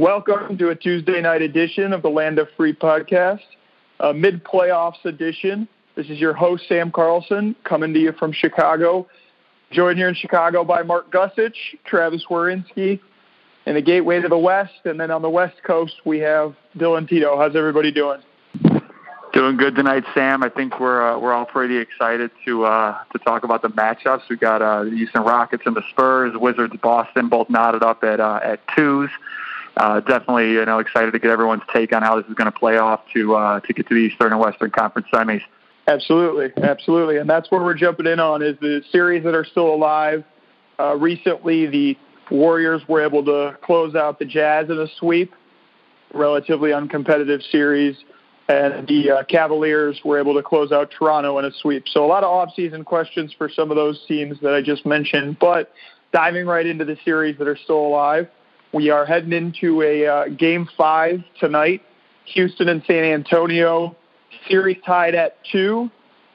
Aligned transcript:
Welcome 0.00 0.56
to 0.56 0.70
a 0.70 0.74
Tuesday 0.74 1.20
night 1.20 1.42
edition 1.42 1.92
of 1.92 2.00
the 2.00 2.08
Land 2.08 2.38
of 2.38 2.48
Free 2.56 2.72
podcast, 2.72 3.42
a 4.00 4.14
mid 4.14 4.42
playoffs 4.42 5.04
edition. 5.04 5.68
This 5.94 6.08
is 6.08 6.18
your 6.18 6.32
host, 6.32 6.62
Sam 6.70 6.90
Carlson, 6.90 7.54
coming 7.64 7.92
to 7.92 8.00
you 8.00 8.12
from 8.12 8.32
Chicago. 8.32 9.06
Joined 9.70 9.98
here 9.98 10.08
in 10.08 10.14
Chicago 10.14 10.64
by 10.64 10.82
Mark 10.84 11.12
Gusich, 11.12 11.52
Travis 11.84 12.24
Warinsky, 12.30 12.98
and 13.66 13.76
the 13.76 13.82
gateway 13.82 14.22
to 14.22 14.28
the 14.28 14.38
West. 14.38 14.72
And 14.86 14.98
then 14.98 15.10
on 15.10 15.20
the 15.20 15.28
West 15.28 15.62
Coast, 15.66 15.96
we 16.06 16.18
have 16.20 16.54
Dylan 16.78 17.06
Tito. 17.06 17.36
How's 17.36 17.54
everybody 17.54 17.92
doing? 17.92 18.22
Doing 19.34 19.58
good 19.58 19.74
tonight, 19.74 20.04
Sam. 20.14 20.42
I 20.42 20.48
think 20.48 20.80
we're 20.80 21.10
uh, 21.10 21.18
we're 21.18 21.34
all 21.34 21.44
pretty 21.44 21.76
excited 21.76 22.30
to 22.46 22.64
uh, 22.64 22.98
to 23.12 23.18
talk 23.18 23.44
about 23.44 23.60
the 23.60 23.68
matchups. 23.68 24.22
We 24.30 24.36
got 24.36 24.62
uh, 24.62 24.84
the 24.84 24.92
Houston 24.92 25.24
Rockets 25.24 25.64
and 25.66 25.76
the 25.76 25.84
Spurs, 25.90 26.32
Wizards, 26.36 26.72
Boston, 26.82 27.28
both 27.28 27.50
knotted 27.50 27.82
up 27.82 28.02
at 28.02 28.18
uh, 28.18 28.40
at 28.42 28.60
twos. 28.74 29.10
Uh, 29.80 29.98
definitely, 30.00 30.52
you 30.52 30.64
know, 30.66 30.78
excited 30.78 31.10
to 31.10 31.18
get 31.18 31.30
everyone's 31.30 31.62
take 31.72 31.94
on 31.94 32.02
how 32.02 32.20
this 32.20 32.28
is 32.28 32.34
going 32.34 32.52
to 32.52 32.58
play 32.58 32.76
off 32.76 33.00
to 33.14 33.34
uh, 33.34 33.60
to 33.60 33.72
get 33.72 33.88
to 33.88 33.94
the 33.94 34.00
Eastern 34.00 34.30
and 34.30 34.38
Western 34.38 34.70
Conference 34.70 35.08
semis. 35.10 35.40
Absolutely, 35.86 36.52
absolutely, 36.62 37.16
and 37.16 37.30
that's 37.30 37.50
where 37.50 37.62
we're 37.62 37.72
jumping 37.72 38.06
in 38.06 38.20
on 38.20 38.42
is 38.42 38.58
the 38.60 38.82
series 38.92 39.24
that 39.24 39.34
are 39.34 39.44
still 39.44 39.72
alive. 39.72 40.22
Uh, 40.78 40.96
recently, 40.96 41.64
the 41.66 41.96
Warriors 42.30 42.82
were 42.88 43.02
able 43.02 43.24
to 43.24 43.56
close 43.62 43.94
out 43.94 44.18
the 44.18 44.26
Jazz 44.26 44.68
in 44.68 44.78
a 44.78 44.86
sweep, 44.98 45.32
relatively 46.12 46.70
uncompetitive 46.70 47.42
series 47.50 47.96
and 48.50 48.88
the 48.88 49.10
uh, 49.10 49.24
Cavaliers 49.24 50.00
were 50.04 50.18
able 50.18 50.34
to 50.34 50.42
close 50.42 50.72
out 50.72 50.90
Toronto 50.90 51.38
in 51.38 51.44
a 51.44 51.52
sweep. 51.52 51.84
So 51.88 52.04
a 52.04 52.08
lot 52.08 52.24
of 52.24 52.30
off-season 52.30 52.84
questions 52.84 53.32
for 53.36 53.48
some 53.48 53.70
of 53.70 53.76
those 53.76 54.04
teams 54.08 54.40
that 54.40 54.54
I 54.54 54.60
just 54.60 54.84
mentioned. 54.84 55.38
But 55.38 55.72
diving 56.12 56.46
right 56.46 56.66
into 56.66 56.84
the 56.84 56.96
series 57.04 57.38
that 57.38 57.46
are 57.46 57.56
still 57.56 57.78
alive, 57.78 58.28
we 58.72 58.90
are 58.90 59.04
heading 59.04 59.32
into 59.32 59.82
a 59.82 60.06
uh, 60.06 60.28
game 60.28 60.68
five 60.76 61.22
tonight. 61.38 61.82
Houston 62.26 62.68
and 62.68 62.82
San 62.86 63.04
Antonio 63.04 63.96
series 64.48 64.78
tied 64.86 65.14
at 65.14 65.36
two. 65.50 65.90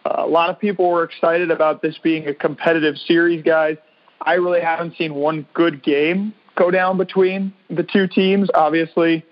Uh, 0.05 0.16
a 0.17 0.27
lot 0.27 0.50
of 0.50 0.59
people 0.59 0.89
were 0.89 1.03
excited 1.03 1.50
about 1.50 1.81
this 1.81 1.97
being 2.03 2.27
a 2.27 2.33
competitive 2.33 2.97
series, 2.97 3.42
guys. 3.44 3.77
I 4.22 4.33
really 4.33 4.61
haven't 4.61 4.97
seen 4.97 5.16
one 5.16 5.47
good 5.53 5.83
game 5.83 6.33
go 6.55 6.72
down 6.72 6.97
between 6.97 7.53
the 7.69 7.83
two 7.83 8.08
teams. 8.08 8.49
Obviously, 8.53 9.25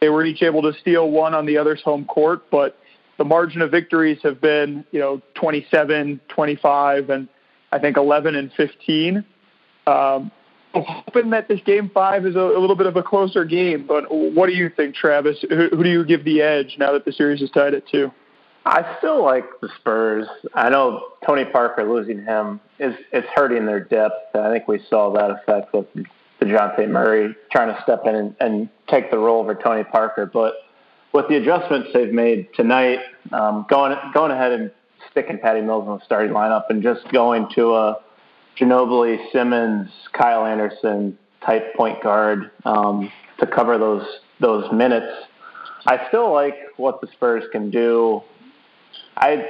they 0.00 0.08
were 0.08 0.24
each 0.24 0.42
able 0.42 0.62
to 0.62 0.72
steal 0.80 1.10
one 1.10 1.34
on 1.34 1.46
the 1.46 1.56
other's 1.56 1.82
home 1.82 2.04
court, 2.04 2.50
but 2.50 2.76
the 3.18 3.24
margin 3.24 3.60
of 3.60 3.70
victories 3.70 4.18
have 4.22 4.40
been, 4.40 4.84
you 4.92 4.98
know, 4.98 5.20
27, 5.34 6.20
25, 6.28 7.10
and 7.10 7.28
I 7.72 7.78
think 7.78 7.96
11 7.96 8.34
and 8.34 8.52
15. 8.52 9.24
Um, 9.86 10.30
hoping 10.74 11.30
that 11.30 11.48
this 11.48 11.60
game 11.64 11.90
five 11.92 12.26
is 12.26 12.36
a, 12.36 12.40
a, 12.40 12.60
little 12.60 12.76
bit 12.76 12.86
of 12.86 12.96
a 12.96 13.02
closer 13.02 13.44
game, 13.44 13.86
but 13.86 14.04
what 14.10 14.46
do 14.46 14.52
you 14.52 14.70
think, 14.70 14.94
Travis? 14.94 15.38
Who, 15.48 15.68
who 15.68 15.82
do 15.82 15.90
you 15.90 16.04
give 16.04 16.24
the 16.24 16.42
edge 16.42 16.76
now 16.78 16.92
that 16.92 17.04
the 17.04 17.12
series 17.12 17.42
is 17.42 17.50
tied 17.50 17.74
at 17.74 17.86
two? 17.88 18.10
I 18.66 18.96
still 18.98 19.24
like 19.24 19.44
the 19.60 19.68
Spurs. 19.78 20.26
I 20.54 20.68
know 20.68 21.08
Tony 21.26 21.44
Parker 21.46 21.82
losing 21.90 22.22
him 22.22 22.60
is 22.78 22.94
is 23.12 23.24
hurting 23.34 23.64
their 23.64 23.80
depth. 23.80 24.34
I 24.34 24.52
think 24.52 24.68
we 24.68 24.80
saw 24.88 25.12
that 25.14 25.30
effect 25.30 25.72
with 25.72 25.86
DeJounte 26.40 26.88
Murray 26.88 27.34
trying 27.50 27.74
to 27.74 27.82
step 27.82 28.02
in 28.04 28.14
and, 28.14 28.36
and 28.38 28.68
take 28.88 29.10
the 29.10 29.18
role 29.18 29.40
over 29.40 29.54
Tony 29.54 29.84
Parker. 29.84 30.26
But 30.26 30.54
with 31.12 31.26
the 31.28 31.36
adjustments 31.36 31.88
they've 31.94 32.12
made 32.12 32.48
tonight, 32.54 33.00
um, 33.32 33.66
going 33.68 33.96
going 34.12 34.30
ahead 34.30 34.52
and 34.52 34.70
sticking 35.10 35.38
Patty 35.38 35.62
Mills 35.62 35.86
in 35.86 35.94
the 35.94 36.04
starting 36.04 36.32
lineup 36.32 36.64
and 36.68 36.82
just 36.82 37.10
going 37.10 37.48
to 37.54 37.74
a 37.74 37.96
Ginobili, 38.60 39.18
Simmons, 39.32 39.90
Kyle 40.12 40.44
Anderson 40.44 41.18
type 41.44 41.74
point 41.74 42.02
guard 42.02 42.50
um, 42.64 43.10
to 43.38 43.46
cover 43.46 43.78
those 43.78 44.06
those 44.40 44.70
minutes. 44.72 45.12
I 45.86 46.06
still 46.08 46.32
like 46.32 46.56
what 46.76 47.00
the 47.00 47.08
Spurs 47.12 47.44
can 47.52 47.70
do. 47.70 48.22
I 49.16 49.46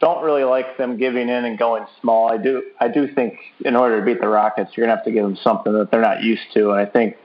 don't 0.00 0.22
really 0.22 0.44
like 0.44 0.76
them 0.78 0.96
giving 0.96 1.28
in 1.28 1.44
and 1.44 1.58
going 1.58 1.86
small. 2.00 2.30
I 2.30 2.36
do 2.36 2.62
I 2.80 2.88
do 2.88 3.12
think 3.12 3.34
in 3.64 3.74
order 3.74 3.98
to 3.98 4.06
beat 4.06 4.20
the 4.20 4.28
Rockets, 4.28 4.70
you're 4.76 4.86
gonna 4.86 4.96
have 4.96 5.04
to 5.06 5.12
give 5.12 5.24
them 5.24 5.36
something 5.42 5.72
that 5.72 5.90
they're 5.90 6.00
not 6.00 6.22
used 6.22 6.52
to. 6.54 6.70
And 6.70 6.80
I 6.80 6.86
think 6.86 7.16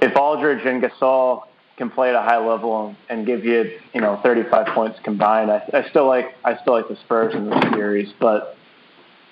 if 0.00 0.14
Aldridge 0.16 0.66
and 0.66 0.82
Gasol 0.82 1.44
can 1.78 1.90
play 1.90 2.10
at 2.10 2.14
a 2.16 2.22
high 2.22 2.44
level 2.44 2.94
and 3.08 3.24
give 3.24 3.44
you 3.44 3.78
you 3.94 4.00
know 4.02 4.20
35 4.22 4.66
points 4.74 4.98
combined, 5.04 5.50
I, 5.50 5.62
I 5.72 5.88
still 5.88 6.06
like 6.06 6.34
I 6.44 6.58
still 6.60 6.74
like 6.74 6.88
the 6.88 6.96
Spurs 6.96 7.34
in 7.34 7.48
this 7.48 7.62
series, 7.72 8.12
but 8.20 8.57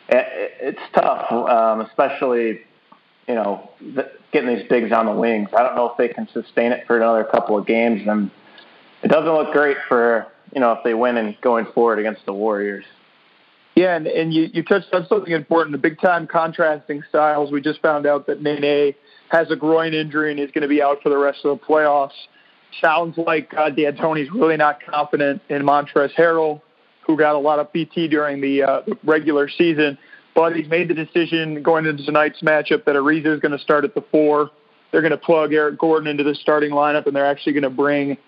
it, 0.09 0.53
it's 0.61 0.81
tough, 0.95 1.31
um, 1.31 1.81
especially 1.83 2.61
you 3.29 3.35
know 3.35 3.71
the, 3.81 4.11
getting 4.33 4.55
these 4.55 4.67
bigs 4.69 4.93
on 4.93 5.07
the 5.07 5.13
wings. 5.13 5.49
I 5.57 5.63
don't 5.63 5.77
know 5.77 5.91
if 5.91 5.97
they 5.97 6.09
can 6.09 6.29
sustain 6.33 6.73
it 6.73 6.87
for 6.87 6.97
another 6.97 7.25
couple 7.25 7.59
of 7.59 7.67
games, 7.67 8.03
and 8.07 8.31
it 9.03 9.09
doesn't 9.09 9.33
look 9.33 9.53
great 9.53 9.77
for 9.89 10.27
you 10.57 10.61
know, 10.61 10.73
if 10.73 10.79
they 10.85 10.95
win 10.95 11.17
and 11.17 11.37
going 11.41 11.67
forward 11.75 11.99
against 11.99 12.25
the 12.25 12.33
Warriors. 12.33 12.85
Yeah, 13.75 13.95
and, 13.95 14.07
and 14.07 14.33
you, 14.33 14.49
you 14.53 14.63
touched 14.63 14.93
on 14.95 15.07
something 15.07 15.33
important, 15.33 15.73
the 15.73 15.79
big 15.79 16.01
time 16.01 16.27
contrasting 16.27 17.03
styles. 17.11 17.53
We 17.53 17.61
just 17.61 17.83
found 17.83 18.07
out 18.07 18.27
that 18.27 18.43
Nene 18.43 18.95
has 19.29 19.51
a 19.51 19.57
groin 19.57 19.93
injury 19.93 20.31
and 20.31 20.41
is 20.41 20.51
going 20.51 20.63
to 20.63 20.69
be 20.69 20.83
out 20.83 21.03
for 21.03 21.11
the 21.11 21.19
rest 21.19 21.41
of 21.45 21.59
the 21.59 21.67
playoffs. 21.67 22.17
Sounds 22.81 23.19
like 23.19 23.53
uh, 23.55 23.69
D'Antoni's 23.69 24.31
really 24.33 24.57
not 24.57 24.79
confident 24.83 25.43
in 25.51 25.63
Montrezl 25.63 26.15
Harrell, 26.15 26.63
who 27.07 27.17
got 27.17 27.35
a 27.35 27.39
lot 27.39 27.59
of 27.59 27.69
PT 27.73 28.11
during 28.11 28.41
the, 28.41 28.63
uh, 28.63 28.83
regular 29.05 29.49
season. 29.49 29.97
But 30.35 30.55
he's 30.55 30.69
made 30.69 30.89
the 30.89 30.95
decision 30.95 31.63
going 31.63 31.87
into 31.87 32.05
tonight's 32.05 32.43
matchup 32.43 32.85
that 32.85 32.95
Ariza 32.95 33.35
is 33.35 33.41
going 33.41 33.53
to 33.53 33.59
start 33.59 33.85
at 33.85 33.95
the 33.95 34.03
four. 34.11 34.51
They're 34.93 35.01
going 35.01 35.13
to 35.13 35.17
plug 35.17 35.53
Eric 35.53 35.79
Gordon 35.79 36.09
into 36.09 36.25
the 36.25 36.35
starting 36.35 36.73
lineup, 36.73 37.07
and 37.07 37.17
they're 37.17 37.27
actually 37.27 37.55
going 37.55 37.63
to 37.63 37.71
bring 37.71 38.19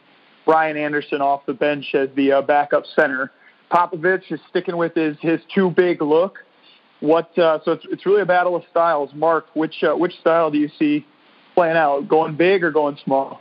Ryan 0.47 0.79
Anderson 0.79 1.21
off 1.21 1.45
the 1.45 1.53
bench 1.53 1.95
as 1.95 2.09
the 2.17 2.33
uh, 2.33 2.43
backup 2.43 2.85
center. 2.97 3.31
Popovich 3.71 4.33
is 4.33 4.41
sticking 4.49 4.79
with 4.79 4.95
his 4.95 5.17
his 5.21 5.41
too 5.55 5.71
big 5.71 6.01
look. 6.01 6.39
What 7.01 7.37
uh, 7.39 7.59
so 7.65 7.73
it's 7.73 7.85
it's 7.91 8.07
really 8.07 8.23
a 8.23 8.27
battle 8.27 8.57
of 8.57 8.63
styles. 8.71 9.11
Mark, 9.15 9.47
which 9.55 9.85
uh, 9.85 9.95
which 9.95 10.15
style 10.21 10.51
do 10.51 10.59
you 10.59 10.71
see 10.79 11.07
playing 11.55 11.77
out? 11.77 12.09
Going 12.09 12.37
big 12.37 12.65
or 12.65 12.71
going 12.71 12.99
small? 13.05 13.41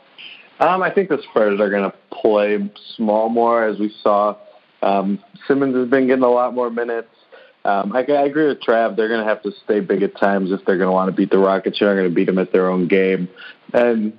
Um, 0.60 0.82
I 0.82 0.92
think 0.92 1.10
the 1.10 1.20
Spurs 1.30 1.60
are 1.60 1.70
going 1.70 1.90
to 1.90 1.96
play 2.12 2.58
small 2.96 3.30
more, 3.30 3.64
as 3.64 3.80
we 3.80 3.94
saw. 4.04 4.36
Um, 4.82 5.20
Simmons 5.48 5.76
has 5.76 5.90
been 5.90 6.08
getting 6.08 6.24
a 6.24 6.30
lot 6.30 6.54
more 6.54 6.70
minutes. 6.70 7.10
Um, 7.66 7.94
I, 7.94 8.00
I 8.10 8.24
agree 8.24 8.48
with 8.48 8.62
Trav. 8.62 8.96
They're 8.96 9.10
going 9.10 9.20
to 9.22 9.28
have 9.28 9.44
to 9.44 9.52
stay 9.66 9.82
big 9.82 10.02
at 10.02 10.18
times 10.18 10.52
if 10.52 10.64
they're 10.66 10.78
going 10.78 10.88
to 10.88 10.94
want 10.94 11.10
to 11.10 11.16
beat 11.16 11.32
the 11.32 11.38
Rockets. 11.38 11.80
They're 11.80 11.96
going 11.96 12.10
to 12.10 12.16
beat 12.16 12.26
them 12.26 12.40
at 12.40 12.54
their 12.54 12.70
own 12.70 12.88
game. 12.88 13.28
And 13.74 14.18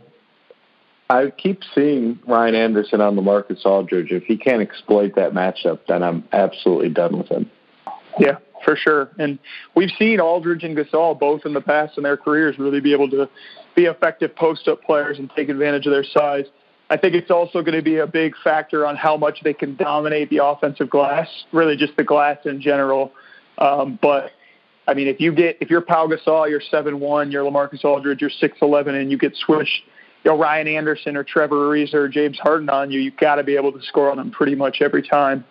I 1.09 1.31
keep 1.31 1.63
seeing 1.75 2.19
Ryan 2.27 2.55
Anderson 2.55 3.01
on 3.01 3.17
LaMarcus 3.17 3.65
Aldridge. 3.65 4.11
If 4.11 4.25
he 4.25 4.37
can't 4.37 4.61
exploit 4.61 5.15
that 5.17 5.33
matchup, 5.33 5.81
then 5.89 6.03
I'm 6.03 6.25
absolutely 6.33 6.91
done 6.91 7.17
with 7.17 7.29
him. 7.29 7.51
Yeah, 8.19 8.39
for 8.65 8.77
sure. 8.77 9.11
And 9.19 9.39
we've 9.75 9.93
seen 9.99 10.21
Aldridge 10.21 10.65
and 10.65 10.77
Gasol 10.77 11.19
both 11.19 11.47
in 11.47 11.55
the 11.55 11.63
past 11.63 11.97
in 11.97 12.03
their 12.03 12.19
careers 12.19 12.59
really 12.59 12.81
be 12.81 12.93
able 12.93 13.09
to 13.11 13.31
be 13.75 13.85
effective 13.85 14.37
post-up 14.37 14.83
players 14.83 15.19
and 15.19 15.31
take 15.35 15.49
advantage 15.49 15.87
of 15.87 15.93
their 15.93 16.05
size. 16.05 16.45
I 16.91 16.97
think 16.97 17.15
it's 17.15 17.31
also 17.31 17.63
going 17.63 17.77
to 17.77 17.83
be 17.83 17.99
a 17.99 18.07
big 18.07 18.35
factor 18.43 18.87
on 18.87 18.97
how 18.97 19.17
much 19.17 19.43
they 19.43 19.53
can 19.53 19.77
dominate 19.77 20.31
the 20.31 20.43
offensive 20.43 20.89
glass, 20.89 21.29
really 21.53 21.77
just 21.77 21.97
the 21.97 22.05
glass 22.05 22.39
in 22.45 22.61
general. 22.61 23.13
Um, 23.59 23.99
but 24.01 24.31
I 24.87 24.95
mean, 24.95 25.07
if 25.07 25.21
you 25.21 25.33
get 25.33 25.59
if 25.61 25.69
you're 25.69 25.83
Pau 25.83 26.07
Gasol, 26.07 26.49
you're 26.49 26.63
seven 26.71 27.01
one, 27.01 27.31
you're 27.31 27.45
LaMarcus 27.45 27.85
Aldridge, 27.85 28.21
you're 28.21 28.31
six 28.31 28.57
eleven, 28.63 28.95
and 28.95 29.11
you 29.11 29.19
get 29.19 29.37
switched 29.37 29.83
you 30.25 30.31
know, 30.31 30.39
Ryan 30.39 30.69
Anderson 30.69 31.17
or 31.17 31.25
Trevor 31.25 31.57
Ariza 31.57 31.95
or 31.95 32.09
James 32.09 32.39
Harden 32.39 32.69
on 32.69 32.91
you, 32.91 33.01
you've 33.01 33.17
got 33.17 33.37
to 33.37 33.45
be 33.45 33.57
able 33.57 33.73
to 33.73 33.83
score 33.83 34.11
on 34.11 34.17
them 34.17 34.31
pretty 34.31 34.55
much 34.55 34.79
every 34.81 35.03
time. 35.03 35.45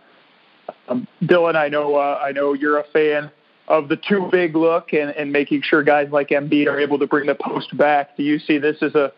Um, 0.89 1.07
Dylan, 1.23 1.55
I 1.55 1.69
know 1.69 1.95
uh, 1.95 2.19
I 2.21 2.31
know 2.31 2.53
you're 2.53 2.79
a 2.79 2.83
fan 2.91 3.31
of 3.67 3.89
the 3.89 3.97
too 3.97 4.29
big 4.31 4.55
look 4.55 4.93
and, 4.93 5.11
and 5.11 5.31
making 5.31 5.61
sure 5.61 5.83
guys 5.83 6.09
like 6.11 6.29
Embiid 6.29 6.67
are 6.67 6.79
able 6.79 6.99
to 6.99 7.07
bring 7.07 7.27
the 7.27 7.35
post 7.35 7.75
back. 7.77 8.15
Do 8.15 8.23
you 8.23 8.39
see 8.39 8.57
this 8.57 8.77
as 8.81 8.95
a 8.95 9.11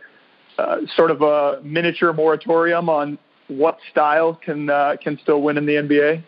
uh, 0.59 0.77
sort 0.95 1.11
of 1.11 1.21
a 1.21 1.61
miniature 1.63 2.13
moratorium 2.13 2.89
on 2.89 3.17
what 3.47 3.79
style 3.91 4.35
can 4.35 4.69
uh, 4.69 4.95
can 5.01 5.17
still 5.21 5.41
win 5.41 5.57
in 5.57 5.65
the 5.65 5.73
NBA? 5.73 6.23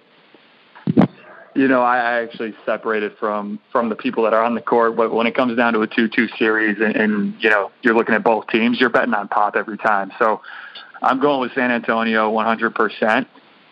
you 1.54 1.68
know, 1.68 1.82
I, 1.82 1.98
I 1.98 2.24
actually 2.24 2.54
separated 2.66 3.18
from 3.18 3.60
from 3.72 3.90
the 3.90 3.96
people 3.96 4.24
that 4.24 4.34
are 4.34 4.44
on 4.44 4.56
the 4.56 4.62
court. 4.62 4.96
But 4.96 5.14
when 5.14 5.28
it 5.28 5.36
comes 5.36 5.58
down 5.58 5.74
to 5.74 5.82
a 5.82 5.88
two-two 5.88 6.28
series, 6.38 6.78
and, 6.80 6.96
and 6.96 7.36
you 7.40 7.50
know, 7.50 7.72
you're 7.82 7.94
looking 7.94 8.16
at 8.16 8.24
both 8.24 8.48
teams, 8.48 8.80
you're 8.80 8.90
betting 8.90 9.14
on 9.14 9.28
Pop 9.28 9.56
every 9.56 9.78
time. 9.78 10.12
So 10.18 10.42
I'm 11.02 11.20
going 11.20 11.42
with 11.42 11.54
San 11.54 11.72
Antonio 11.72 12.32
100%. 12.32 13.26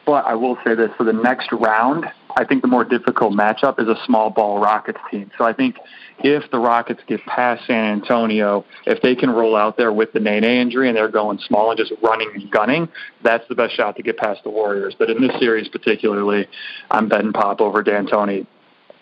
But 0.05 0.25
I 0.25 0.35
will 0.35 0.57
say 0.65 0.75
this: 0.75 0.91
for 0.97 1.03
the 1.03 1.13
next 1.13 1.51
round, 1.51 2.05
I 2.35 2.45
think 2.45 2.61
the 2.61 2.67
more 2.67 2.83
difficult 2.83 3.33
matchup 3.33 3.79
is 3.81 3.87
a 3.87 3.95
small 4.05 4.29
ball 4.29 4.59
Rockets 4.59 4.99
team. 5.09 5.31
So 5.37 5.45
I 5.45 5.53
think 5.53 5.77
if 6.19 6.49
the 6.51 6.59
Rockets 6.59 7.01
get 7.07 7.25
past 7.25 7.65
San 7.65 7.93
Antonio, 7.93 8.65
if 8.85 9.01
they 9.01 9.15
can 9.15 9.29
roll 9.29 9.55
out 9.55 9.77
there 9.77 9.91
with 9.91 10.13
the 10.13 10.19
Nene 10.19 10.43
injury 10.43 10.87
and 10.89 10.97
they're 10.97 11.09
going 11.09 11.39
small 11.39 11.71
and 11.71 11.77
just 11.77 11.91
running 12.03 12.29
and 12.33 12.51
gunning, 12.51 12.87
that's 13.23 13.47
the 13.47 13.55
best 13.55 13.75
shot 13.75 13.95
to 13.95 14.03
get 14.03 14.17
past 14.17 14.43
the 14.43 14.49
Warriors. 14.49 14.95
But 14.97 15.09
in 15.09 15.25
this 15.25 15.39
series 15.39 15.67
particularly, 15.69 16.47
I'm 16.91 17.09
betting 17.09 17.33
Pop 17.33 17.61
over 17.61 17.81
D'Antoni. 17.83 18.45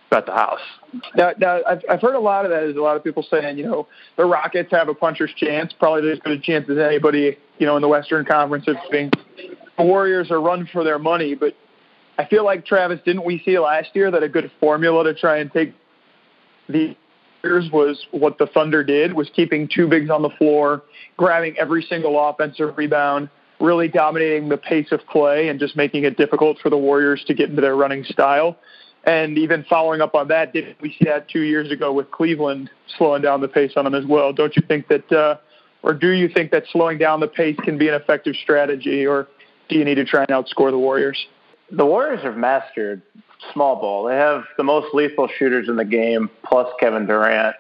bet 0.10 0.26
the 0.26 0.32
house. 0.32 0.62
Now, 1.16 1.32
now 1.38 1.60
I've, 1.68 1.82
I've 1.90 2.02
heard 2.02 2.16
a 2.16 2.20
lot 2.20 2.46
of 2.46 2.52
that. 2.52 2.64
Is 2.64 2.78
a 2.78 2.82
lot 2.82 2.96
of 2.96 3.04
people 3.04 3.26
saying, 3.30 3.58
you 3.58 3.66
know, 3.66 3.88
the 4.16 4.26
Rockets 4.26 4.72
have 4.72 4.88
a 4.88 4.94
puncher's 4.94 5.34
chance, 5.36 5.74
probably 5.74 6.10
as 6.12 6.20
good 6.20 6.38
a 6.38 6.40
chance 6.40 6.70
as 6.70 6.78
anybody, 6.78 7.38
you 7.60 7.66
know, 7.66 7.76
in 7.76 7.82
the 7.82 7.90
Western 7.90 8.26
Conference 8.26 8.68
of 8.68 8.78
being. 8.92 9.12
The 9.78 9.84
Warriors 9.84 10.32
are 10.32 10.42
run 10.42 10.68
for 10.72 10.84
their 10.84 10.98
money, 10.98 11.36
but 11.36 11.56
I 12.18 12.26
feel 12.26 12.44
like 12.44 12.66
Travis, 12.66 13.00
didn't 13.06 13.26
we 13.26 13.42
see 13.46 13.60
last 13.60 13.90
year 13.94 14.10
that 14.12 14.24
a 14.24 14.30
good 14.30 14.52
formula 14.60 15.04
to 15.04 15.14
try 15.14 15.38
and 15.38 15.52
take 15.52 15.74
the 16.68 16.96
Warriors 17.44 17.70
was 17.72 18.08
what 18.12 18.38
the 18.38 18.48
Thunder 18.48 18.84
did 18.84 19.14
was 19.14 19.30
keeping 19.36 19.70
two 19.74 19.88
bigs 19.88 20.10
on 20.10 20.22
the 20.22 20.30
floor, 20.32 20.82
grabbing 21.16 21.58
every 21.58 21.84
single 21.84 22.30
offensive 22.30 22.76
rebound, 22.78 23.30
really 23.60 23.88
dominating 23.88 24.50
the 24.50 24.58
pace 24.58 24.92
of 24.92 25.06
play, 25.08 25.50
and 25.50 25.60
just 25.60 25.76
making 25.76 26.04
it 26.04 26.18
difficult 26.18 26.58
for 26.60 26.70
the 26.70 26.78
Warriors 26.78 27.24
to 27.28 27.34
get 27.34 27.50
into 27.50 27.62
their 27.62 27.76
running 27.76 28.04
style. 28.04 28.58
And 29.06 29.38
even 29.38 29.64
following 29.70 30.02
up 30.02 30.16
on 30.16 30.28
that, 30.30 30.52
didn't 30.52 30.82
we 30.82 30.90
see 30.90 31.06
that 31.06 31.30
two 31.30 31.42
years 31.42 31.72
ago 31.72 31.94
with 31.94 32.12
Cleveland 32.12 32.70
slowing 32.98 33.22
down 33.22 33.40
the 33.40 33.48
pace 33.48 33.72
on 33.78 33.86
them 33.86 33.96
as 33.96 34.06
well? 34.06 34.34
Don't 34.34 34.56
you 34.56 34.64
think 34.68 34.88
that, 34.90 35.12
uh, 35.12 35.38
or 35.84 35.94
do 35.94 36.12
you 36.12 36.28
think 36.28 36.52
that 36.52 36.64
slowing 36.72 36.98
down 36.98 37.20
the 37.20 37.28
pace 37.28 37.56
can 37.64 37.78
be 37.78 37.88
an 37.88 37.94
effective 37.94 38.36
strategy, 38.36 39.06
or 39.06 39.28
do 39.70 39.78
you 39.78 39.86
need 39.86 39.96
to 39.96 40.06
try 40.06 40.22
and 40.22 40.30
outscore 40.30 40.72
the 40.72 40.80
Warriors? 40.80 41.28
The 41.72 41.86
Warriors 41.86 42.22
have 42.24 42.38
mastered 42.38 43.02
small 43.54 43.76
ball. 43.76 44.06
They 44.06 44.16
have 44.16 44.46
the 44.58 44.64
most 44.64 44.94
lethal 44.94 45.28
shooters 45.38 45.68
in 45.68 45.76
the 45.76 45.86
game, 45.86 46.30
plus 46.44 46.68
Kevin 46.80 47.06
Durant. 47.06 47.56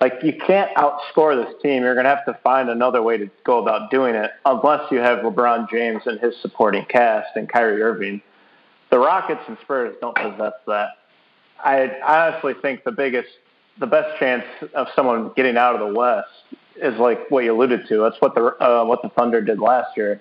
Like 0.00 0.14
you 0.22 0.34
can't 0.34 0.74
outscore 0.76 1.42
this 1.42 1.54
team. 1.62 1.82
You're 1.82 1.94
going 1.94 2.04
to 2.04 2.10
have 2.10 2.26
to 2.26 2.38
find 2.42 2.68
another 2.68 3.02
way 3.02 3.16
to 3.16 3.30
go 3.44 3.62
about 3.62 3.90
doing 3.90 4.14
it, 4.14 4.30
unless 4.44 4.90
you 4.90 4.98
have 4.98 5.20
LeBron 5.20 5.70
James 5.70 6.02
and 6.04 6.20
his 6.20 6.34
supporting 6.42 6.84
cast 6.84 7.28
and 7.34 7.48
Kyrie 7.48 7.82
Irving. 7.82 8.20
The 8.90 8.98
Rockets 8.98 9.40
and 9.48 9.56
Spurs 9.62 9.96
don't 10.00 10.14
possess 10.14 10.52
that. 10.66 10.88
I 11.64 11.90
honestly 12.06 12.52
think 12.60 12.84
the 12.84 12.92
biggest, 12.92 13.28
the 13.80 13.86
best 13.86 14.18
chance 14.18 14.44
of 14.74 14.88
someone 14.94 15.32
getting 15.34 15.56
out 15.56 15.74
of 15.74 15.80
the 15.80 15.98
West 15.98 16.28
is 16.76 16.98
like 16.98 17.30
what 17.30 17.44
you 17.44 17.54
alluded 17.54 17.88
to. 17.88 18.02
That's 18.02 18.20
what 18.20 18.34
the 18.34 18.54
uh, 18.62 18.84
what 18.84 19.00
the 19.00 19.08
Thunder 19.08 19.40
did 19.40 19.58
last 19.58 19.96
year 19.96 20.20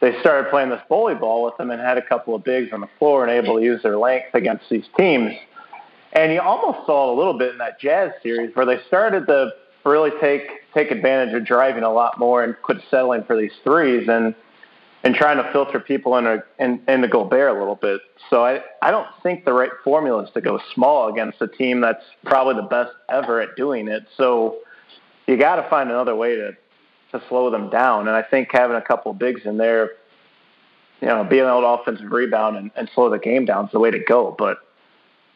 they 0.00 0.18
started 0.20 0.50
playing 0.50 0.70
this 0.70 0.82
ball 0.88 1.44
with 1.44 1.56
them 1.56 1.70
and 1.70 1.80
had 1.80 1.98
a 1.98 2.02
couple 2.02 2.34
of 2.34 2.44
bigs 2.44 2.72
on 2.72 2.80
the 2.80 2.88
floor 2.98 3.26
and 3.26 3.32
able 3.32 3.56
to 3.56 3.64
use 3.64 3.82
their 3.82 3.96
length 3.96 4.34
against 4.34 4.68
these 4.68 4.84
teams. 4.96 5.32
And 6.12 6.32
you 6.32 6.40
almost 6.40 6.86
saw 6.86 7.12
a 7.12 7.16
little 7.16 7.36
bit 7.36 7.52
in 7.52 7.58
that 7.58 7.80
Jazz 7.80 8.12
series 8.22 8.54
where 8.54 8.66
they 8.66 8.78
started 8.86 9.26
to 9.26 9.50
really 9.84 10.10
take 10.20 10.48
take 10.74 10.90
advantage 10.90 11.34
of 11.34 11.46
driving 11.46 11.84
a 11.84 11.92
lot 11.92 12.18
more 12.18 12.42
and 12.42 12.56
quit 12.62 12.78
settling 12.90 13.24
for 13.24 13.36
these 13.36 13.52
threes 13.64 14.08
and 14.08 14.34
and 15.04 15.14
trying 15.14 15.36
to 15.36 15.52
filter 15.52 15.78
people 15.78 16.16
in 16.16 16.26
into 16.26 16.44
in, 16.58 16.82
into 16.88 17.08
Gobert 17.08 17.56
a 17.56 17.58
little 17.58 17.76
bit. 17.76 18.00
So 18.28 18.44
I 18.44 18.62
I 18.82 18.90
don't 18.90 19.06
think 19.22 19.44
the 19.44 19.52
right 19.52 19.70
formula 19.84 20.24
is 20.24 20.30
to 20.32 20.40
go 20.40 20.60
small 20.74 21.08
against 21.08 21.40
a 21.40 21.48
team 21.48 21.80
that's 21.80 22.04
probably 22.24 22.54
the 22.54 22.68
best 22.68 22.92
ever 23.08 23.40
at 23.40 23.56
doing 23.56 23.88
it. 23.88 24.04
So 24.16 24.58
you 25.26 25.36
got 25.36 25.56
to 25.56 25.68
find 25.68 25.90
another 25.90 26.16
way 26.16 26.36
to 26.36 26.56
to 27.18 27.28
slow 27.28 27.50
them 27.50 27.70
down. 27.70 28.08
And 28.08 28.16
I 28.16 28.22
think 28.22 28.48
having 28.52 28.76
a 28.76 28.82
couple 28.82 29.12
bigs 29.14 29.42
in 29.44 29.56
there, 29.56 29.92
you 31.00 31.08
know, 31.08 31.24
being 31.24 31.44
able 31.44 31.60
to 31.60 31.66
offensive 31.66 32.10
rebound 32.10 32.56
and, 32.56 32.70
and 32.76 32.90
slow 32.94 33.10
the 33.10 33.18
game 33.18 33.44
down 33.44 33.66
is 33.66 33.72
the 33.72 33.78
way 33.78 33.90
to 33.90 33.98
go. 33.98 34.34
But 34.38 34.58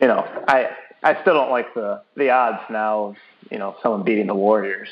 you 0.00 0.08
know, 0.08 0.26
I 0.48 0.70
I 1.02 1.20
still 1.20 1.34
don't 1.34 1.50
like 1.50 1.74
the 1.74 2.02
the 2.16 2.30
odds 2.30 2.62
now 2.70 3.04
of 3.04 3.16
you 3.50 3.58
know 3.58 3.76
someone 3.82 4.02
beating 4.02 4.26
the 4.26 4.34
Warriors. 4.34 4.88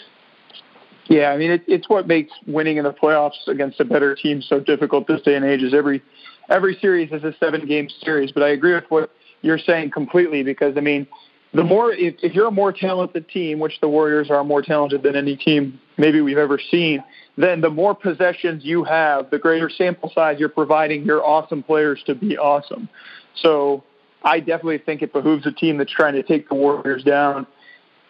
Yeah, 1.07 1.31
I 1.31 1.39
mean 1.39 1.51
it, 1.51 1.65
it's 1.67 1.89
what 1.89 2.07
makes 2.07 2.33
winning 2.47 2.77
in 2.77 2.85
the 2.85 2.93
playoffs 2.93 3.47
against 3.47 3.81
a 3.81 3.85
better 3.85 4.15
team 4.15 4.43
so 4.43 4.61
difficult 4.61 5.07
this 5.07 5.23
day 5.23 5.35
and 5.35 5.45
age. 5.45 5.63
Is 5.63 5.73
every 5.73 6.03
every 6.51 6.77
series 6.81 7.13
is 7.13 7.25
a 7.25 7.35
seven 7.41 7.67
game 7.67 7.89
series, 8.03 8.33
but 8.33 8.43
I 8.43 8.51
agree 8.51 8.75
with 8.75 8.85
what 8.91 9.11
you're 9.41 9.59
saying 9.59 9.91
completely 9.91 10.43
because 10.43 10.77
I 10.77 10.81
mean 10.81 11.07
the 11.55 11.65
more 11.65 11.93
if, 11.93 12.17
if 12.23 12.35
you're 12.35 12.49
a 12.49 12.53
more 12.53 12.73
talented 12.73 13.29
team, 13.29 13.59
which 13.59 13.81
the 13.81 13.89
Warriors 13.89 14.31
are 14.31 14.45
more 14.45 14.63
talented 14.63 15.03
than 15.03 15.17
any 15.17 15.37
team 15.37 15.81
maybe 15.97 16.21
we've 16.21 16.39
ever 16.39 16.61
seen, 16.71 17.03
then 17.37 17.61
the 17.61 17.71
more 17.71 17.95
possessions 17.95 18.65
you 18.65 18.85
have, 18.85 19.31
the 19.31 19.39
greater 19.39 19.71
sample 19.71 20.11
size 20.15 20.39
you're 20.39 20.49
providing 20.49 21.05
your 21.05 21.25
awesome 21.25 21.63
players 21.63 22.03
to 22.07 22.15
be 22.15 22.37
awesome. 22.37 22.89
So 23.37 23.83
I 24.23 24.41
definitely 24.41 24.79
think 24.79 25.03
it 25.03 25.13
behooves 25.13 25.47
a 25.47 25.53
team 25.53 25.79
that's 25.79 25.93
trying 25.93 26.15
to 26.15 26.23
take 26.23 26.49
the 26.49 26.55
Warriors 26.55 27.03
down, 27.03 27.47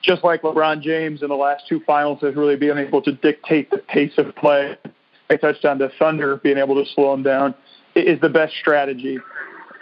just 0.02 0.24
like 0.24 0.42
LeBron 0.42 0.80
James 0.82 1.22
in 1.22 1.28
the 1.28 1.36
last 1.36 1.64
two 1.68 1.80
finals 1.86 2.20
has 2.22 2.34
really 2.34 2.56
been 2.56 2.78
able 2.78 3.02
to 3.02 3.12
dictate 3.12 3.70
the 3.70 3.78
pace 3.78 4.12
of 4.18 4.34
play. 4.36 4.76
I 5.30 5.36
touched 5.36 5.64
on 5.64 5.78
the 5.78 5.90
Thunder 5.98 6.36
being 6.36 6.58
able 6.58 6.82
to 6.82 6.90
slow 6.94 7.12
them 7.12 7.22
down 7.22 7.54
is 7.94 8.20
the 8.20 8.28
best 8.28 8.54
strategy. 8.54 9.18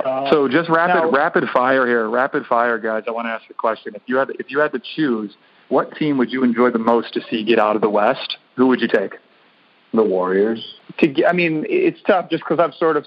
Uh, 0.04 0.30
so 0.30 0.48
just 0.48 0.68
rapid 0.68 1.04
now, 1.04 1.10
rapid 1.10 1.44
fire 1.52 1.86
here, 1.86 2.08
rapid 2.08 2.46
fire, 2.46 2.78
guys. 2.78 3.04
I 3.06 3.10
want 3.10 3.26
to 3.26 3.30
ask 3.30 3.44
a 3.50 3.54
question. 3.54 3.94
If 3.94 4.02
you 4.06 4.16
had 4.16 4.30
if 4.38 4.50
you 4.50 4.58
had 4.58 4.72
to 4.72 4.80
choose, 4.96 5.36
what 5.68 5.96
team 5.96 6.18
would 6.18 6.30
you 6.32 6.44
enjoy 6.44 6.70
the 6.70 6.78
most 6.78 7.14
to 7.14 7.20
see 7.30 7.44
get 7.44 7.58
out 7.58 7.76
of 7.76 7.82
the 7.82 7.90
West? 7.90 8.36
Who 8.56 8.66
would 8.68 8.80
you 8.80 8.88
take? 8.88 9.14
The 9.92 10.02
Warriors. 10.02 10.74
To 10.98 11.06
get, 11.06 11.28
I 11.28 11.32
mean, 11.32 11.64
it's 11.68 12.00
tough 12.06 12.30
just 12.30 12.42
because 12.44 12.58
I've 12.58 12.74
sort 12.74 12.96
of 12.96 13.06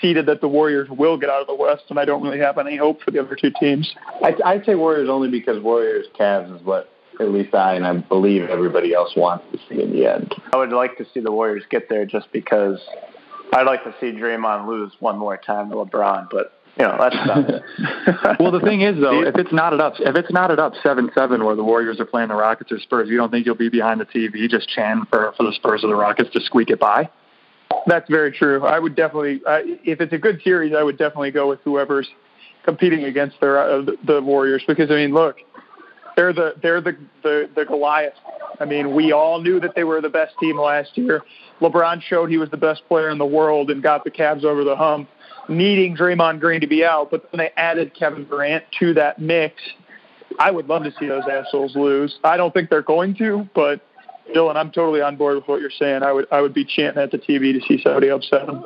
ceded 0.00 0.26
that 0.26 0.40
the 0.40 0.48
Warriors 0.48 0.88
will 0.90 1.16
get 1.16 1.30
out 1.30 1.40
of 1.40 1.46
the 1.46 1.54
West, 1.54 1.84
and 1.90 1.98
I 1.98 2.04
don't 2.04 2.22
really 2.22 2.38
have 2.38 2.58
any 2.58 2.76
hope 2.76 3.02
for 3.02 3.10
the 3.10 3.20
other 3.20 3.36
two 3.36 3.52
teams. 3.60 3.94
I, 4.22 4.34
I'd 4.44 4.64
say 4.64 4.74
Warriors 4.74 5.08
only 5.08 5.30
because 5.30 5.62
Warriors 5.62 6.06
Cavs 6.18 6.54
is 6.54 6.62
what 6.62 6.90
at 7.20 7.28
least 7.30 7.54
I 7.54 7.74
and 7.74 7.86
I 7.86 7.96
believe 7.96 8.48
everybody 8.50 8.92
else 8.92 9.12
wants 9.16 9.44
to 9.52 9.58
see 9.68 9.80
in 9.80 9.92
the 9.92 10.06
end. 10.06 10.34
I 10.52 10.56
would 10.56 10.70
like 10.70 10.96
to 10.98 11.06
see 11.14 11.20
the 11.20 11.30
Warriors 11.30 11.64
get 11.70 11.88
there 11.88 12.04
just 12.04 12.30
because 12.32 12.80
I'd 13.54 13.66
like 13.66 13.84
to 13.84 13.94
see 14.00 14.06
Draymond 14.06 14.66
lose 14.66 14.92
one 14.98 15.16
more 15.16 15.36
time 15.36 15.70
to 15.70 15.76
LeBron, 15.76 16.28
but 16.30 16.52
you 16.76 16.84
know 16.84 16.96
that's 16.98 17.14
not. 17.14 18.38
well, 18.40 18.50
the 18.50 18.60
thing 18.60 18.80
is 18.80 19.00
though, 19.00 19.22
if 19.26 19.36
it's 19.36 19.52
not 19.52 19.72
at 19.72 19.80
up, 19.80 19.94
if 19.98 20.16
it's 20.16 20.32
not 20.32 20.50
at 20.50 20.58
up 20.58 20.72
seven 20.82 21.10
seven, 21.14 21.44
where 21.44 21.54
the 21.54 21.62
Warriors 21.62 22.00
are 22.00 22.04
playing 22.04 22.28
the 22.28 22.34
Rockets 22.34 22.72
or 22.72 22.80
Spurs, 22.80 23.08
you 23.08 23.16
don't 23.16 23.30
think 23.30 23.46
you'll 23.46 23.54
be 23.54 23.68
behind 23.68 24.00
the 24.00 24.06
TV 24.06 24.48
just 24.48 24.68
chanting 24.68 25.06
for 25.06 25.32
for 25.36 25.44
the 25.44 25.52
Spurs 25.52 25.84
or 25.84 25.88
the 25.88 25.94
Rockets 25.94 26.30
to 26.32 26.40
squeak 26.40 26.70
it 26.70 26.80
by? 26.80 27.08
That's 27.86 28.08
very 28.10 28.32
true. 28.32 28.64
I 28.64 28.78
would 28.78 28.96
definitely, 28.96 29.40
uh, 29.46 29.60
if 29.62 30.00
it's 30.00 30.12
a 30.12 30.18
good 30.18 30.40
series, 30.42 30.74
I 30.74 30.82
would 30.82 30.98
definitely 30.98 31.30
go 31.30 31.48
with 31.48 31.60
whoever's 31.64 32.08
competing 32.64 33.04
against 33.04 33.40
their 33.40 33.58
uh, 33.58 33.84
the 34.06 34.20
Warriors 34.20 34.62
because 34.66 34.90
I 34.90 34.94
mean, 34.94 35.14
look, 35.14 35.36
they're 36.16 36.32
the 36.32 36.54
they're 36.62 36.80
the, 36.80 36.96
the 37.22 37.48
the 37.54 37.64
Goliath. 37.64 38.14
I 38.60 38.64
mean, 38.64 38.94
we 38.94 39.12
all 39.12 39.40
knew 39.40 39.60
that 39.60 39.74
they 39.74 39.84
were 39.84 40.00
the 40.00 40.08
best 40.08 40.34
team 40.38 40.58
last 40.58 40.96
year. 40.96 41.22
LeBron 41.60 42.02
showed 42.02 42.30
he 42.30 42.38
was 42.38 42.50
the 42.50 42.56
best 42.56 42.86
player 42.88 43.10
in 43.10 43.18
the 43.18 43.26
world 43.26 43.70
and 43.70 43.82
got 43.82 44.04
the 44.04 44.10
Cavs 44.10 44.44
over 44.44 44.64
the 44.64 44.76
hump, 44.76 45.08
needing 45.48 45.96
Draymond 45.96 46.40
Green 46.40 46.60
to 46.60 46.66
be 46.66 46.84
out. 46.84 47.10
But 47.10 47.30
then 47.30 47.38
they 47.38 47.50
added 47.56 47.94
Kevin 47.94 48.24
Durant 48.24 48.64
to 48.80 48.94
that 48.94 49.20
mix. 49.20 49.54
I 50.38 50.50
would 50.50 50.68
love 50.68 50.84
to 50.84 50.92
see 50.98 51.06
those 51.06 51.24
assholes 51.30 51.76
lose. 51.76 52.18
I 52.24 52.36
don't 52.36 52.52
think 52.52 52.70
they're 52.70 52.82
going 52.82 53.14
to, 53.16 53.48
but 53.54 53.80
Dylan, 54.34 54.56
I'm 54.56 54.70
totally 54.72 55.00
on 55.00 55.16
board 55.16 55.36
with 55.36 55.46
what 55.46 55.60
you're 55.60 55.70
saying. 55.70 56.02
I 56.02 56.12
would 56.12 56.26
I 56.32 56.40
would 56.40 56.54
be 56.54 56.64
chanting 56.64 57.02
at 57.02 57.10
the 57.10 57.18
TV 57.18 57.52
to 57.52 57.60
see 57.66 57.82
somebody 57.82 58.08
upset 58.08 58.46
them. 58.46 58.64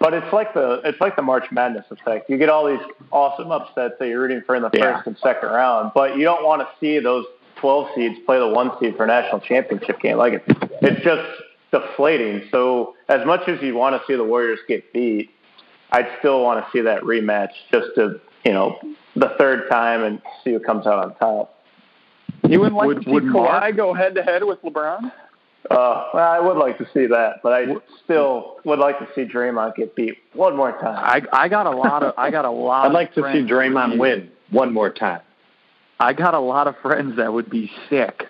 But 0.00 0.14
it's 0.14 0.32
like 0.32 0.54
the 0.54 0.80
it's 0.82 0.98
like 0.98 1.14
the 1.14 1.22
March 1.22 1.44
Madness 1.52 1.84
effect. 1.90 2.30
You 2.30 2.38
get 2.38 2.48
all 2.48 2.66
these 2.66 2.84
awesome 3.12 3.52
upsets 3.52 3.94
that 4.00 4.08
you're 4.08 4.22
rooting 4.22 4.42
for 4.46 4.56
in 4.56 4.62
the 4.62 4.70
yeah. 4.72 4.96
first 4.96 5.06
and 5.06 5.18
second 5.18 5.50
round, 5.50 5.92
but 5.94 6.16
you 6.16 6.24
don't 6.24 6.42
want 6.42 6.62
to 6.62 6.68
see 6.80 6.98
those 6.98 7.26
12 7.56 7.88
seeds 7.94 8.18
play 8.24 8.38
the 8.38 8.48
one 8.48 8.70
seed 8.80 8.96
for 8.96 9.04
a 9.04 9.06
national 9.06 9.40
championship 9.42 10.00
game. 10.00 10.16
Like 10.16 10.42
it's 10.46 10.60
it's 10.80 11.04
just 11.04 11.28
deflating. 11.70 12.48
So 12.50 12.94
as 13.10 13.26
much 13.26 13.46
as 13.46 13.62
you 13.62 13.74
want 13.74 14.00
to 14.00 14.06
see 14.06 14.16
the 14.16 14.24
Warriors 14.24 14.58
get 14.66 14.90
beat, 14.94 15.30
I'd 15.90 16.08
still 16.18 16.42
want 16.42 16.64
to 16.64 16.70
see 16.72 16.80
that 16.80 17.02
rematch 17.02 17.50
just 17.70 17.88
to 17.96 18.20
you 18.46 18.52
know 18.52 18.78
the 19.16 19.34
third 19.38 19.68
time 19.68 20.02
and 20.02 20.22
see 20.42 20.52
who 20.52 20.60
comes 20.60 20.86
out 20.86 21.04
on 21.04 21.14
top. 21.16 21.62
You 22.48 22.60
wouldn't 22.60 22.76
like 22.76 22.86
would, 22.86 23.02
to 23.02 23.04
see 23.04 23.10
Kawhi 23.10 23.32
Mark, 23.32 23.76
go 23.76 23.92
head 23.92 24.14
to 24.14 24.22
head 24.22 24.44
with 24.44 24.62
LeBron? 24.62 25.12
Uh, 25.68 26.08
well, 26.14 26.32
I 26.32 26.40
would 26.40 26.56
like 26.56 26.78
to 26.78 26.86
see 26.94 27.06
that, 27.06 27.40
but 27.42 27.52
I 27.52 27.66
still 28.04 28.56
would 28.64 28.78
like 28.78 28.98
to 28.98 29.08
see 29.14 29.24
Draymond 29.30 29.76
get 29.76 29.94
beat 29.94 30.16
one 30.32 30.56
more 30.56 30.72
time. 30.72 30.96
I 30.96 31.22
I 31.32 31.48
got 31.48 31.66
a 31.66 31.70
lot 31.70 32.02
of 32.02 32.14
I 32.16 32.30
got 32.30 32.44
a 32.44 32.50
lot. 32.50 32.86
I'd 32.86 32.92
like 32.92 33.14
to 33.14 33.22
see 33.32 33.40
Draymond 33.40 33.98
win 33.98 34.30
one 34.50 34.72
more 34.72 34.90
time. 34.90 35.20
I 35.98 36.14
got 36.14 36.32
a 36.32 36.40
lot 36.40 36.66
of 36.66 36.76
friends 36.78 37.16
that 37.18 37.30
would 37.32 37.50
be 37.50 37.70
sick 37.90 38.24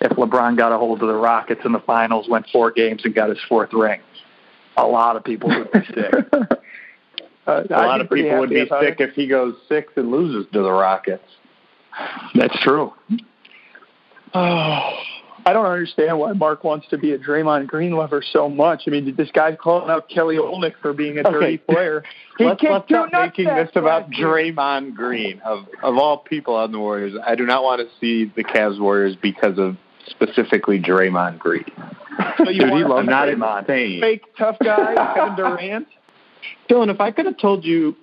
if 0.00 0.10
LeBron 0.12 0.56
got 0.56 0.72
a 0.72 0.78
hold 0.78 1.00
of 1.02 1.08
the 1.08 1.14
Rockets 1.14 1.60
in 1.64 1.70
the 1.70 1.78
finals, 1.80 2.28
went 2.28 2.46
four 2.52 2.72
games, 2.72 3.02
and 3.04 3.14
got 3.14 3.28
his 3.28 3.38
fourth 3.48 3.72
ring. 3.72 4.00
A 4.76 4.84
lot 4.84 5.14
of 5.14 5.22
people 5.22 5.48
would 5.48 5.70
be 5.70 5.78
sick. 5.94 6.12
uh, 7.46 7.62
a 7.70 7.82
lot 7.86 8.00
of 8.00 8.10
people 8.10 8.40
would 8.40 8.50
be 8.50 8.66
sick 8.80 8.96
if 8.98 9.14
he 9.14 9.28
goes 9.28 9.54
six 9.68 9.92
and 9.96 10.10
loses 10.10 10.50
to 10.52 10.62
the 10.62 10.72
Rockets. 10.72 11.24
That's 12.34 12.58
true. 12.60 12.92
Oh. 14.34 14.94
I 15.44 15.52
don't 15.52 15.66
understand 15.66 16.18
why 16.18 16.32
Mark 16.32 16.62
wants 16.62 16.86
to 16.88 16.98
be 16.98 17.12
a 17.12 17.18
Draymond 17.18 17.66
Green 17.66 17.92
lover 17.92 18.22
so 18.22 18.48
much. 18.48 18.84
I 18.86 18.90
mean, 18.90 19.14
this 19.16 19.30
guy's 19.32 19.56
calling 19.60 19.90
out 19.90 20.08
Kelly 20.08 20.36
Olynyk 20.36 20.74
for 20.80 20.92
being 20.92 21.18
a 21.18 21.22
dirty 21.22 21.58
player. 21.58 22.04
He 22.38 22.46
let's, 22.46 22.62
let's 22.62 22.86
stop 22.86 23.12
making 23.12 23.44
this 23.44 23.68
about 23.74 24.10
Draymond 24.10 24.94
Green 24.94 25.42
of 25.44 25.66
of 25.82 25.98
all 25.98 26.16
people 26.16 26.54
on 26.54 26.72
the 26.72 26.78
Warriors. 26.78 27.12
I 27.26 27.34
do 27.34 27.44
not 27.44 27.62
want 27.62 27.82
to 27.82 27.94
see 28.00 28.32
the 28.34 28.42
Cavs 28.42 28.80
Warriors 28.80 29.14
because 29.20 29.58
of 29.58 29.76
specifically 30.06 30.80
Draymond 30.80 31.38
Green. 31.38 31.66
So 32.38 32.48
you 32.48 32.62
Dude, 32.62 32.72
he 32.72 32.84
loves 32.84 33.06
not 33.06 33.28
Draymond. 33.28 34.00
Fake 34.00 34.22
tough 34.38 34.56
guy, 34.64 34.94
Kevin 35.14 35.36
Durant. 35.36 35.88
Dylan, 36.70 36.92
if 36.92 37.00
I 37.02 37.10
could 37.10 37.26
have 37.26 37.36
told 37.36 37.66
you 37.66 37.94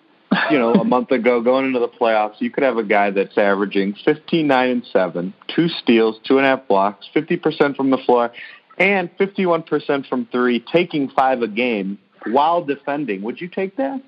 you 0.52 0.60
know, 0.60 0.74
a 0.74 0.84
month 0.84 1.12
ago 1.12 1.42
going 1.42 1.66
into 1.66 1.80
the 1.80 1.88
playoffs, 1.88 2.36
you 2.40 2.52
could 2.52 2.64
have 2.64 2.78
a 2.78 2.84
guy 2.84 3.10
that's 3.10 3.38
averaging 3.38 3.96
15, 4.06 4.48
9, 4.48 4.70
and 4.70 4.86
7, 4.92 5.34
two 5.56 5.68
steals, 5.68 6.20
two 6.24 6.38
and 6.38 6.46
a 6.46 6.50
half 6.50 6.68
blocks, 6.68 7.08
50% 7.16 7.76
from 7.76 7.90
the 7.90 7.98
floor, 7.98 8.32
and 8.78 9.10
51% 9.18 10.08
from 10.08 10.28
three, 10.32 10.64
taking 10.72 11.10
five 11.10 11.42
a 11.42 11.48
game 11.48 11.98
while 12.28 12.64
defending. 12.64 13.22
Would 13.24 13.42
you 13.42 13.48
take 13.48 13.78
that? 13.78 14.02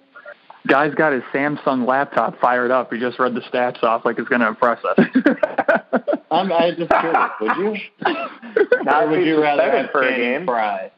Guy's 0.68 0.94
got 0.94 1.12
his 1.12 1.24
Samsung 1.34 1.88
laptop 1.88 2.40
fired 2.40 2.70
up. 2.70 2.94
He 2.94 3.00
just 3.00 3.18
read 3.18 3.34
the 3.34 3.42
stats 3.42 3.82
off 3.82 4.06
like 4.06 4.20
it's 4.20 4.30
going 4.30 4.42
to 4.42 4.48
impress 4.48 4.80
us. 4.86 5.00
I'm 6.32 6.52
I 6.52 6.72
just 6.72 6.92
curious. 6.92 7.32
Would 7.42 7.58
you? 7.58 7.76
Not 8.84 9.10
would 9.10 9.26
you 9.26 9.42
rather 9.42 9.70
have 9.70 9.92
for 9.92 10.04
a 10.04 10.16
game. 10.16 10.46
Frye? 10.46 10.92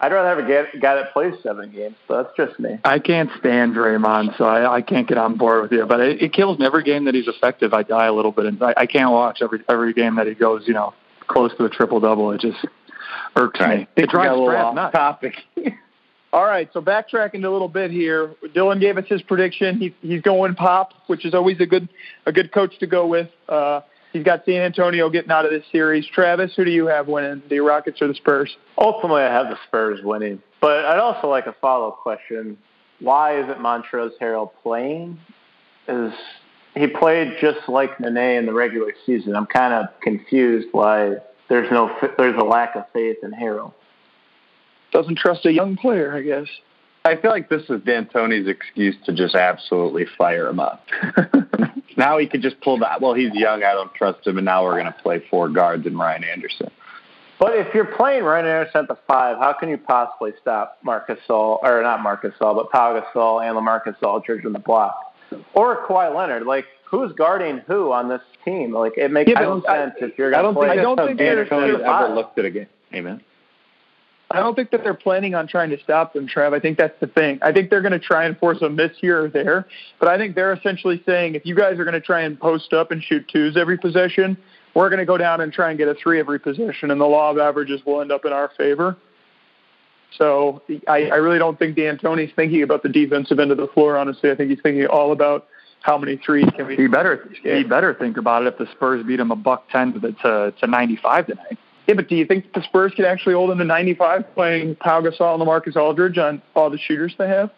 I'd 0.00 0.12
rather 0.12 0.28
have 0.28 0.38
a 0.38 0.78
guy 0.78 0.94
that 0.94 1.12
plays 1.12 1.34
seven 1.42 1.70
games. 1.72 1.96
So 2.06 2.22
that's 2.22 2.36
just 2.36 2.58
me. 2.60 2.78
I 2.84 2.98
can't 3.00 3.30
stand 3.38 3.74
Draymond, 3.74 4.36
so 4.38 4.44
I, 4.44 4.76
I 4.76 4.82
can't 4.82 5.08
get 5.08 5.18
on 5.18 5.36
board 5.36 5.62
with 5.62 5.72
you. 5.72 5.86
But 5.86 6.00
it, 6.00 6.22
it 6.22 6.32
kills 6.32 6.58
me 6.58 6.66
every 6.66 6.84
game 6.84 7.04
that 7.06 7.14
he's 7.14 7.26
effective. 7.28 7.74
I 7.74 7.82
die 7.82 8.06
a 8.06 8.12
little 8.12 8.30
bit, 8.32 8.46
and 8.46 8.62
I, 8.62 8.74
I 8.76 8.86
can't 8.86 9.10
watch 9.10 9.38
every 9.42 9.60
every 9.68 9.92
game 9.92 10.14
that 10.16 10.26
he 10.28 10.34
goes, 10.34 10.62
you 10.68 10.74
know, 10.74 10.94
close 11.26 11.50
to 11.58 11.64
a 11.64 11.68
triple 11.68 11.98
double. 12.00 12.30
It 12.32 12.40
just 12.40 12.64
irks 13.36 13.58
Right. 13.60 13.80
me. 13.80 14.02
It 14.02 14.10
drives 14.10 14.28
a 14.28 14.32
little 14.32 14.46
Brad 14.46 14.64
off 14.66 14.74
nuts. 14.74 14.92
topic. 14.94 15.34
All 16.32 16.44
right, 16.44 16.68
so 16.74 16.82
backtracking 16.82 17.42
a 17.44 17.48
little 17.48 17.68
bit 17.68 17.90
here, 17.90 18.34
Dylan 18.54 18.80
gave 18.80 18.98
us 18.98 19.06
his 19.08 19.22
prediction. 19.22 19.78
He, 19.78 19.94
he's 20.02 20.20
going 20.20 20.54
pop, 20.54 20.92
which 21.06 21.24
is 21.24 21.32
always 21.32 21.58
a 21.58 21.64
good 21.66 21.88
a 22.26 22.32
good 22.32 22.52
coach 22.52 22.78
to 22.80 22.86
go 22.86 23.06
with. 23.06 23.30
Uh, 23.48 23.80
he's 24.18 24.24
got 24.24 24.44
San 24.44 24.62
Antonio 24.62 25.08
getting 25.08 25.30
out 25.30 25.44
of 25.44 25.50
this 25.50 25.64
series. 25.70 26.04
Travis, 26.06 26.52
who 26.56 26.64
do 26.64 26.70
you 26.70 26.86
have 26.86 27.06
winning, 27.08 27.42
the 27.48 27.60
Rockets 27.60 28.02
or 28.02 28.08
the 28.08 28.14
Spurs? 28.14 28.56
Ultimately, 28.76 29.22
I 29.22 29.32
have 29.32 29.46
the 29.46 29.58
Spurs 29.66 30.00
winning. 30.02 30.42
But 30.60 30.84
I'd 30.84 30.98
also 30.98 31.28
like 31.28 31.46
a 31.46 31.54
follow 31.60 31.88
up 31.88 31.98
question. 31.98 32.58
Why 33.00 33.40
isn't 33.40 33.58
Montrezl 33.58 34.10
Harrell 34.20 34.50
playing? 34.62 35.20
Is 35.86 36.12
he 36.74 36.88
played 36.88 37.36
just 37.40 37.68
like 37.68 37.98
Nene 38.00 38.16
in 38.16 38.46
the 38.46 38.52
regular 38.52 38.92
season? 39.06 39.36
I'm 39.36 39.46
kind 39.46 39.72
of 39.72 39.86
confused 40.00 40.68
why 40.72 41.16
there's 41.48 41.70
no 41.70 41.94
there's 42.18 42.36
a 42.36 42.44
lack 42.44 42.74
of 42.74 42.84
faith 42.92 43.18
in 43.22 43.30
Harrell. 43.30 43.72
Doesn't 44.90 45.16
trust 45.16 45.46
a 45.46 45.52
young 45.52 45.76
player, 45.76 46.14
I 46.14 46.22
guess. 46.22 46.48
I 47.04 47.16
feel 47.16 47.30
like 47.30 47.48
this 47.48 47.62
is 47.70 47.80
D'Antoni's 47.82 48.48
excuse 48.48 48.96
to 49.06 49.12
just 49.12 49.34
absolutely 49.34 50.06
fire 50.18 50.48
him 50.48 50.58
up. 50.58 50.84
now 51.98 52.16
he 52.18 52.26
could 52.26 52.40
just 52.42 52.60
pull 52.60 52.78
that. 52.78 53.00
Well, 53.00 53.12
he's 53.14 53.34
young. 53.34 53.62
I 53.62 53.72
don't 53.72 53.92
trust 53.94 54.26
him, 54.26 54.38
and 54.38 54.44
now 54.44 54.64
we're 54.64 54.80
going 54.80 54.86
to 54.92 54.98
play 55.02 55.22
four 55.30 55.48
guards 55.48 55.86
and 55.86 55.98
Ryan 55.98 56.24
Anderson. 56.24 56.70
But 57.38 57.56
if 57.56 57.72
you're 57.74 57.84
playing 57.84 58.24
Ryan 58.24 58.46
Anderson 58.46 58.80
at 58.82 58.88
the 58.88 58.98
five, 59.06 59.38
how 59.38 59.52
can 59.52 59.68
you 59.68 59.78
possibly 59.78 60.32
stop 60.40 60.78
Marcus 60.82 61.18
Gasol 61.28 61.62
or 61.62 61.82
not 61.82 62.02
Marcus 62.02 62.32
Gasol, 62.40 62.56
but 62.56 62.70
Pau 62.70 62.98
Gasol 63.00 63.44
and 63.46 63.56
LaMarcus 63.56 64.02
Aldridge 64.02 64.44
in 64.44 64.52
the 64.52 64.58
block, 64.58 65.14
or 65.54 65.86
Kawhi 65.86 66.14
Leonard? 66.16 66.46
Like 66.46 66.64
who's 66.84 67.12
guarding 67.12 67.58
who 67.68 67.92
on 67.92 68.08
this 68.08 68.22
team? 68.44 68.72
Like 68.72 68.94
it 68.96 69.10
makes 69.12 69.30
Yeah, 69.30 69.40
no 69.40 69.60
but 69.60 69.70
I- 69.70 69.84
sense 69.84 69.94
if 70.00 70.18
you're 70.18 70.30
going 70.32 70.44
to 70.46 70.52
play. 70.52 70.70
I 70.70 70.76
don't 70.76 70.96
think 70.96 71.10
how 71.10 71.16
they're- 71.26 71.44
D'Antoni's 71.44 71.78
they're 71.78 71.86
ever 71.86 72.14
looked 72.14 72.38
at 72.40 72.44
a 72.44 72.50
game. 72.50 72.66
Amen. 72.94 73.20
I 74.30 74.40
don't 74.40 74.54
think 74.54 74.70
that 74.72 74.84
they're 74.84 74.92
planning 74.94 75.34
on 75.34 75.48
trying 75.48 75.70
to 75.70 75.78
stop 75.82 76.12
them, 76.12 76.28
Trav. 76.28 76.52
I 76.52 76.60
think 76.60 76.76
that's 76.76 76.98
the 77.00 77.06
thing. 77.06 77.38
I 77.40 77.50
think 77.50 77.70
they're 77.70 77.80
going 77.80 77.92
to 77.92 77.98
try 77.98 78.26
and 78.26 78.36
force 78.38 78.60
a 78.60 78.68
miss 78.68 78.92
here 79.00 79.24
or 79.24 79.28
there, 79.28 79.66
but 79.98 80.08
I 80.08 80.18
think 80.18 80.34
they're 80.34 80.52
essentially 80.52 81.02
saying 81.06 81.34
if 81.34 81.46
you 81.46 81.54
guys 81.54 81.78
are 81.78 81.84
going 81.84 81.94
to 81.94 82.00
try 82.00 82.20
and 82.20 82.38
post 82.38 82.74
up 82.74 82.90
and 82.90 83.02
shoot 83.02 83.26
twos 83.32 83.56
every 83.56 83.78
possession, 83.78 84.36
we're 84.74 84.90
going 84.90 84.98
to 84.98 85.06
go 85.06 85.16
down 85.16 85.40
and 85.40 85.50
try 85.52 85.70
and 85.70 85.78
get 85.78 85.88
a 85.88 85.94
three 85.94 86.20
every 86.20 86.38
possession, 86.38 86.90
and 86.90 87.00
the 87.00 87.06
law 87.06 87.30
of 87.30 87.38
averages 87.38 87.80
will 87.86 88.02
end 88.02 88.12
up 88.12 88.26
in 88.26 88.32
our 88.32 88.50
favor. 88.58 88.96
So 90.16 90.62
I, 90.86 91.04
I 91.04 91.16
really 91.16 91.38
don't 91.38 91.58
think 91.58 91.76
D'Antoni's 91.76 92.32
thinking 92.34 92.62
about 92.62 92.82
the 92.82 92.88
defensive 92.88 93.38
end 93.38 93.50
of 93.50 93.56
the 93.56 93.68
floor. 93.68 93.96
Honestly, 93.96 94.30
I 94.30 94.34
think 94.34 94.50
he's 94.50 94.60
thinking 94.62 94.86
all 94.86 95.12
about 95.12 95.48
how 95.80 95.96
many 95.96 96.16
threes 96.16 96.46
can 96.56 96.66
we. 96.66 96.76
He 96.76 96.86
better 96.86 97.30
he 97.42 97.64
better 97.64 97.94
think 97.94 98.16
about 98.16 98.42
it 98.42 98.48
if 98.48 98.58
the 98.58 98.66
Spurs 98.72 99.04
beat 99.06 99.20
him 99.20 99.30
a 99.30 99.36
buck 99.36 99.68
ten 99.70 99.92
to 99.94 100.12
to, 100.12 100.54
to 100.60 100.66
ninety 100.66 100.96
five 100.96 101.26
tonight. 101.26 101.58
Yeah, 101.88 101.94
but 101.94 102.08
do 102.08 102.16
you 102.16 102.26
think 102.26 102.52
the 102.52 102.62
Spurs 102.62 102.92
can 102.94 103.06
actually 103.06 103.34
hold 103.34 103.50
them 103.50 103.58
to 103.58 103.64
95 103.64 104.34
playing 104.34 104.76
Pau 104.76 105.00
Gasol 105.00 105.40
and 105.40 105.42
LaMarcus 105.42 105.74
Aldridge 105.74 106.18
on 106.18 106.42
all 106.54 106.68
the 106.68 106.78
shooters 106.78 107.14
they 107.18 107.28
have? 107.28 107.50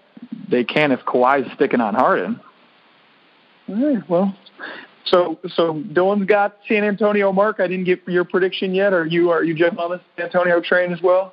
They 0.49 0.63
can 0.63 0.93
if 0.93 1.01
Kawhi's 1.01 1.53
sticking 1.55 1.81
on 1.81 1.95
Harden. 1.95 2.41
All 3.69 3.95
right, 3.95 4.09
well, 4.09 4.37
so 5.05 5.39
so 5.55 5.75
Dylan's 5.75 6.27
got 6.27 6.59
San 6.69 6.85
Antonio. 6.85 7.33
Mark, 7.33 7.59
I 7.59 7.67
didn't 7.67 7.85
get 7.85 8.07
your 8.07 8.25
prediction 8.25 8.73
yet. 8.75 8.93
Are 8.93 9.07
you 9.07 9.31
are 9.31 9.43
you 9.43 9.55
jumping 9.55 9.81
on 9.81 9.91
the 9.91 10.01
San 10.17 10.27
Antonio 10.27 10.61
train 10.61 10.93
as 10.93 11.03
well? 11.03 11.33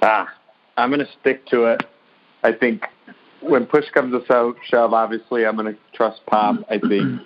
Ah, 0.00 0.28
I'm 0.78 0.90
going 0.90 1.04
to 1.04 1.12
stick 1.20 1.46
to 1.48 1.64
it. 1.66 1.82
I 2.42 2.52
think 2.52 2.84
when 3.40 3.66
push 3.66 3.84
comes 3.90 4.12
to 4.12 4.26
shove, 4.26 4.54
shove 4.66 4.92
obviously 4.94 5.44
I'm 5.44 5.56
going 5.56 5.74
to 5.74 5.78
trust 5.92 6.24
Pop. 6.26 6.56
I 6.70 6.78
think 6.78 7.20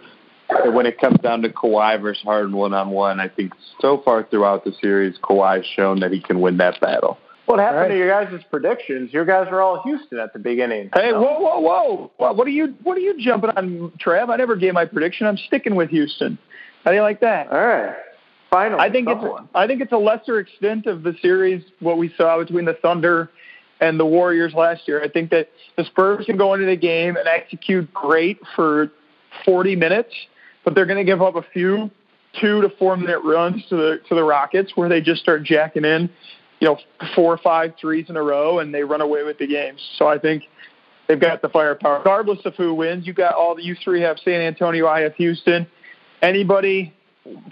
that 0.65 0.73
when 0.73 0.87
it 0.87 1.01
comes 1.01 1.19
down 1.21 1.43
to 1.43 1.49
Kawhi 1.49 2.01
versus 2.01 2.23
Harden 2.23 2.57
one 2.57 2.75
on 2.75 2.91
one, 2.91 3.21
I 3.21 3.29
think 3.29 3.53
so 3.81 4.03
far 4.05 4.25
throughout 4.25 4.65
the 4.65 4.73
series, 4.81 5.17
Kawhi's 5.19 5.67
shown 5.67 6.01
that 6.01 6.13
he 6.13 6.21
can 6.21 6.41
win 6.41 6.57
that 6.59 6.81
battle. 6.81 7.19
What 7.47 7.61
happened 7.61 7.77
All 7.77 7.83
right. 7.83 7.89
to 7.89 7.97
your 7.97 8.09
guys' 8.09 8.43
predictions? 8.51 9.13
Your 9.13 9.25
guys 9.25 9.47
were 9.51 9.63
all 9.63 9.81
Houston 9.85 10.19
at 10.19 10.33
the 10.33 10.41
beginning. 10.41 10.91
Hey, 10.93 11.07
you 11.07 11.13
know? 11.13 11.21
whoa, 11.21 11.39
whoa, 11.39 11.61
whoa! 11.61 12.11
What, 12.17 12.37
what 12.37 12.47
are 12.47 12.51
you 12.51 12.75
what 12.83 12.97
are 12.97 13.01
you 13.01 13.15
jumping 13.19 13.51
on, 13.51 13.93
Trav? 14.05 14.31
I 14.31 14.37
never 14.37 14.57
gave 14.57 14.75
my 14.75 14.85
prediction. 14.85 15.29
I'm 15.29 15.37
sticking 15.37 15.77
with 15.77 15.91
Houston. 15.91 16.39
How 16.85 16.91
do 16.91 16.97
you 16.97 17.03
like 17.03 17.21
that? 17.21 17.49
All 17.49 17.59
right. 17.59 17.95
Finally, 18.51 18.81
I 18.81 18.91
think 18.91 19.09
it's 19.09 19.21
someone. 19.21 19.49
I 19.55 19.67
think 19.69 19.81
it's 19.81 19.93
a 19.93 19.97
lesser 19.97 20.41
extent 20.41 20.87
of 20.87 21.05
the 21.05 21.15
series 21.23 21.63
what 21.79 21.99
we 21.99 22.13
saw 22.17 22.39
between 22.39 22.65
the 22.65 22.75
Thunder 22.75 23.31
and 23.81 24.01
the 24.01 24.07
Warriors 24.07 24.55
last 24.55 24.83
year. 24.89 25.03
I 25.03 25.09
think 25.09 25.31
that 25.31 25.51
the 25.77 25.85
Spurs 25.85 26.27
can 26.27 26.37
go 26.37 26.55
into 26.55 26.67
the 26.67 26.77
game 26.77 27.17
and 27.17 27.29
execute 27.29 27.93
great 27.93 28.39
for 28.55 28.91
40 29.45 29.77
minutes, 29.77 30.15
but 30.67 30.75
they're 30.75 30.85
going 30.85 30.99
to 30.99 31.11
give 31.11 31.23
up 31.23 31.37
a 31.37 31.43
few 31.55 31.91
two 32.39 32.61
to 32.61 32.69
four 32.77 32.97
minute 32.99 33.21
runs 33.25 33.65
to 33.69 33.77
the 33.77 34.01
to 34.09 34.15
the 34.15 34.23
Rockets 34.23 34.73
where 34.75 34.91
they 34.91 35.01
just 35.01 35.23
start 35.23 35.45
jacking 35.45 35.85
in, 35.85 36.11
you 36.61 36.69
know, 36.69 36.77
four 37.15 37.33
or 37.33 37.39
five 37.39 37.75
threes 37.81 38.11
in 38.11 38.17
a 38.17 38.23
row 38.23 38.59
and 38.59 38.75
they 38.75 38.83
run 38.83 39.01
away 39.01 39.23
with 39.23 39.39
the 39.39 39.47
games. 39.47 39.81
So 39.97 40.07
I 40.07 40.19
think 40.19 40.43
they've 41.07 41.21
got 41.21 41.41
the 41.41 41.49
firepower. 41.49 41.99
Regardless 41.99 42.41
of 42.45 42.55
who 42.57 42.75
wins, 42.75 43.07
you 43.07 43.15
got 43.15 43.35
all 43.35 43.55
the 43.55 43.63
you 43.63 43.77
three 43.83 44.03
have 44.03 44.19
San 44.19 44.41
Antonio, 44.41 44.87
I 44.89 45.03
have 45.03 45.15
Houston. 45.15 45.67
Anybody 46.21 46.93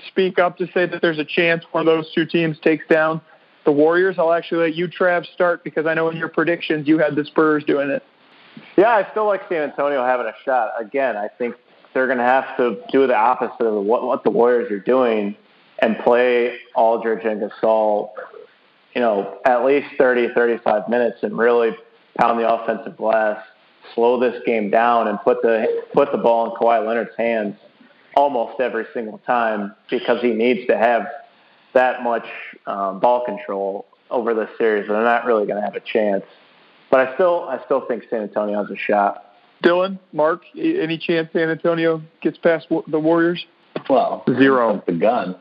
speak 0.09 0.41
up 0.41 0.59
to 0.59 0.67
say 0.75 0.87
that 0.87 1.01
there's 1.01 1.19
a 1.19 1.25
chance 1.25 1.65
one 1.71 1.87
of 1.87 1.95
those 1.95 2.13
two 2.13 2.27
teams 2.27 2.59
takes 2.63 2.87
down 2.89 3.21
the 3.65 3.73
Warriors? 3.73 4.17
I'll 4.19 4.33
actually 4.33 4.67
let 4.67 4.75
you, 4.75 4.89
Trav, 4.89 5.25
start 5.33 5.63
because 5.63 5.87
I 5.87 5.95
know 5.95 6.09
in 6.09 6.17
your 6.17 6.29
predictions 6.29 6.89
you 6.89 6.99
had 6.99 7.15
the 7.15 7.25
Spurs 7.25 7.63
doing 7.65 7.91
it. 7.91 8.03
Yeah, 8.77 8.89
I 8.89 9.09
still 9.11 9.27
like 9.27 9.43
San 9.49 9.63
Antonio 9.63 10.05
having 10.05 10.27
a 10.27 10.35
shot. 10.45 10.73
Again, 10.81 11.17
I 11.17 11.29
think 11.29 11.55
they're 11.95 12.07
going 12.07 12.19
to 12.19 12.25
have 12.25 12.57
to 12.57 12.83
do 12.91 13.07
the 13.07 13.17
opposite 13.17 13.65
of 13.65 13.85
what, 13.85 14.05
what 14.05 14.25
the 14.25 14.31
Warriors 14.31 14.71
are 14.71 14.81
doing 14.81 15.37
and 15.79 15.97
play 15.99 16.59
Aldridge 16.75 17.25
and 17.25 17.41
Gasol, 17.41 18.11
you 18.95 19.01
know, 19.01 19.39
at 19.45 19.65
least 19.65 19.87
30, 19.97 20.35
35 20.35 20.89
minutes 20.89 21.19
and 21.23 21.39
really 21.39 21.77
pound 22.19 22.39
the 22.39 22.53
offensive 22.53 22.97
glass, 22.97 23.43
slow 23.95 24.19
this 24.21 24.43
game 24.45 24.71
down, 24.71 25.09
and 25.09 25.19
put 25.21 25.43
the 25.43 25.85
put 25.93 26.13
the 26.13 26.19
ball 26.19 26.47
in 26.47 26.53
Kawhi 26.53 26.87
Leonard's 26.87 27.17
hands 27.17 27.57
almost 28.17 28.61
every 28.61 28.87
single 28.95 29.19
time 29.19 29.75
because 29.91 30.21
he 30.21 30.33
needs 30.33 30.67
to 30.69 30.77
have 30.77 31.07
that 31.73 32.03
much 32.03 32.27
um, 32.67 33.01
ball 33.01 33.25
control 33.25 33.87
over 34.11 34.35
this 34.35 34.51
series. 34.57 34.89
They're 34.89 35.03
not 35.03 35.25
really 35.25 35.47
going 35.47 35.57
to 35.57 35.63
have 35.63 35.75
a 35.75 35.81
chance. 35.81 36.25
But 36.91 37.09
I 37.09 37.15
still, 37.15 37.49
I 37.49 37.63
still 37.65 37.81
think 37.87 38.05
San 38.09 38.23
Antonio 38.23 38.63
has 38.63 38.71
a 38.71 38.77
shot. 38.77 39.34
Dylan, 39.65 39.99
Mark, 40.13 40.43
any 40.57 40.99
chance 40.99 41.31
San 41.33 41.49
Antonio 41.49 42.03
gets 42.21 42.39
past 42.39 42.67
the 42.87 42.99
Warriors? 42.99 43.45
Well, 43.89 44.25
Zero. 44.29 44.83
The 44.87 44.93
gun. 44.93 45.37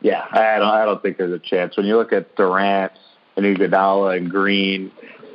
Yeah, 0.00 0.24
I 0.30 0.58
don't. 0.58 0.68
I 0.68 0.84
don't 0.84 1.02
think 1.02 1.18
there's 1.18 1.32
a 1.32 1.38
chance. 1.38 1.76
When 1.76 1.86
you 1.86 1.96
look 1.96 2.12
at 2.12 2.36
Durant 2.36 2.92
and 3.36 3.44
Iguodala 3.44 4.16
and 4.16 4.30
Green 4.30 4.92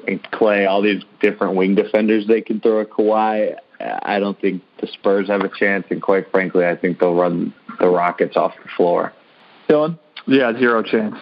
and 0.07 0.23
Klay, 0.31 0.67
all 0.67 0.81
these 0.81 1.03
different 1.21 1.55
wing 1.55 1.75
defenders 1.75 2.27
they 2.27 2.41
can 2.41 2.61
throw 2.61 2.81
at 2.81 2.89
Kawhi, 2.89 3.55
I 3.79 4.19
don't 4.19 4.39
think 4.39 4.63
the 4.79 4.87
Spurs 4.87 5.27
have 5.27 5.41
a 5.41 5.49
chance. 5.49 5.85
And 5.89 6.01
quite 6.01 6.31
frankly, 6.31 6.65
I 6.65 6.75
think 6.77 6.99
they'll 6.99 7.15
run 7.15 7.53
the 7.79 7.89
Rockets 7.89 8.37
off 8.37 8.53
the 8.63 8.69
floor. 8.77 9.11
Dylan? 9.69 9.99
Yeah, 10.27 10.57
zero 10.57 10.81
chance. 10.81 11.15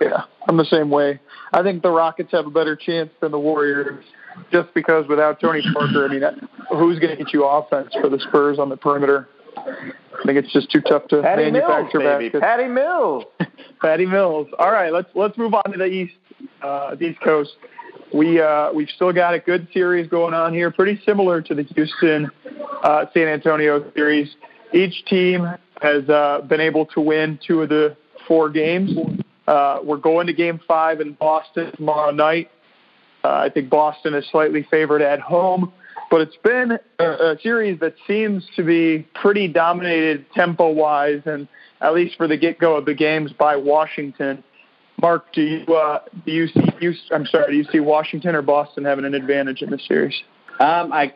Yeah, 0.00 0.24
I'm 0.48 0.56
the 0.56 0.64
same 0.64 0.90
way. 0.90 1.20
I 1.52 1.62
think 1.62 1.82
the 1.82 1.90
Rockets 1.90 2.32
have 2.32 2.46
a 2.46 2.50
better 2.50 2.74
chance 2.74 3.10
than 3.20 3.30
the 3.30 3.38
Warriors 3.38 4.04
just 4.52 4.72
because 4.74 5.06
without 5.08 5.40
Tony 5.40 5.62
Parker, 5.72 6.06
I 6.06 6.08
mean, 6.08 6.22
who's 6.70 6.98
going 6.98 7.16
to 7.16 7.22
get 7.22 7.32
you 7.32 7.44
offense 7.44 7.90
for 8.00 8.08
the 8.08 8.18
Spurs 8.18 8.58
on 8.58 8.68
the 8.68 8.76
perimeter? 8.76 9.28
I 9.56 10.26
think 10.26 10.38
it's 10.38 10.52
just 10.52 10.70
too 10.70 10.80
tough 10.80 11.08
to 11.08 11.22
Patty 11.22 11.50
Mills, 11.50 11.64
manufacture 11.68 11.98
baby. 11.98 12.24
baskets. 12.28 12.42
Patty 12.42 12.68
Mills. 12.68 13.24
Patty 13.80 14.06
Mills. 14.06 14.48
All 14.58 14.70
right, 14.70 14.92
let's 14.92 15.08
let's 15.14 15.36
move 15.38 15.54
on 15.54 15.72
to 15.72 15.78
the 15.78 15.86
East, 15.86 16.14
uh, 16.62 16.94
the 16.94 17.06
East 17.06 17.20
Coast. 17.20 17.50
We 18.12 18.40
uh, 18.40 18.72
we've 18.72 18.88
still 18.88 19.12
got 19.12 19.34
a 19.34 19.38
good 19.38 19.68
series 19.72 20.08
going 20.08 20.34
on 20.34 20.52
here, 20.52 20.70
pretty 20.70 21.00
similar 21.04 21.40
to 21.42 21.54
the 21.54 21.62
Houston 21.62 22.30
uh, 22.82 23.06
San 23.14 23.28
Antonio 23.28 23.90
series. 23.92 24.34
Each 24.72 25.04
team 25.06 25.46
has 25.80 26.08
uh, 26.08 26.42
been 26.48 26.60
able 26.60 26.86
to 26.86 27.00
win 27.00 27.38
two 27.46 27.62
of 27.62 27.68
the 27.68 27.96
four 28.28 28.50
games. 28.50 28.92
Uh, 29.46 29.78
we're 29.82 29.96
going 29.96 30.26
to 30.26 30.32
Game 30.32 30.60
Five 30.68 31.00
in 31.00 31.14
Boston 31.14 31.72
tomorrow 31.76 32.10
night. 32.10 32.50
Uh, 33.24 33.28
I 33.28 33.48
think 33.48 33.70
Boston 33.70 34.14
is 34.14 34.24
slightly 34.30 34.66
favored 34.70 35.02
at 35.02 35.20
home, 35.20 35.72
but 36.10 36.20
it's 36.20 36.36
been 36.36 36.78
a, 36.98 37.04
a 37.04 37.38
series 37.42 37.78
that 37.80 37.94
seems 38.06 38.46
to 38.56 38.62
be 38.62 39.06
pretty 39.14 39.48
dominated 39.48 40.26
tempo 40.32 40.70
wise 40.70 41.22
and 41.26 41.46
at 41.80 41.94
least 41.94 42.16
for 42.16 42.26
the 42.26 42.36
get 42.36 42.58
go 42.58 42.76
of 42.76 42.84
the 42.84 42.94
games 42.94 43.32
by 43.32 43.56
Washington. 43.56 44.42
Mark, 45.00 45.32
do 45.32 45.42
you 45.42 45.74
uh, 45.74 46.00
do 46.26 46.32
you 46.32 46.48
see 46.48 46.60
you? 46.80 46.92
I'm 47.10 47.26
sorry, 47.26 47.52
do 47.52 47.56
you 47.56 47.64
see 47.72 47.80
Washington 47.80 48.34
or 48.34 48.42
Boston 48.42 48.84
having 48.84 49.04
an 49.04 49.14
advantage 49.14 49.62
in 49.62 49.70
this 49.70 49.86
series? 49.86 50.14
Um, 50.58 50.92
I 50.92 51.14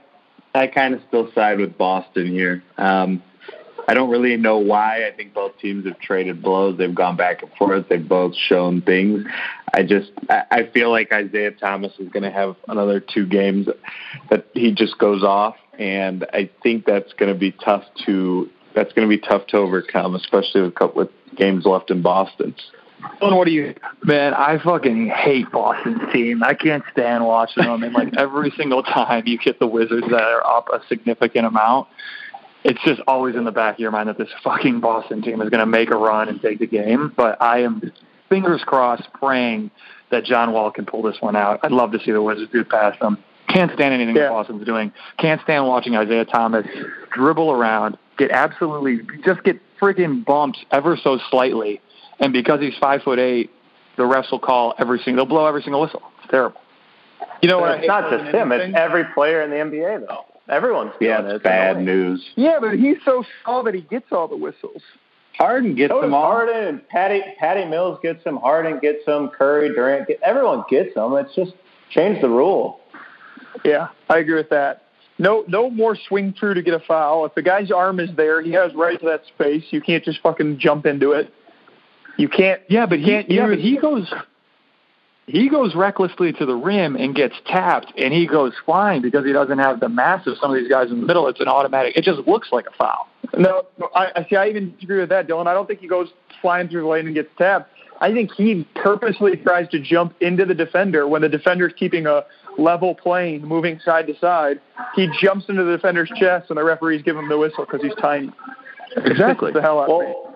I 0.54 0.68
kind 0.68 0.94
of 0.94 1.02
still 1.08 1.30
side 1.34 1.58
with 1.58 1.76
Boston 1.76 2.28
here. 2.28 2.62
Um, 2.78 3.22
I 3.86 3.94
don't 3.94 4.10
really 4.10 4.36
know 4.36 4.58
why. 4.58 5.06
I 5.06 5.12
think 5.12 5.34
both 5.34 5.58
teams 5.58 5.86
have 5.86 5.98
traded 5.98 6.42
blows. 6.42 6.78
They've 6.78 6.94
gone 6.94 7.16
back 7.16 7.42
and 7.42 7.50
forth. 7.52 7.86
They've 7.88 8.06
both 8.06 8.34
shown 8.34 8.82
things. 8.82 9.24
I 9.72 9.82
just 9.82 10.10
I, 10.28 10.42
I 10.50 10.70
feel 10.72 10.90
like 10.90 11.12
Isaiah 11.12 11.50
Thomas 11.50 11.92
is 11.98 12.08
going 12.08 12.22
to 12.22 12.30
have 12.30 12.56
another 12.68 13.00
two 13.00 13.26
games 13.26 13.68
that 14.30 14.46
he 14.54 14.72
just 14.72 14.98
goes 14.98 15.22
off, 15.22 15.56
and 15.78 16.24
I 16.32 16.50
think 16.62 16.86
that's 16.86 17.12
going 17.14 17.32
to 17.32 17.38
be 17.38 17.52
tough 17.52 17.84
to 18.06 18.48
that's 18.74 18.92
going 18.92 19.08
to 19.08 19.16
be 19.16 19.20
tough 19.20 19.46
to 19.48 19.58
overcome, 19.58 20.14
especially 20.14 20.62
with 20.62 20.70
a 20.70 20.74
couple 20.74 21.02
of 21.02 21.10
games 21.36 21.64
left 21.64 21.90
in 21.90 22.02
Boston. 22.02 22.54
Dylan, 23.20 23.36
what 23.36 23.46
do 23.46 23.52
you? 23.52 23.74
Man, 24.02 24.34
I 24.34 24.58
fucking 24.58 25.08
hate 25.08 25.50
Boston's 25.50 26.12
team. 26.12 26.42
I 26.42 26.54
can't 26.54 26.82
stand 26.92 27.24
watching 27.24 27.64
them. 27.64 27.82
And 27.82 27.92
like 27.92 28.16
every 28.16 28.50
single 28.56 28.82
time 28.82 29.24
you 29.26 29.38
get 29.38 29.58
the 29.58 29.66
Wizards 29.66 30.06
that 30.10 30.22
are 30.22 30.46
up 30.46 30.68
a 30.72 30.80
significant 30.88 31.46
amount, 31.46 31.88
it's 32.64 32.82
just 32.84 33.00
always 33.06 33.36
in 33.36 33.44
the 33.44 33.52
back 33.52 33.74
of 33.74 33.80
your 33.80 33.90
mind 33.90 34.08
that 34.08 34.18
this 34.18 34.28
fucking 34.42 34.80
Boston 34.80 35.22
team 35.22 35.40
is 35.40 35.50
going 35.50 35.60
to 35.60 35.66
make 35.66 35.90
a 35.90 35.96
run 35.96 36.28
and 36.28 36.40
take 36.40 36.58
the 36.58 36.66
game. 36.66 37.12
But 37.16 37.40
I 37.40 37.60
am 37.60 37.92
fingers 38.28 38.62
crossed, 38.64 39.12
praying 39.12 39.70
that 40.10 40.24
John 40.24 40.52
Wall 40.52 40.70
can 40.70 40.86
pull 40.86 41.02
this 41.02 41.16
one 41.20 41.36
out. 41.36 41.60
I'd 41.62 41.72
love 41.72 41.92
to 41.92 41.98
see 42.00 42.10
the 42.10 42.22
Wizards 42.22 42.50
do 42.52 42.64
past 42.64 43.00
them. 43.00 43.18
Can't 43.48 43.70
stand 43.74 43.94
anything 43.94 44.16
yeah. 44.16 44.24
that 44.24 44.30
Boston's 44.30 44.64
doing. 44.64 44.92
Can't 45.18 45.40
stand 45.42 45.66
watching 45.66 45.94
Isaiah 45.94 46.24
Thomas 46.24 46.66
dribble 47.12 47.52
around, 47.52 47.98
get 48.16 48.30
absolutely 48.30 49.00
just 49.24 49.44
get 49.44 49.60
freaking 49.80 50.24
bumped 50.24 50.58
ever 50.70 50.96
so 50.96 51.18
slightly 51.30 51.80
and 52.20 52.32
because 52.32 52.60
he's 52.60 52.76
five 52.80 53.02
foot 53.02 53.18
eight, 53.18 53.50
the 53.96 54.02
refs 54.02 54.30
will 54.30 54.38
call 54.38 54.74
every 54.78 54.98
single. 55.00 55.24
They'll 55.24 55.30
blow 55.30 55.46
every 55.46 55.62
single 55.62 55.80
whistle. 55.80 56.02
It's 56.18 56.30
terrible. 56.30 56.60
You 57.42 57.48
know 57.48 57.58
what? 57.58 57.78
It's 57.78 57.86
not 57.86 58.10
just 58.10 58.34
him. 58.34 58.52
It's 58.52 58.74
every 58.76 59.04
player 59.14 59.42
in 59.42 59.50
the 59.50 59.56
NBA, 59.56 60.06
though. 60.06 60.24
Everyone's 60.48 60.92
yeah, 61.00 61.22
it's 61.22 61.36
it. 61.36 61.42
bad 61.42 61.80
news. 61.80 62.22
Yeah, 62.36 62.58
but 62.60 62.74
he's 62.74 62.98
so 63.04 63.24
small 63.42 63.62
that 63.64 63.74
he 63.74 63.80
gets 63.82 64.06
all 64.12 64.28
the 64.28 64.36
whistles. 64.36 64.82
Harden 65.38 65.74
gets 65.74 65.92
so 65.92 66.00
them 66.00 66.14
all. 66.14 66.30
Harden 66.30 66.66
and 66.66 66.88
Patty 66.88 67.22
Patty 67.38 67.64
Mills 67.64 67.98
gets 68.02 68.22
them. 68.24 68.36
Harden 68.36 68.78
gets 68.80 69.04
them. 69.06 69.30
Curry, 69.30 69.74
Durant, 69.74 70.06
get, 70.06 70.20
everyone 70.22 70.64
gets 70.68 70.94
them. 70.94 71.14
It's 71.16 71.34
just 71.34 71.52
change 71.90 72.20
the 72.20 72.28
rule. 72.28 72.80
Yeah, 73.64 73.88
I 74.08 74.18
agree 74.18 74.36
with 74.36 74.50
that. 74.50 74.82
No, 75.18 75.44
no 75.48 75.70
more 75.70 75.96
swing 76.08 76.34
through 76.38 76.54
to 76.54 76.62
get 76.62 76.74
a 76.74 76.80
foul. 76.80 77.24
If 77.24 77.34
the 77.34 77.42
guy's 77.42 77.70
arm 77.70 78.00
is 78.00 78.10
there, 78.16 78.42
he 78.42 78.52
has 78.52 78.74
right 78.74 78.98
to 78.98 79.06
that 79.06 79.22
space. 79.26 79.64
You 79.70 79.80
can't 79.80 80.04
just 80.04 80.20
fucking 80.22 80.58
jump 80.58 80.86
into 80.86 81.12
it. 81.12 81.32
You 82.16 82.28
can't. 82.28 82.60
Yeah, 82.68 82.86
but 82.86 82.98
he 82.98 83.22
yeah, 83.28 83.46
but 83.48 83.58
he 83.58 83.76
goes 83.76 84.12
he 85.26 85.48
goes 85.48 85.74
recklessly 85.74 86.32
to 86.34 86.46
the 86.46 86.54
rim 86.54 86.96
and 86.96 87.14
gets 87.14 87.34
tapped, 87.46 87.92
and 87.98 88.12
he 88.12 88.26
goes 88.26 88.52
flying 88.64 89.00
because 89.00 89.24
he 89.24 89.32
doesn't 89.32 89.58
have 89.58 89.80
the 89.80 89.88
mass 89.88 90.26
of 90.26 90.36
some 90.38 90.50
of 90.50 90.56
these 90.56 90.68
guys 90.68 90.90
in 90.90 91.00
the 91.00 91.06
middle. 91.06 91.26
It's 91.28 91.40
an 91.40 91.48
automatic. 91.48 91.96
It 91.96 92.04
just 92.04 92.26
looks 92.28 92.48
like 92.52 92.66
a 92.66 92.76
foul. 92.76 93.08
No, 93.36 93.64
I, 93.94 94.12
I 94.16 94.26
see. 94.28 94.36
I 94.36 94.48
even 94.48 94.74
agree 94.82 95.00
with 95.00 95.08
that, 95.08 95.26
Dylan. 95.26 95.46
I 95.46 95.54
don't 95.54 95.66
think 95.66 95.80
he 95.80 95.88
goes 95.88 96.08
flying 96.42 96.68
through 96.68 96.82
the 96.82 96.88
lane 96.88 97.06
and 97.06 97.14
gets 97.14 97.30
tapped. 97.38 97.70
I 98.00 98.12
think 98.12 98.32
he 98.32 98.66
purposely 98.74 99.36
tries 99.36 99.68
to 99.70 99.80
jump 99.80 100.14
into 100.20 100.44
the 100.44 100.54
defender 100.54 101.08
when 101.08 101.22
the 101.22 101.28
defender's 101.28 101.72
keeping 101.74 102.06
a 102.06 102.24
level 102.58 102.94
plane, 102.94 103.44
moving 103.44 103.80
side 103.80 104.06
to 104.08 104.18
side. 104.18 104.60
He 104.94 105.08
jumps 105.20 105.46
into 105.48 105.64
the 105.64 105.76
defender's 105.76 106.10
chest, 106.16 106.50
and 106.50 106.58
the 106.58 106.64
referees 106.64 107.02
give 107.02 107.16
him 107.16 107.28
the 107.28 107.38
whistle 107.38 107.64
because 107.64 107.82
he's 107.82 107.94
tiny. 108.00 108.30
Exactly. 108.96 109.52
the 109.52 109.62
hell 109.62 109.80
out 109.80 109.88
well. 109.88 110.33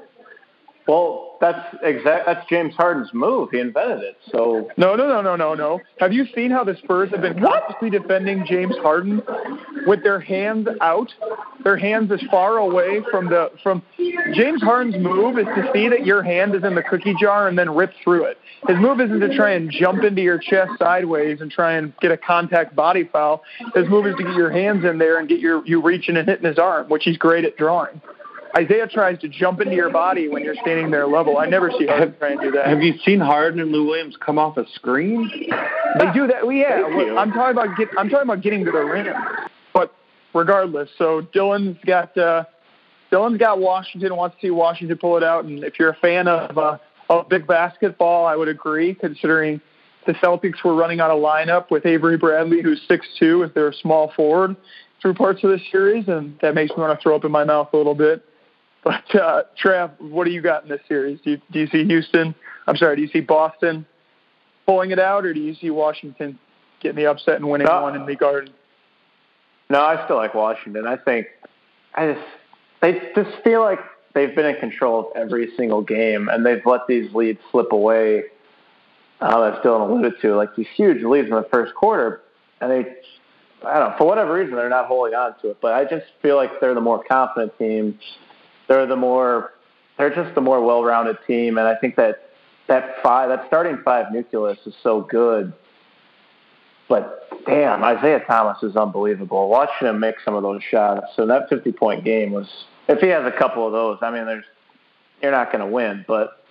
Well, 0.89 1.37
that's 1.39 1.77
exact. 1.83 2.25
That's 2.25 2.49
James 2.49 2.75
Harden's 2.75 3.11
move. 3.13 3.51
He 3.53 3.61
invented 3.61 4.01
it. 4.01 4.17
So 4.33 4.71
no, 4.79 4.97
no, 4.97 5.07
no, 5.07 5.21
no, 5.21 5.37
no, 5.37 5.55
no. 5.55 5.81
Have 6.01 6.15
you 6.15 6.25
seen 6.35 6.51
how 6.51 6.65
the 6.65 6.77
Spurs 6.83 7.11
have 7.11 7.21
been 7.21 7.39
constantly 7.39 7.91
defending 7.91 8.47
James 8.47 8.75
Harden 8.79 9.21
with 9.87 10.03
their 10.03 10.19
hands 10.19 10.67
out, 10.81 11.13
their 11.63 11.77
hands 11.77 12.11
as 12.11 12.23
far 12.31 12.57
away 12.57 13.03
from 13.11 13.27
the 13.29 13.51
from. 13.63 13.83
James 14.33 14.63
Harden's 14.63 14.97
move 14.97 15.39
is 15.39 15.45
to 15.45 15.71
see 15.75 15.89
that 15.89 16.07
your 16.07 16.23
hand 16.23 16.55
is 16.55 16.65
in 16.65 16.75
the 16.75 16.83
cookie 16.83 17.15
jar 17.21 17.49
and 17.49 17.59
then 17.59 17.75
rip 17.75 17.93
through 18.03 18.25
it. 18.25 18.39
His 18.67 18.79
move 18.79 19.01
isn't 19.01 19.21
to 19.21 19.37
try 19.37 19.51
and 19.51 19.71
jump 19.71 20.05
into 20.05 20.23
your 20.23 20.39
chest 20.39 20.73
sideways 20.79 21.41
and 21.41 21.51
try 21.51 21.75
and 21.75 21.93
get 22.01 22.11
a 22.11 22.17
contact 22.17 22.75
body 22.75 23.05
foul. 23.05 23.43
His 23.75 23.89
move 23.89 24.07
is 24.07 24.17
to 24.17 24.25
get 24.25 24.35
your 24.35 24.51
hands 24.51 24.85
in 24.87 24.97
there 24.99 25.19
and 25.19 25.29
get 25.29 25.39
your 25.39 25.65
you 25.67 25.83
reaching 25.83 26.17
and 26.17 26.27
hitting 26.27 26.47
his 26.47 26.59
arm, 26.59 26.89
which 26.89 27.05
he's 27.05 27.19
great 27.19 27.45
at 27.45 27.59
drawing. 27.59 28.01
Isaiah 28.57 28.87
tries 28.87 29.19
to 29.21 29.29
jump 29.29 29.61
into 29.61 29.75
your 29.75 29.91
body 29.91 30.29
when 30.29 30.43
you're 30.43 30.55
standing 30.63 30.91
there 30.91 31.07
level. 31.07 31.39
I 31.39 31.47
never 31.47 31.71
see 31.79 31.87
Harden 31.87 32.15
try 32.19 32.31
and 32.31 32.41
do 32.41 32.51
that. 32.53 32.67
Have 32.67 32.83
you 32.83 32.95
seen 33.05 33.21
Harden 33.21 33.61
and 33.61 33.71
Lou 33.71 33.87
Williams 33.87 34.17
come 34.25 34.39
off 34.39 34.57
a 34.57 34.65
screen? 34.75 35.31
They 35.99 36.13
do 36.13 36.27
that. 36.27 36.47
Well, 36.47 36.53
yeah, 36.53 37.17
I'm 37.19 37.31
talking 37.33 37.53
about 37.53 37.77
get, 37.77 37.89
I'm 37.99 38.09
talking 38.09 38.29
about 38.29 38.43
getting 38.43 38.65
to 38.65 38.71
the 38.71 38.79
rim. 38.79 39.15
But 39.75 39.95
regardless, 40.35 40.89
so 40.97 41.23
Dylan's 41.35 41.79
got 41.85 42.17
uh, 42.17 42.45
Dylan's 43.13 43.39
got 43.39 43.59
Washington. 43.59 44.17
Wants 44.17 44.37
to 44.37 44.47
see 44.47 44.51
Washington 44.51 44.97
pull 44.99 45.17
it 45.17 45.23
out. 45.23 45.45
And 45.45 45.63
if 45.63 45.79
you're 45.79 45.91
a 45.91 45.97
fan 45.97 46.27
of 46.29 46.57
uh, 46.57 46.79
of 47.11 47.29
big 47.29 47.47
basketball, 47.47 48.27
I 48.27 48.37
would 48.37 48.49
agree. 48.49 48.95
Considering 48.95 49.61
the 50.07 50.15
Celtics 50.15 50.65
were 50.65 50.75
running 50.75 51.01
on 51.01 51.11
a 51.11 51.15
lineup 51.15 51.71
with 51.71 51.85
Avery 51.85 52.17
Bradley, 52.17 52.63
who's 52.63 52.81
six 52.89 53.07
two, 53.19 53.43
if 53.43 53.53
they're 53.53 53.69
a 53.69 53.75
small 53.75 54.13
forward 54.17 54.57
through 55.01 55.15
parts 55.15 55.45
of 55.45 55.51
the 55.51 55.61
series, 55.71 56.09
and 56.09 56.37
that 56.41 56.55
makes 56.55 56.71
me 56.71 56.83
want 56.83 56.99
to 56.99 57.03
throw 57.03 57.15
up 57.15 57.25
in 57.25 57.31
my 57.31 57.45
mouth 57.45 57.69
a 57.73 57.77
little 57.77 57.95
bit. 57.95 58.25
But 58.85 59.15
uh, 59.15 59.43
Trav, 59.63 60.01
what 60.01 60.25
do 60.25 60.31
you 60.31 60.41
got 60.41 60.63
in 60.63 60.69
this 60.69 60.81
series? 60.89 61.21
Do 61.23 61.33
you, 61.33 61.41
do 61.51 61.59
you 61.61 61.67
see 61.67 61.85
Houston? 61.85 62.35
I'm 62.67 62.77
sorry, 62.77 62.97
do 62.97 63.03
you 63.03 63.09
see 63.09 63.21
Boston 63.21 63.87
pulling 64.67 64.91
it 64.91 64.99
out, 64.99 65.25
or 65.25 65.33
do 65.35 65.41
you 65.41 65.55
see 65.55 65.71
Washington 65.71 66.39
getting 66.81 66.97
the 66.97 67.07
upset 67.07 67.37
and 67.37 67.49
winning 67.49 67.67
no, 67.67 67.83
one 67.83 67.97
in 67.97 68.07
the 68.07 68.15
Garden? 68.15 68.53
No, 69.71 69.81
I 69.81 70.05
still 70.05 70.17
like 70.17 70.35
Washington. 70.35 70.87
I 70.87 70.97
think 70.97 71.27
I 71.95 72.13
just 72.13 72.27
they 72.81 72.93
just 73.15 73.43
feel 73.43 73.61
like 73.61 73.81
they've 74.15 74.35
been 74.35 74.47
in 74.47 74.57
control 74.57 75.01
of 75.01 75.07
every 75.17 75.51
single 75.57 75.83
game, 75.83 76.29
and 76.29 76.45
they've 76.45 76.65
let 76.65 76.87
these 76.87 77.13
leads 77.15 77.41
slip 77.51 77.73
away. 77.73 78.25
Uh, 79.21 79.43
as 79.43 79.65
Dylan 79.65 79.91
alluded 79.91 80.13
to, 80.23 80.37
like 80.37 80.55
these 80.55 80.69
huge 80.77 81.03
leads 81.03 81.27
in 81.27 81.35
the 81.35 81.49
first 81.51 81.75
quarter, 81.75 82.21
and 82.61 82.71
they, 82.71 82.95
I 83.67 83.81
don't 83.81 83.91
know, 83.91 83.95
for 83.99 84.07
whatever 84.07 84.35
reason, 84.35 84.55
they're 84.55 84.69
not 84.69 84.87
holding 84.87 85.15
on 85.15 85.35
to 85.43 85.51
it. 85.51 85.59
But 85.61 85.73
I 85.73 85.85
just 85.85 86.07
feel 86.23 86.37
like 86.37 86.61
they're 86.61 86.75
the 86.75 86.81
more 86.81 87.03
confident 87.03 87.59
team 87.59 87.99
they're 88.69 88.87
the 88.87 88.97
more 88.97 89.53
they're 89.99 90.15
just 90.15 90.35
the 90.35 90.41
more 90.41 90.63
well-rounded 90.63 91.19
team, 91.27 91.59
and 91.59 91.67
I 91.67 91.75
think 91.75 91.97
that 91.97 92.31
that 92.69 92.97
five 93.03 93.31
that 93.31 93.45
starting 93.49 93.79
five 93.85 94.13
nucleus 94.13 94.59
is 94.67 94.75
so 94.83 95.01
good. 95.01 95.53
But 96.89 97.29
damn, 97.47 97.83
Isaiah 97.83 98.23
Thomas 98.27 98.63
is 98.63 98.77
unbelievable. 98.77 99.49
Watching 99.49 99.89
him 99.89 100.01
make 100.01 100.17
some 100.25 100.35
of 100.35 100.43
those 100.43 100.63
shots, 100.63 101.07
so 101.17 101.27
that 101.27 101.51
50-point 101.51 102.05
game 102.05 102.31
was. 102.33 102.47
If 102.89 103.01
he 103.01 103.09
has 103.09 103.27
a 103.27 103.37
couple 103.37 103.67
of 103.67 103.73
those, 103.73 103.99
I 104.01 104.11
mean, 104.11 104.25
there's 104.25 104.45
you're 105.21 105.33
not 105.33 105.53
going 105.53 105.65
to 105.65 105.71
win, 105.71 106.05
but 106.07 106.45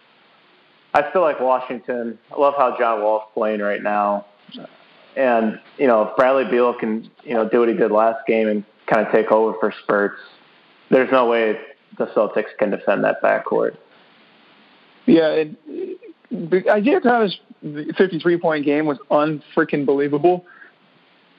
I 0.93 1.11
feel 1.11 1.21
like 1.21 1.39
Washington. 1.39 2.19
I 2.31 2.39
love 2.39 2.53
how 2.57 2.77
John 2.77 3.01
Wall's 3.01 3.23
playing 3.33 3.61
right 3.61 3.81
now, 3.81 4.25
and 5.15 5.59
you 5.77 5.87
know, 5.87 6.03
if 6.03 6.15
Bradley 6.15 6.45
Beal 6.45 6.73
can 6.73 7.09
you 7.23 7.33
know 7.33 7.47
do 7.47 7.59
what 7.59 7.69
he 7.69 7.75
did 7.75 7.91
last 7.91 8.27
game 8.27 8.47
and 8.47 8.63
kind 8.87 9.05
of 9.05 9.11
take 9.11 9.31
over 9.31 9.53
for 9.59 9.73
spurts. 9.83 10.19
There's 10.89 11.11
no 11.11 11.27
way 11.27 11.59
the 11.97 12.05
Celtics 12.07 12.55
can 12.57 12.71
defend 12.71 13.03
that 13.03 13.21
backcourt. 13.21 13.77
Yeah, 15.05 15.29
it, 15.29 16.67
Isaiah 16.69 16.99
Thomas' 16.99 17.37
53 17.61 18.37
point 18.37 18.65
game 18.65 18.85
was 18.85 18.97
unfreaking 19.09 19.85
believable. 19.85 20.45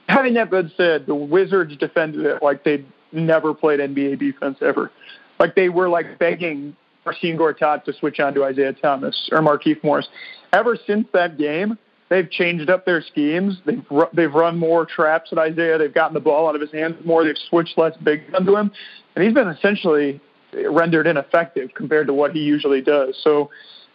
Having 0.08 0.34
that 0.34 0.50
been 0.50 0.72
said, 0.76 1.06
the 1.06 1.14
Wizards 1.14 1.76
defended 1.76 2.24
it 2.24 2.42
like 2.42 2.64
they'd 2.64 2.86
never 3.12 3.52
played 3.52 3.80
NBA 3.80 4.18
defense 4.18 4.58
ever. 4.62 4.90
Like 5.38 5.54
they 5.54 5.68
were 5.68 5.88
like 5.88 6.18
begging 6.18 6.74
Marcin 7.04 7.38
Gortat 7.38 7.84
to 7.84 7.92
switch 7.92 8.18
on 8.20 8.34
to 8.34 8.44
Isaiah 8.44 8.72
Thomas 8.72 9.28
or 9.32 9.40
Markieff 9.40 9.82
Morris. 9.84 10.08
Ever 10.52 10.76
since 10.86 11.06
that 11.12 11.38
game, 11.38 11.78
they've 12.08 12.30
changed 12.30 12.70
up 12.70 12.86
their 12.86 13.02
schemes. 13.02 13.58
They've 13.66 13.84
they've 14.14 14.32
run 14.32 14.58
more 14.58 14.86
traps 14.86 15.30
at 15.32 15.38
Isaiah. 15.38 15.78
They've 15.78 15.92
gotten 15.92 16.14
the 16.14 16.20
ball 16.20 16.48
out 16.48 16.54
of 16.54 16.60
his 16.60 16.72
hands 16.72 16.96
more. 17.04 17.24
They've 17.24 17.36
switched 17.48 17.76
less 17.76 17.96
big 18.02 18.22
onto 18.34 18.56
him, 18.56 18.72
and 19.14 19.24
he's 19.24 19.34
been 19.34 19.48
essentially 19.48 20.20
rendered 20.52 21.06
ineffective 21.06 21.70
compared 21.74 22.06
to 22.06 22.14
what 22.14 22.32
he 22.32 22.40
usually 22.40 22.80
does. 22.80 23.18
So 23.22 23.50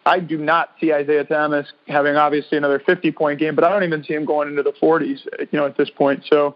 I 0.05 0.19
do 0.19 0.37
not 0.37 0.71
see 0.79 0.93
Isaiah 0.93 1.23
Thomas 1.23 1.71
having 1.87 2.15
obviously 2.15 2.57
another 2.57 2.79
50 2.79 3.11
point 3.11 3.39
game, 3.39 3.55
but 3.55 3.63
I 3.63 3.69
don't 3.69 3.83
even 3.83 4.03
see 4.03 4.13
him 4.13 4.25
going 4.25 4.49
into 4.49 4.63
the 4.63 4.73
40s, 4.73 5.19
you 5.39 5.59
know, 5.59 5.65
at 5.65 5.77
this 5.77 5.89
point. 5.89 6.23
So 6.29 6.55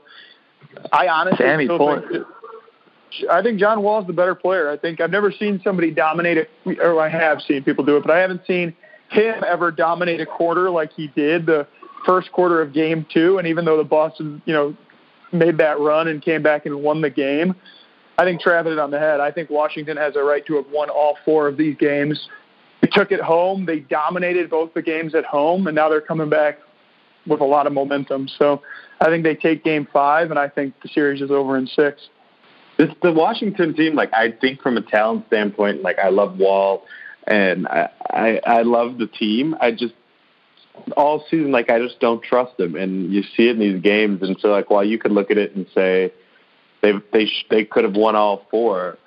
I 0.92 1.08
honestly 1.08 1.46
Sammy 1.46 1.68
think 1.68 2.26
I 3.32 3.42
think 3.42 3.60
John 3.60 3.82
Wall 3.84 4.02
is 4.02 4.08
the 4.08 4.14
better 4.14 4.36
player. 4.36 4.70
I 4.70 4.78
think 4.78 5.00
I've 5.00 5.12
never 5.12 5.32
seen 5.32 5.62
somebody 5.64 5.92
dominate 5.92 6.38
it, 6.38 6.50
or 6.80 7.00
I 7.00 7.10
have 7.10 7.42
seen 7.42 7.64
people 7.64 7.86
do 7.86 7.98
it, 7.98 8.04
but 8.04 8.12
I 8.12 8.20
haven't 8.20 8.42
seen 8.46 8.76
him 9.10 9.44
ever 9.48 9.72
dominate 9.72 10.20
a 10.20 10.26
quarter 10.26 10.70
like 10.70 10.92
he 10.94 11.08
did 11.08 11.46
the 11.46 11.68
first 12.06 12.32
quarter 12.32 12.62
of 12.62 12.74
game 12.74 13.06
two, 13.12 13.38
and 13.38 13.48
even 13.48 13.66
though 13.66 13.78
the 13.78 13.84
Boston, 13.84 14.42
you 14.46 14.54
know, 14.54 14.76
made 15.32 15.58
that 15.58 15.80
run 15.80 16.08
and 16.08 16.22
came 16.22 16.44
back 16.44 16.66
and 16.66 16.84
won 16.84 17.02
the 17.02 17.10
game, 17.10 17.56
I 18.18 18.24
think 18.24 18.42
Trav 18.42 18.64
hit 18.64 18.74
it 18.74 18.80
on 18.80 18.92
the 18.92 19.00
head. 19.00 19.20
I 19.20 19.32
think 19.32 19.50
Washington 19.50 19.98
has 19.98 20.16
a 20.16 20.24
right 20.24 20.46
to 20.48 20.56
have 20.56 20.66
won 20.72 20.90
all 20.90 21.18
four 21.24 21.48
of 21.48 21.58
these 21.58 21.78
games. 21.78 22.30
They 22.82 22.88
took 22.88 23.12
it 23.12 23.20
home. 23.20 23.66
They 23.66 23.80
dominated 23.80 24.50
both 24.50 24.74
the 24.74 24.82
games 24.82 25.14
at 25.16 25.26
home, 25.26 25.68
and 25.68 25.76
now 25.76 25.90
they're 25.90 26.02
coming 26.02 26.30
back 26.30 26.60
with 27.28 27.42
a 27.42 27.46
lot 27.46 27.68
of 27.68 27.74
momentum. 27.74 28.28
So 28.28 28.62
I 29.00 29.06
think 29.06 29.24
they 29.24 29.36
take 29.36 29.64
game 29.64 29.88
five, 29.92 30.30
and 30.32 30.40
I 30.40 30.48
think 30.48 30.74
the 30.82 30.90
series 30.90 31.22
is 31.22 31.32
over 31.32 31.58
in 31.58 31.68
six. 31.68 32.10
This 32.78 32.90
the 33.02 33.12
Washington 33.12 33.74
team, 33.76 33.96
like 33.96 34.14
I 34.14 34.32
think 34.32 34.62
from 34.62 34.78
a 34.78 34.82
talent 34.82 35.26
standpoint, 35.28 35.82
like 35.82 35.98
I 36.00 36.10
love 36.10 36.38
Wall 36.38 36.84
and 37.28 37.68
I, 37.68 37.90
I 38.10 38.40
I 38.46 38.62
love 38.62 38.98
the 38.98 39.08
team. 39.08 39.56
I 39.60 39.72
just 39.72 39.94
all 40.96 41.24
season 41.30 41.52
like 41.52 41.70
I 41.70 41.80
just 41.80 42.00
don't 42.00 42.24
trust 42.24 42.58
them, 42.58 42.76
and 42.76 43.12
you 43.12 43.24
see 43.36 43.50
it 43.50 43.52
in 43.52 43.60
these 43.60 43.82
games. 43.82 44.22
And 44.22 44.38
so 44.40 44.50
like 44.50 44.70
while 44.70 44.84
you 44.84 44.98
could 44.98 45.12
look 45.12 45.30
at 45.30 45.38
it 45.38 45.56
and 45.56 45.68
say 45.76 46.14
they 46.82 46.94
they 47.14 47.26
sh- 47.26 47.46
they 47.50 47.66
could 47.66 47.84
have 47.84 47.96
won 47.96 48.16
all 48.16 48.46
four. 48.50 48.98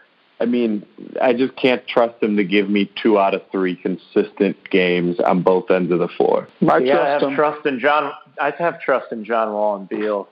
I 0.40 0.46
mean, 0.46 0.86
I 1.20 1.34
just 1.34 1.54
can't 1.56 1.86
trust 1.86 2.18
them 2.20 2.36
to 2.38 2.44
give 2.44 2.70
me 2.70 2.90
two 3.02 3.18
out 3.18 3.34
of 3.34 3.42
three 3.52 3.76
consistent 3.76 4.56
games 4.70 5.20
on 5.20 5.42
both 5.42 5.70
ends 5.70 5.92
of 5.92 5.98
the 5.98 6.08
floor. 6.08 6.48
I 6.66 6.78
yeah, 6.78 6.94
trust 6.94 7.06
I 7.06 7.08
have 7.10 7.20
them. 7.20 7.34
trust 7.34 7.66
in 7.66 7.78
John. 7.78 8.12
I 8.40 8.50
have 8.58 8.80
trust 8.80 9.12
in 9.12 9.24
John 9.24 9.52
Wall 9.52 9.76
and 9.76 9.88
Beal, 9.88 10.28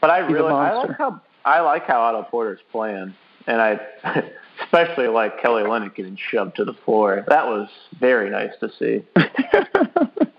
but 0.00 0.08
I 0.08 0.22
He's 0.22 0.32
really 0.32 0.50
I 0.50 0.72
like 0.72 0.96
how 0.96 1.20
I 1.44 1.60
like 1.60 1.84
how 1.84 2.00
Otto 2.00 2.22
Porter's 2.30 2.60
playing, 2.72 3.14
and 3.46 3.60
I 3.60 3.80
especially 4.64 5.08
like 5.08 5.40
Kelly 5.42 5.62
Olynyk 5.62 5.94
getting 5.94 6.16
shoved 6.16 6.56
to 6.56 6.64
the 6.64 6.74
floor. 6.84 7.24
That 7.28 7.46
was 7.46 7.68
very 7.98 8.30
nice 8.30 8.52
to 8.60 8.70
see. 8.78 9.04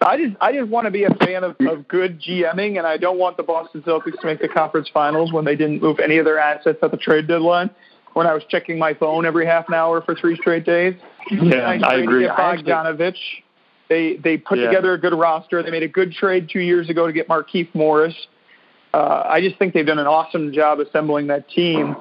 I 0.00 0.16
just 0.16 0.36
I 0.40 0.52
just 0.52 0.68
want 0.68 0.86
to 0.86 0.90
be 0.90 1.04
a 1.04 1.14
fan 1.14 1.44
of, 1.44 1.56
of 1.60 1.88
good 1.88 2.20
GMing, 2.20 2.78
and 2.78 2.86
I 2.86 2.96
don't 2.96 3.18
want 3.18 3.36
the 3.36 3.42
Boston 3.42 3.82
Celtics 3.82 4.20
to 4.20 4.26
make 4.26 4.40
the 4.40 4.48
conference 4.48 4.88
finals 4.92 5.32
when 5.32 5.44
they 5.44 5.56
didn't 5.56 5.82
move 5.82 5.98
any 5.98 6.18
of 6.18 6.24
their 6.24 6.38
assets 6.38 6.78
at 6.82 6.90
the 6.90 6.96
trade 6.96 7.26
deadline. 7.26 7.70
When 8.14 8.26
I 8.26 8.34
was 8.34 8.42
checking 8.48 8.78
my 8.78 8.94
phone 8.94 9.26
every 9.26 9.46
half 9.46 9.68
an 9.68 9.74
hour 9.74 10.00
for 10.00 10.14
three 10.14 10.36
straight 10.36 10.64
days. 10.64 10.94
Yeah, 11.30 11.58
I, 11.58 11.78
I 11.84 11.94
agree. 11.96 12.26
Bogdanovich. 12.26 13.18
They 13.88 14.16
they 14.16 14.36
put 14.36 14.58
yeah. 14.58 14.66
together 14.66 14.94
a 14.94 14.98
good 14.98 15.14
roster. 15.14 15.62
They 15.62 15.70
made 15.70 15.82
a 15.82 15.88
good 15.88 16.12
trade 16.12 16.48
two 16.52 16.60
years 16.60 16.90
ago 16.90 17.06
to 17.06 17.12
get 17.12 17.28
Markieff 17.28 17.72
Morris. 17.74 18.14
Uh, 18.92 19.22
I 19.28 19.40
just 19.40 19.58
think 19.58 19.74
they've 19.74 19.86
done 19.86 19.98
an 19.98 20.06
awesome 20.06 20.52
job 20.52 20.80
assembling 20.80 21.26
that 21.28 21.48
team. 21.48 21.96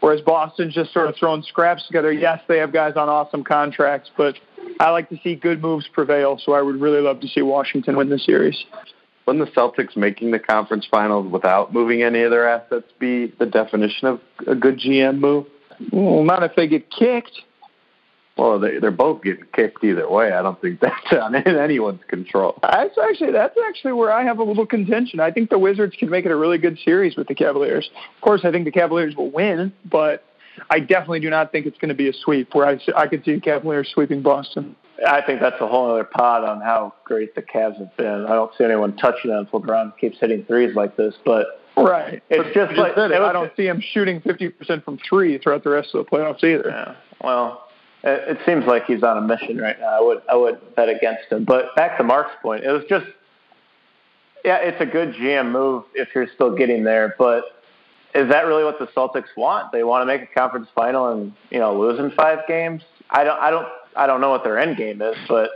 Whereas 0.00 0.20
Boston's 0.22 0.74
just 0.74 0.92
sort 0.92 1.08
of 1.08 1.16
throwing 1.16 1.42
scraps 1.42 1.86
together. 1.86 2.10
Yes, 2.10 2.40
they 2.48 2.58
have 2.58 2.72
guys 2.72 2.94
on 2.96 3.08
awesome 3.08 3.44
contracts, 3.44 4.10
but 4.16 4.34
I 4.80 4.90
like 4.90 5.08
to 5.10 5.18
see 5.22 5.34
good 5.34 5.60
moves 5.60 5.86
prevail, 5.88 6.40
so 6.42 6.52
I 6.52 6.62
would 6.62 6.80
really 6.80 7.00
love 7.00 7.20
to 7.20 7.28
see 7.28 7.42
Washington 7.42 7.96
win 7.96 8.08
the 8.08 8.18
series. 8.18 8.64
Wouldn't 9.26 9.44
the 9.44 9.60
Celtics 9.60 9.96
making 9.96 10.30
the 10.30 10.38
conference 10.38 10.86
finals 10.90 11.30
without 11.30 11.72
moving 11.72 12.02
any 12.02 12.22
of 12.22 12.30
their 12.30 12.48
assets 12.48 12.86
be 12.98 13.26
the 13.38 13.46
definition 13.46 14.08
of 14.08 14.20
a 14.46 14.54
good 14.54 14.78
GM 14.78 15.18
move? 15.20 15.46
Well, 15.92 16.24
not 16.24 16.42
if 16.42 16.56
they 16.56 16.66
get 16.66 16.90
kicked. 16.90 17.42
Well, 18.40 18.58
they, 18.58 18.78
they're 18.78 18.90
both 18.90 19.22
getting 19.22 19.44
kicked 19.52 19.84
either 19.84 20.08
way. 20.08 20.32
I 20.32 20.40
don't 20.40 20.58
think 20.62 20.80
that's 20.80 21.12
on 21.12 21.34
anyone's 21.34 22.00
control. 22.08 22.58
That's 22.62 22.96
actually 22.96 23.32
that's 23.32 23.56
actually 23.68 23.92
where 23.92 24.10
I 24.10 24.24
have 24.24 24.38
a 24.38 24.42
little 24.42 24.66
contention. 24.66 25.20
I 25.20 25.30
think 25.30 25.50
the 25.50 25.58
Wizards 25.58 25.94
can 25.98 26.08
make 26.08 26.24
it 26.24 26.30
a 26.30 26.36
really 26.36 26.56
good 26.56 26.78
series 26.82 27.16
with 27.16 27.28
the 27.28 27.34
Cavaliers. 27.34 27.90
Of 28.16 28.22
course, 28.22 28.40
I 28.44 28.50
think 28.50 28.64
the 28.64 28.70
Cavaliers 28.70 29.14
will 29.14 29.30
win, 29.30 29.74
but 29.84 30.24
I 30.70 30.80
definitely 30.80 31.20
do 31.20 31.28
not 31.28 31.52
think 31.52 31.66
it's 31.66 31.76
going 31.76 31.90
to 31.90 31.94
be 31.94 32.08
a 32.08 32.14
sweep 32.14 32.54
where 32.54 32.66
I, 32.66 32.78
I 32.96 33.06
could 33.08 33.24
see 33.26 33.34
the 33.34 33.40
Cavaliers 33.40 33.90
sweeping 33.92 34.22
Boston. 34.22 34.74
I 35.06 35.20
think 35.20 35.40
that's 35.40 35.60
a 35.60 35.66
whole 35.66 35.90
other 35.90 36.04
pod 36.04 36.42
on 36.44 36.62
how 36.62 36.94
great 37.04 37.34
the 37.34 37.42
Cavs 37.42 37.78
have 37.78 37.94
been. 37.98 38.24
I 38.26 38.30
don't 38.30 38.52
see 38.56 38.64
anyone 38.64 38.96
touching 38.96 39.30
them 39.30 39.46
if 39.46 39.52
LeBron 39.52 39.98
keeps 39.98 40.18
hitting 40.18 40.44
threes 40.46 40.74
like 40.74 40.96
this, 40.96 41.14
but 41.26 41.60
right, 41.76 42.22
it's 42.30 42.44
but 42.44 42.54
just 42.54 42.78
like 42.78 42.92
it, 42.96 43.12
I 43.12 43.32
don't 43.34 43.52
see 43.54 43.66
him 43.66 43.82
shooting 43.92 44.22
fifty 44.22 44.48
percent 44.48 44.82
from 44.82 44.98
three 45.06 45.36
throughout 45.36 45.62
the 45.62 45.70
rest 45.70 45.94
of 45.94 46.04
the 46.04 46.10
playoffs 46.10 46.42
either. 46.42 46.70
Yeah. 46.70 46.94
Well, 47.22 47.66
it, 48.02 48.38
seems 48.46 48.64
like 48.66 48.86
he's 48.86 49.02
on 49.02 49.18
a 49.18 49.20
mission 49.20 49.58
right 49.58 49.78
now. 49.78 49.98
I 49.98 50.00
would 50.00 50.22
I 50.30 50.36
would 50.36 50.74
bet 50.74 50.88
against 50.88 51.30
him. 51.30 51.44
But 51.44 51.74
back 51.76 51.98
to 51.98 52.04
Mark's 52.04 52.34
point, 52.42 52.64
it 52.64 52.70
was 52.70 52.84
just 52.88 53.06
yeah, 54.44 54.56
it's 54.56 54.80
a 54.80 54.86
good 54.86 55.14
GM 55.14 55.50
move 55.50 55.84
if 55.94 56.08
you're 56.14 56.28
still 56.34 56.56
getting 56.56 56.84
there, 56.84 57.14
but 57.18 57.44
is 58.14 58.28
that 58.30 58.46
really 58.46 58.64
what 58.64 58.78
the 58.78 58.86
Celtics 58.86 59.36
want? 59.36 59.70
They 59.72 59.84
want 59.84 60.02
to 60.02 60.06
make 60.06 60.22
a 60.22 60.34
conference 60.34 60.68
final 60.74 61.08
and 61.08 61.32
you 61.50 61.58
know 61.58 61.78
lose 61.78 61.98
in 61.98 62.10
five 62.12 62.40
games. 62.48 62.82
I 63.10 63.24
don't, 63.24 63.38
I 63.40 63.50
don't, 63.50 63.68
I 63.96 64.06
don't 64.06 64.20
know 64.20 64.30
what 64.30 64.44
their 64.44 64.58
end 64.58 64.76
game 64.76 65.02
is, 65.02 65.16
but 65.28 65.50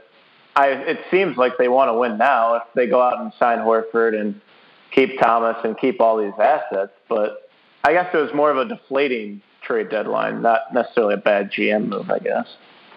I, 0.56 0.68
it 0.68 0.98
seems 1.10 1.36
like 1.36 1.52
they 1.58 1.68
want 1.68 1.88
to 1.88 1.94
win 1.94 2.18
now 2.18 2.56
if 2.56 2.62
they 2.74 2.86
go 2.86 3.00
out 3.00 3.20
and 3.20 3.32
sign 3.38 3.58
Horford 3.58 4.18
and 4.18 4.40
keep 4.92 5.18
Thomas 5.20 5.56
and 5.64 5.76
keep 5.78 6.00
all 6.00 6.16
these 6.16 6.32
assets. 6.40 6.92
But 7.08 7.48
I 7.82 7.92
guess 7.92 8.08
it 8.14 8.16
was 8.16 8.32
more 8.34 8.50
of 8.50 8.58
a 8.58 8.64
deflating 8.64 9.42
trade 9.64 9.90
deadline, 9.90 10.42
not 10.42 10.72
necessarily 10.72 11.14
a 11.14 11.18
bad 11.18 11.50
GM 11.50 11.88
move, 11.88 12.10
I 12.10 12.18
guess. 12.18 12.46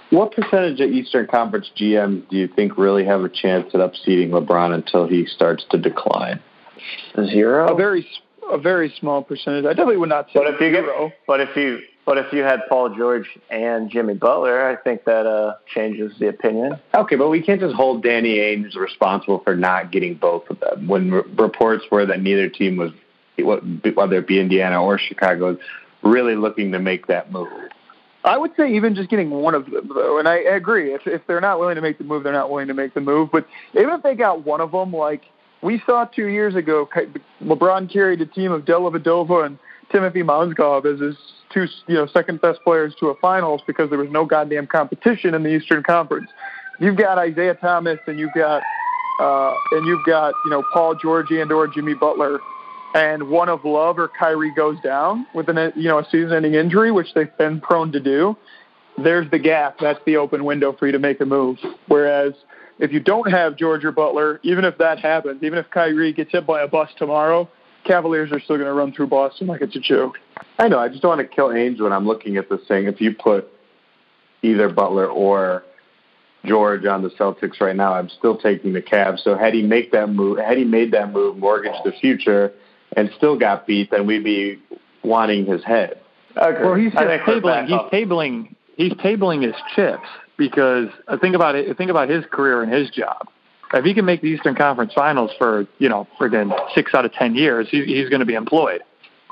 What 0.10 0.32
percentage 0.32 0.80
of 0.80 0.90
Eastern 0.90 1.28
Conference 1.28 1.70
GMs 1.76 2.30
do 2.30 2.38
you 2.38 2.48
think 2.48 2.78
really 2.78 3.06
have 3.06 3.22
a 3.22 3.30
chance 3.30 3.74
at 3.74 3.82
upseating 3.82 4.30
LeBron 4.30 4.74
until 4.74 5.08
he 5.08 5.26
starts 5.26 5.66
to 5.72 5.78
decline? 5.78 6.40
Zero. 7.26 7.74
A 7.74 7.76
very 7.76 8.08
a 8.50 8.58
very 8.58 8.94
small 9.00 9.22
percentage. 9.22 9.66
I 9.66 9.70
definitely 9.70 9.98
would 9.98 10.10
not 10.10 10.28
say 10.28 10.32
but 10.36 10.48
if 10.48 10.62
you 10.62 10.72
zero. 10.72 11.10
Get, 11.10 11.18
but 11.28 11.42
if 11.42 11.56
you 11.58 11.80
but 12.06 12.18
if 12.18 12.32
you 12.32 12.42
had 12.44 12.62
Paul 12.70 12.96
George 12.96 13.28
and 13.50 13.92
Jimmy 13.92 14.14
Butler, 14.14 14.66
I 14.66 14.78
think 14.78 15.04
that 15.04 15.26
uh, 15.26 15.56
changes 15.74 16.14
the 16.20 16.30
opinion. 16.30 16.80
Okay, 16.94 17.18
but 17.18 17.28
we 17.28 17.42
can't 17.42 17.60
just 17.60 17.76
hold 17.76 18.02
Danny 18.02 18.38
Ainge 18.38 18.78
responsible 18.78 19.40
for 19.40 19.58
not 19.58 19.92
getting 19.92 20.14
both 20.14 20.50
of 20.50 20.58
them. 20.62 20.88
When 20.88 21.12
re- 21.12 21.24
reports 21.38 21.84
were 21.92 22.06
that 22.06 22.22
neither 22.22 22.48
team 22.48 22.78
was, 22.78 22.92
whether 23.38 24.20
it 24.20 24.28
be 24.28 24.40
Indiana 24.40 24.82
or 24.82 24.98
Chicago, 24.98 25.58
really 26.04 26.36
looking 26.36 26.72
to 26.72 26.80
make 26.80 27.08
that 27.08 27.32
move. 27.32 27.48
I 28.24 28.38
would 28.38 28.52
say 28.58 28.74
even 28.76 28.96
just 28.96 29.10
getting 29.10 29.30
one 29.30 29.56
of 29.56 29.70
them, 29.70 29.90
though, 29.94 30.20
and 30.20 30.28
I 30.28 30.38
agree. 30.38 30.94
If 30.94 31.08
if 31.08 31.22
they're 31.28 31.42
not 31.42 31.60
willing 31.60 31.76
to 31.76 31.82
make 31.82 31.98
the 31.98 32.04
move, 32.04 32.24
they're 32.24 32.34
not 32.34 32.50
willing 32.50 32.68
to 32.68 32.74
make 32.74 32.94
the 32.94 33.02
move. 33.02 33.30
But 33.32 33.48
even 33.74 33.92
if 33.92 34.04
they 34.04 34.16
got 34.16 34.46
one 34.46 34.60
of 34.60 34.72
them, 34.72 34.92
like 34.92 35.22
we 35.62 35.82
saw 35.86 36.06
two 36.06 36.28
years 36.28 36.56
ago, 36.56 36.90
LeBron 37.42 37.92
carried 37.92 38.22
a 38.22 38.26
team 38.26 38.52
of 38.52 38.66
Dellavedova 38.66 39.46
and 39.46 39.58
Timothy 39.92 40.24
Mozgov 40.24 40.86
as 40.92 41.00
his 41.00 41.16
two, 41.54 41.68
you 41.88 41.96
know, 41.96 42.08
second 42.08 42.42
best 42.42 42.60
players 42.64 42.94
to 43.00 43.08
a 43.08 43.16
finals 43.16 43.62
because 43.66 43.90
there 43.90 44.00
was 44.00 44.10
no 44.12 44.26
goddamn 44.26 44.68
competition 44.68 45.34
in 45.34 45.44
the 45.44 45.50
Eastern 45.50 45.84
Conference. 45.84 46.30
You've 46.80 46.98
got 46.98 47.18
Isaiah 47.18 47.56
Thomas 47.56 48.00
and 48.08 48.20
you've 48.20 48.34
got 48.36 48.62
uh, 49.20 49.54
and 49.72 49.88
you've 49.88 50.06
got 50.06 50.34
you 50.46 50.52
know 50.52 50.64
Paul 50.74 50.96
George 50.96 51.32
and 51.32 51.52
or 51.52 51.68
Jimmy 51.68 51.94
Butler, 51.94 52.40
and 52.94 53.30
one 53.30 53.50
of 53.50 53.66
Love 53.66 54.00
or 54.00 54.08
Kyrie 54.08 54.54
goes 54.56 54.80
down 54.82 55.28
with 55.34 55.50
an 55.50 55.74
you 55.76 55.88
know 55.88 56.00
a 56.00 56.06
season-ending 56.06 56.54
injury, 56.54 56.92
which 56.92 57.14
they've 57.14 57.36
been 57.38 57.60
prone 57.62 57.92
to 57.92 58.00
do. 58.00 58.36
There's 58.98 59.30
the 59.30 59.40
gap. 59.40 59.78
That's 59.80 60.00
the 60.06 60.18
open 60.18 60.44
window 60.44 60.74
for 60.74 60.88
you 60.88 60.92
to 60.92 61.00
make 61.00 61.22
a 61.22 61.26
move. 61.26 61.58
Whereas 61.88 62.34
if 62.80 62.92
you 62.92 63.00
don't 63.00 63.30
have 63.30 63.56
George 63.56 63.86
or 63.86 63.92
Butler, 63.92 64.40
even 64.44 64.66
if 64.66 64.78
that 64.80 65.00
happens, 65.00 65.44
even 65.44 65.60
if 65.60 65.70
Kyrie 65.70 66.14
gets 66.14 66.32
hit 66.32 66.48
by 66.48 66.62
a 66.62 66.68
bus 66.68 66.90
tomorrow, 66.98 67.48
Cavaliers 67.86 68.32
are 68.32 68.40
still 68.40 68.58
going 68.58 68.68
to 68.68 68.74
run 68.74 68.92
through 68.92 69.08
Boston 69.08 69.48
like 69.48 69.62
it's 69.62 69.76
a 69.76 69.80
joke. 69.80 70.18
I 70.60 70.68
know. 70.68 70.80
I 70.80 70.90
just 70.90 71.02
don't 71.02 71.18
want 71.18 71.22
to 71.22 71.36
kill 71.36 71.50
Ainge 71.50 71.80
when 71.80 71.94
I'm 71.94 72.06
looking 72.06 72.38
at 72.38 72.50
this 72.50 72.62
thing. 72.68 72.86
If 72.86 73.00
you 73.00 73.14
put 73.14 73.48
either 74.42 74.70
Butler 74.70 75.08
or 75.08 75.64
George 76.46 76.86
on 76.86 77.02
the 77.02 77.10
Celtics 77.10 77.62
right 77.62 77.76
now, 77.76 77.94
I'm 77.94 78.10
still 78.10 78.38
taking 78.38 78.74
the 78.74 78.82
Cavs. 78.82 79.20
So 79.24 79.38
had 79.38 79.54
he 79.54 79.62
make 79.62 79.92
that 79.92 80.10
move, 80.10 80.38
had 80.38 80.58
he 80.58 80.64
made 80.64 80.92
that 80.92 81.12
move, 81.12 81.38
mortgage 81.38 81.76
the 81.84 81.94
future, 81.94 82.52
and 82.98 83.12
still 83.16 83.38
got 83.38 83.66
beat, 83.66 83.92
then 83.92 84.08
we'd 84.08 84.24
be 84.24 84.60
wanting 85.04 85.46
his 85.46 85.64
head. 85.64 86.02
Well, 86.36 86.76
he's 86.76 86.92
just 86.92 87.06
tabling. 87.06 87.68
He's 87.68 87.92
tabling. 87.92 88.56
He's 88.76 88.94
tabling 88.94 89.44
his 89.44 89.56
chips 89.76 90.08
because 90.38 90.90
uh, 91.08 91.18
think 91.18 91.36
about 91.36 91.56
it. 91.56 91.78
Think 91.78 91.90
about 91.90 92.10
his 92.10 92.26
career 92.32 92.62
and 92.62 92.74
his 92.74 92.90
job. 92.90 93.30
If 93.74 93.86
he 93.86 93.94
can 93.94 94.06
make 94.06 94.22
the 94.22 94.28
Eastern 94.28 94.56
Conference 94.56 94.94
Finals 94.94 95.32
for 95.38 95.68
you 95.78 95.90
know 95.90 96.08
friggin' 96.20 96.52
six 96.74 96.94
out 96.94 97.06
of 97.06 97.14
ten 97.14 97.36
years, 97.36 97.68
he, 97.70 97.84
he's 97.86 98.10
going 98.10 98.20
to 98.20 98.26
be 98.26 98.36
employed. 98.36 98.82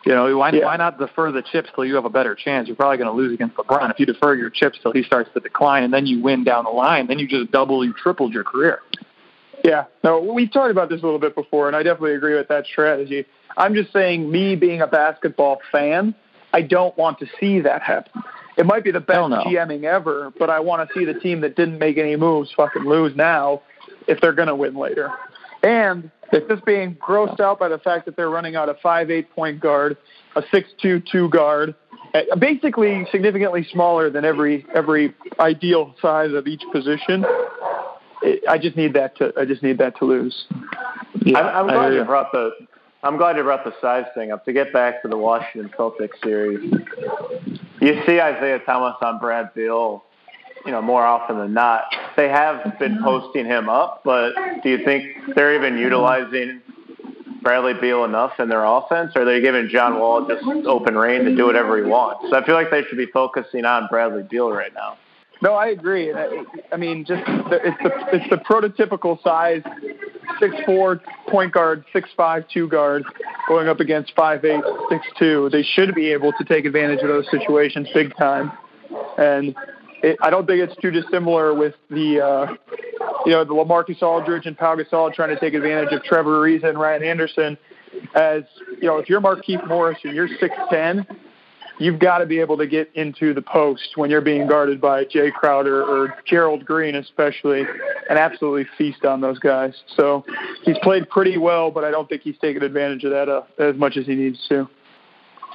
You 0.06 0.14
know, 0.14 0.38
why, 0.38 0.52
yeah. 0.52 0.66
why 0.66 0.78
not 0.78 1.00
defer 1.00 1.32
the 1.32 1.42
chips 1.42 1.70
till 1.74 1.84
you 1.84 1.96
have 1.96 2.06
a 2.06 2.12
better 2.12 2.36
chance? 2.36 2.68
You're 2.68 2.76
probably 2.76 2.98
going 2.98 3.10
to 3.10 3.16
lose 3.16 3.34
against 3.34 3.56
LeBron. 3.56 3.90
If 3.90 4.00
you 4.00 4.06
defer 4.06 4.36
your 4.36 4.52
chips 4.52 4.78
till 4.84 4.92
he 4.92 5.02
starts 5.02 5.32
to 5.34 5.40
decline 5.40 5.84
and 5.84 5.92
then 5.92 6.06
you 6.06 6.22
win 6.22 6.44
down 6.44 6.66
the 6.66 6.70
line, 6.70 7.08
then 7.08 7.18
you 7.18 7.28
just 7.28 7.52
double, 7.52 7.84
you 7.84 7.92
tripled 7.92 8.32
your 8.32 8.44
career. 8.44 8.82
Yeah, 9.64 9.86
no, 10.04 10.20
we've 10.20 10.52
talked 10.52 10.72
about 10.72 10.90
this 10.90 11.02
a 11.02 11.06
little 11.06 11.20
bit 11.20 11.36
before, 11.36 11.68
and 11.68 11.76
I 11.76 11.84
definitely 11.84 12.14
agree 12.14 12.36
with 12.36 12.48
that 12.50 12.66
strategy. 12.66 13.26
I'm 13.58 13.74
just 13.74 13.92
saying, 13.94 14.30
me 14.30 14.56
being 14.56 14.82
a 14.82 14.88
basketball 14.88 15.60
fan, 15.72 16.14
I 16.54 16.62
don't 16.62 16.96
want 16.98 17.20
to 17.20 17.28
see 17.40 17.62
that 17.62 17.82
happen. 17.82 18.24
It 18.58 18.66
might 18.66 18.84
be 18.84 18.92
the 18.92 19.00
best 19.00 19.30
no. 19.30 19.44
GMing 19.44 19.84
ever, 19.84 20.32
but 20.38 20.50
I 20.50 20.60
want 20.60 20.88
to 20.88 20.94
see 20.94 21.06
the 21.06 21.20
team 21.20 21.42
that 21.42 21.56
didn't 21.56 21.80
make 21.80 21.98
any 21.98 22.16
moves 22.16 22.52
fucking 22.56 22.84
lose 22.84 23.16
now 23.16 23.62
if 24.08 24.22
they're 24.22 24.34
going 24.34 24.48
to 24.48 24.56
win 24.56 24.76
later. 24.76 25.10
And 25.64 26.12
if 26.32 26.48
just 26.48 26.66
being 26.66 26.96
grossed 26.96 27.40
out 27.40 27.60
by 27.60 27.68
the 27.68 27.80
fact 27.80 28.06
that 28.06 28.16
they're 28.16 28.30
running 28.30 28.56
out 28.56 28.70
a 28.70 28.76
five-eight 28.76 29.32
point 29.32 29.60
guard, 29.60 29.98
a 30.36 30.44
six-two-two 30.52 31.30
guard, 31.30 31.76
eh, 32.14 32.24
basically 32.38 33.06
significantly 33.12 33.68
smaller 33.72 34.10
than 34.10 34.26
every 34.26 34.66
every 34.74 35.14
ideal 35.40 35.96
size 36.02 36.34
of 36.34 36.48
each 36.48 36.64
position. 36.72 37.26
I 38.48 38.58
just 38.58 38.76
need 38.76 38.94
that 38.94 39.18
to 39.18 39.34
I 39.38 39.46
just 39.46 39.64
need 39.64 39.78
that 39.80 39.98
to 40.00 40.06
lose. 40.06 40.46
Yeah, 41.22 41.40
I'm, 41.40 41.70
I'm 41.70 41.76
glad 41.76 41.94
you 41.94 42.04
brought 42.04 42.32
the 42.32 42.52
I'm 43.04 43.18
glad 43.18 43.38
you 43.38 43.44
brought 43.44 43.64
the 43.64 43.74
size 43.82 44.06
thing 44.16 44.32
up. 44.32 44.46
To 44.46 44.54
get 44.54 44.74
back 44.74 45.02
to 45.04 45.08
the 45.08 45.18
Washington 45.18 45.72
Celtics 45.78 46.20
series, 46.24 46.74
you 47.80 48.02
see 48.06 48.20
Isaiah 48.20 48.60
Thomas 48.66 48.96
on 49.02 49.20
Brad 49.20 49.54
Beal, 49.54 50.04
you 50.66 50.72
know, 50.72 50.82
more 50.82 51.06
often 51.06 51.38
than 51.38 51.54
not. 51.54 51.84
They 52.18 52.30
have 52.30 52.80
been 52.80 53.00
posting 53.04 53.46
him 53.46 53.70
up, 53.70 54.02
but 54.04 54.34
do 54.64 54.70
you 54.70 54.84
think 54.84 55.06
they're 55.36 55.56
even 55.56 55.78
utilizing 55.78 56.62
Bradley 57.44 57.76
Beal 57.80 58.06
enough 58.06 58.40
in 58.40 58.50
their 58.50 58.66
offense, 58.66 59.12
or 59.16 59.22
are 59.22 59.26
they 59.26 59.40
giving 59.40 59.70
John 59.70 60.00
Wall 60.00 60.28
just 60.28 60.44
open 60.66 60.98
rein 60.98 61.26
to 61.26 61.36
do 61.36 61.46
whatever 61.46 61.78
he 61.78 61.84
wants? 61.84 62.32
So 62.32 62.36
I 62.36 62.44
feel 62.44 62.56
like 62.56 62.72
they 62.72 62.82
should 62.86 62.98
be 62.98 63.06
focusing 63.06 63.66
on 63.66 63.88
Bradley 63.88 64.24
Beal 64.24 64.52
right 64.52 64.74
now. 64.74 64.98
No, 65.46 65.54
I 65.54 65.68
agree. 65.68 66.12
I, 66.12 66.76
mean, 66.76 67.06
just 67.06 67.24
the, 67.24 67.60
it's 67.64 67.78
the 67.84 67.92
it's 68.12 68.30
the 68.32 68.38
prototypical 68.38 69.22
size 69.22 69.62
six 70.40 70.56
four 70.66 71.00
point 71.28 71.52
guard, 71.54 71.86
six 71.94 72.10
five 72.18 72.48
two 72.52 72.68
guard, 72.68 73.04
going 73.48 73.68
up 73.68 73.80
against 73.80 74.16
five 74.16 74.44
eight 74.44 74.64
six 74.90 75.06
two. 75.20 75.50
They 75.52 75.62
should 75.62 75.94
be 75.94 76.12
able 76.12 76.34
to 76.40 76.44
take 76.46 76.66
advantage 76.66 77.02
of 77.02 77.10
those 77.10 77.30
situations 77.30 77.88
big 77.94 78.18
time, 78.18 78.54
and 79.20 79.56
it, 80.02 80.18
I 80.20 80.32
don't 80.32 80.48
think 80.48 80.68
it's 80.68 80.82
too 80.82 80.90
dissimilar 80.90 81.54
with 81.54 81.76
the 81.92 82.22
uh, 82.26 82.56
you 83.28 83.34
know 83.34 83.44
the 83.46 83.54
LaMarcus 83.54 84.02
Aldridge 84.02 84.48
and 84.48 84.58
Pau 84.58 84.76
Gasol 84.76 85.14
trying 85.14 85.30
to 85.30 85.40
take 85.40 85.54
advantage 85.54 85.94
of 85.94 86.02
Trevor 86.06 86.40
Ariza 86.40 86.70
and 86.70 86.80
Ryan 86.80 87.04
Anderson. 87.04 87.56
As 88.16 88.42
you 88.82 88.88
know, 88.88 88.98
if 88.98 89.10
you're 89.10 89.22
Markieff 89.22 89.68
Morris 89.68 90.00
and 90.06 90.16
you're 90.16 90.28
six 90.40 90.56
ten 90.72 91.06
you've 91.80 92.00
got 92.00 92.20
to 92.20 92.26
be 92.26 92.40
able 92.40 92.58
to 92.58 92.68
get 92.68 92.90
into 92.96 93.34
the 93.34 93.42
post 93.42 93.92
when 93.96 94.10
you're 94.10 94.22
being 94.22 94.48
guarded 94.48 94.80
by 94.80 95.06
Jae 95.06 95.32
Crowder 95.32 95.84
or 95.84 96.16
Gerald 96.26 96.66
Green, 96.66 96.96
especially, 96.96 97.64
and 98.10 98.18
absolutely 98.18 98.68
feast 98.78 99.06
on 99.06 99.22
those 99.22 99.40
guys. 99.40 99.74
So 99.96 100.26
he's 100.64 100.78
played 100.80 101.10
pretty 101.10 101.38
well, 101.38 101.72
but 101.72 101.84
I 101.84 101.92
don't 101.92 102.08
think 102.08 102.22
he's 102.22 102.38
taken 102.40 102.64
advantage 102.64 103.04
of 103.04 103.12
that 103.12 103.30
uh, 103.30 103.44
as 103.60 103.76
much 103.76 103.98
as 103.98 104.06
he 104.06 104.16
needs 104.16 104.46
to. 104.50 104.68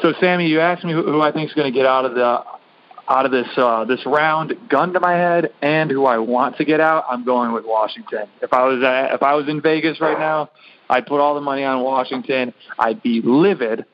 So, 0.03 0.15
Sammy, 0.21 0.47
you 0.47 0.61
asked 0.61 0.85
me 0.85 0.93
who, 0.93 1.21
I 1.21 1.31
think 1.33 1.49
is 1.51 1.55
going 1.55 1.71
to 1.71 1.77
get 1.77 1.87
out 1.87 2.05
of 2.05 2.15
the 2.15 2.43
out 3.09 3.27
of 3.27 3.33
this 3.33 3.49
uh, 3.57 3.85
this 3.85 4.01
round. 4.07 4.55
Gun 4.69 4.93
to 4.95 5.01
my 5.01 5.13
head, 5.13 5.53
and 5.61 5.91
who 5.91 6.07
I 6.07 6.19
want 6.19 6.57
to 6.57 6.65
get 6.65 6.81
out, 6.81 7.05
I'm 7.11 7.25
going 7.25 7.53
with 7.53 7.65
Washington. 7.67 8.27
If 8.41 8.53
I 8.53 8.65
was 8.65 8.83
uh, 8.83 9.15
if 9.15 9.23
I 9.23 9.35
was 9.35 9.49
in 9.49 9.61
Vegas 9.61 10.01
right 10.01 10.19
now, 10.19 10.51
I'd 10.89 11.07
put 11.07 11.21
all 11.21 11.35
the 11.35 11.41
money 11.41 11.65
on 11.65 11.83
Washington. 11.83 12.55
I'd 12.79 13.03
be 13.03 13.21
livid 13.23 13.85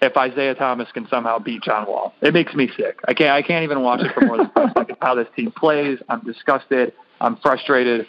if 0.00 0.16
Isaiah 0.16 0.54
Thomas 0.54 0.90
can 0.92 1.08
somehow 1.08 1.38
beat 1.38 1.62
John 1.62 1.86
Wall. 1.86 2.14
It 2.20 2.34
makes 2.34 2.54
me 2.54 2.70
sick. 2.76 2.98
I 3.08 3.14
can't 3.14 3.30
I 3.30 3.42
can't 3.42 3.64
even 3.64 3.82
watch 3.82 4.00
it 4.00 4.12
for 4.12 4.22
more 4.22 4.36
than 4.38 4.50
five 4.50 4.70
seconds. 4.76 4.98
How 5.00 5.14
this 5.14 5.28
team 5.34 5.52
plays, 5.52 5.98
I'm 6.08 6.20
disgusted. 6.20 6.92
I'm 7.20 7.36
frustrated. 7.36 8.06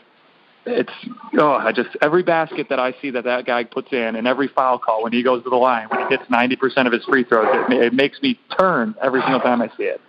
It's 0.65 0.91
oh, 1.37 1.51
I 1.51 1.71
just 1.71 1.89
every 2.01 2.23
basket 2.23 2.67
that 2.69 2.79
I 2.79 2.93
see 3.01 3.09
that 3.11 3.23
that 3.23 3.45
guy 3.45 3.63
puts 3.63 3.93
in, 3.93 4.15
and 4.17 4.27
every 4.27 4.49
foul 4.49 4.77
call 4.77 5.03
when 5.03 5.13
he 5.13 5.23
goes 5.23 5.43
to 5.43 5.49
the 5.49 5.55
line, 5.55 5.87
when 5.89 6.01
he 6.01 6.17
hits 6.17 6.29
90% 6.29 6.87
of 6.87 6.91
his 6.91 7.05
free 7.05 7.23
throws, 7.23 7.47
it, 7.69 7.81
it 7.81 7.93
makes 7.93 8.21
me 8.21 8.37
turn 8.59 8.93
every 9.01 9.21
single 9.21 9.39
time 9.39 9.61
I 9.61 9.69
see 9.77 9.83
it. 9.83 10.01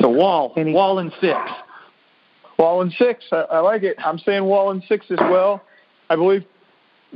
So 0.00 0.08
Wall, 0.08 0.52
Wall 0.56 0.98
and 0.98 1.12
six. 1.20 1.38
Wall 2.58 2.82
and 2.82 2.92
six. 2.98 3.24
I, 3.30 3.36
I 3.36 3.58
like 3.60 3.84
it. 3.84 3.96
I'm 4.04 4.18
saying 4.18 4.44
Wall 4.44 4.72
and 4.72 4.82
six 4.88 5.06
as 5.10 5.18
well. 5.20 5.62
I 6.10 6.16
believe 6.16 6.44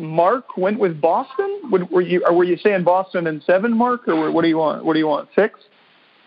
Mark 0.00 0.56
went 0.56 0.78
with 0.78 1.00
Boston. 1.00 1.60
Would, 1.70 1.90
were 1.90 2.00
you 2.00 2.24
or 2.26 2.34
were 2.34 2.44
you 2.44 2.56
saying 2.56 2.84
Boston 2.84 3.26
and 3.26 3.42
seven, 3.44 3.76
Mark, 3.76 4.08
or 4.08 4.30
what 4.30 4.42
do 4.42 4.48
you 4.48 4.58
want? 4.58 4.84
What 4.84 4.94
do 4.94 4.98
you 4.98 5.06
want? 5.06 5.28
Six? 5.34 5.60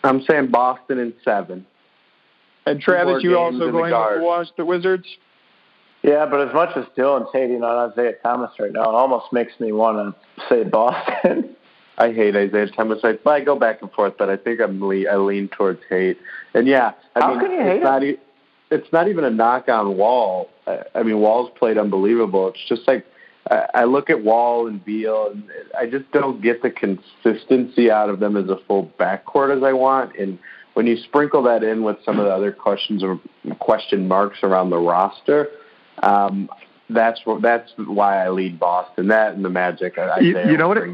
I'm 0.04 0.22
saying 0.24 0.52
Boston 0.52 1.00
and 1.00 1.14
seven. 1.24 1.66
And 2.66 2.80
Travis, 2.80 3.24
you 3.24 3.38
also 3.38 3.72
going 3.72 3.92
to 3.92 4.20
watch 4.22 4.48
the 4.56 4.66
Wizards? 4.66 5.06
Yeah, 6.02 6.26
but 6.26 6.48
as 6.48 6.54
much 6.54 6.76
as 6.76 6.86
Dylan's 6.98 7.30
hating 7.32 7.64
on 7.64 7.92
Isaiah 7.92 8.14
Thomas 8.22 8.52
right 8.60 8.72
now, 8.72 8.84
it 8.84 8.96
almost 8.96 9.32
makes 9.32 9.58
me 9.60 9.72
want 9.72 10.16
to 10.16 10.44
say 10.50 10.64
Boston. 10.64 11.56
I 11.98 12.12
hate 12.12 12.36
Isaiah 12.36 12.68
Thomas. 12.68 13.00
I, 13.04 13.18
I 13.30 13.42
go 13.42 13.58
back 13.58 13.82
and 13.82 13.92
forth, 13.92 14.16
but 14.18 14.30
I 14.30 14.36
think 14.36 14.60
I'm 14.60 14.84
le- 14.84 15.08
I 15.08 15.16
lean 15.16 15.48
towards 15.48 15.80
hate. 15.90 16.18
And 16.54 16.68
yeah, 16.68 16.94
I 17.16 17.20
how 17.20 17.32
mean, 17.32 17.40
can 17.40 17.52
you 17.52 17.62
hate 17.62 17.76
it's 17.76 17.84
not, 17.84 18.04
it's 18.72 18.92
not 18.92 19.08
even 19.08 19.24
a 19.24 19.30
knock 19.30 19.70
on 19.70 19.96
Wall. 19.96 20.50
I, 20.66 20.80
I 20.96 21.04
mean, 21.04 21.20
Wall's 21.20 21.52
played 21.58 21.78
unbelievable. 21.78 22.50
It's 22.50 22.68
just 22.68 22.88
like 22.88 23.06
I 23.50 23.84
look 23.84 24.10
at 24.10 24.24
Wall 24.24 24.68
and 24.68 24.84
Beal, 24.84 25.32
and 25.32 25.44
I 25.78 25.86
just 25.86 26.10
don't 26.12 26.42
get 26.42 26.62
the 26.62 26.70
consistency 26.72 27.92
out 27.92 28.10
of 28.10 28.20
them 28.20 28.38
as 28.38 28.50
a 28.50 28.58
full 28.68 28.92
backcourt 28.98 29.56
as 29.56 29.64
I 29.64 29.74
want. 29.74 30.16
And 30.18 30.40
when 30.76 30.88
you 30.88 30.98
sprinkle 30.98 31.44
that 31.44 31.64
in 31.64 31.84
with 31.84 31.98
some 32.06 32.20
of 32.20 32.26
the 32.26 32.32
other 32.32 32.52
questions 32.52 33.04
or 33.04 33.20
question 33.60 34.08
marks 34.08 34.40
around 34.44 34.70
the 34.70 34.78
roster, 34.78 35.50
um, 36.02 36.50
that's 36.90 37.20
that's 37.42 37.72
why 37.78 38.24
I 38.24 38.30
lead 38.30 38.60
Boston. 38.60 39.08
That 39.10 39.34
and 39.34 39.44
the 39.44 39.50
Magic. 39.50 39.98
I, 39.98 40.02
I 40.04 40.20
you, 40.20 40.40
you 40.52 40.58
know 40.58 40.70
what? 40.70 40.78
It, 40.78 40.90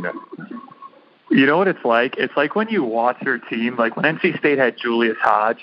you 1.29 1.45
know 1.45 1.57
what 1.57 1.67
it's 1.67 1.85
like? 1.85 2.15
It's 2.17 2.35
like 2.35 2.55
when 2.55 2.69
you 2.69 2.83
watch 2.83 3.17
your 3.21 3.37
team, 3.37 3.75
like 3.75 3.95
when 3.95 4.05
NC 4.05 4.39
State 4.39 4.57
had 4.57 4.75
Julius 4.77 5.17
Hodge, 5.21 5.59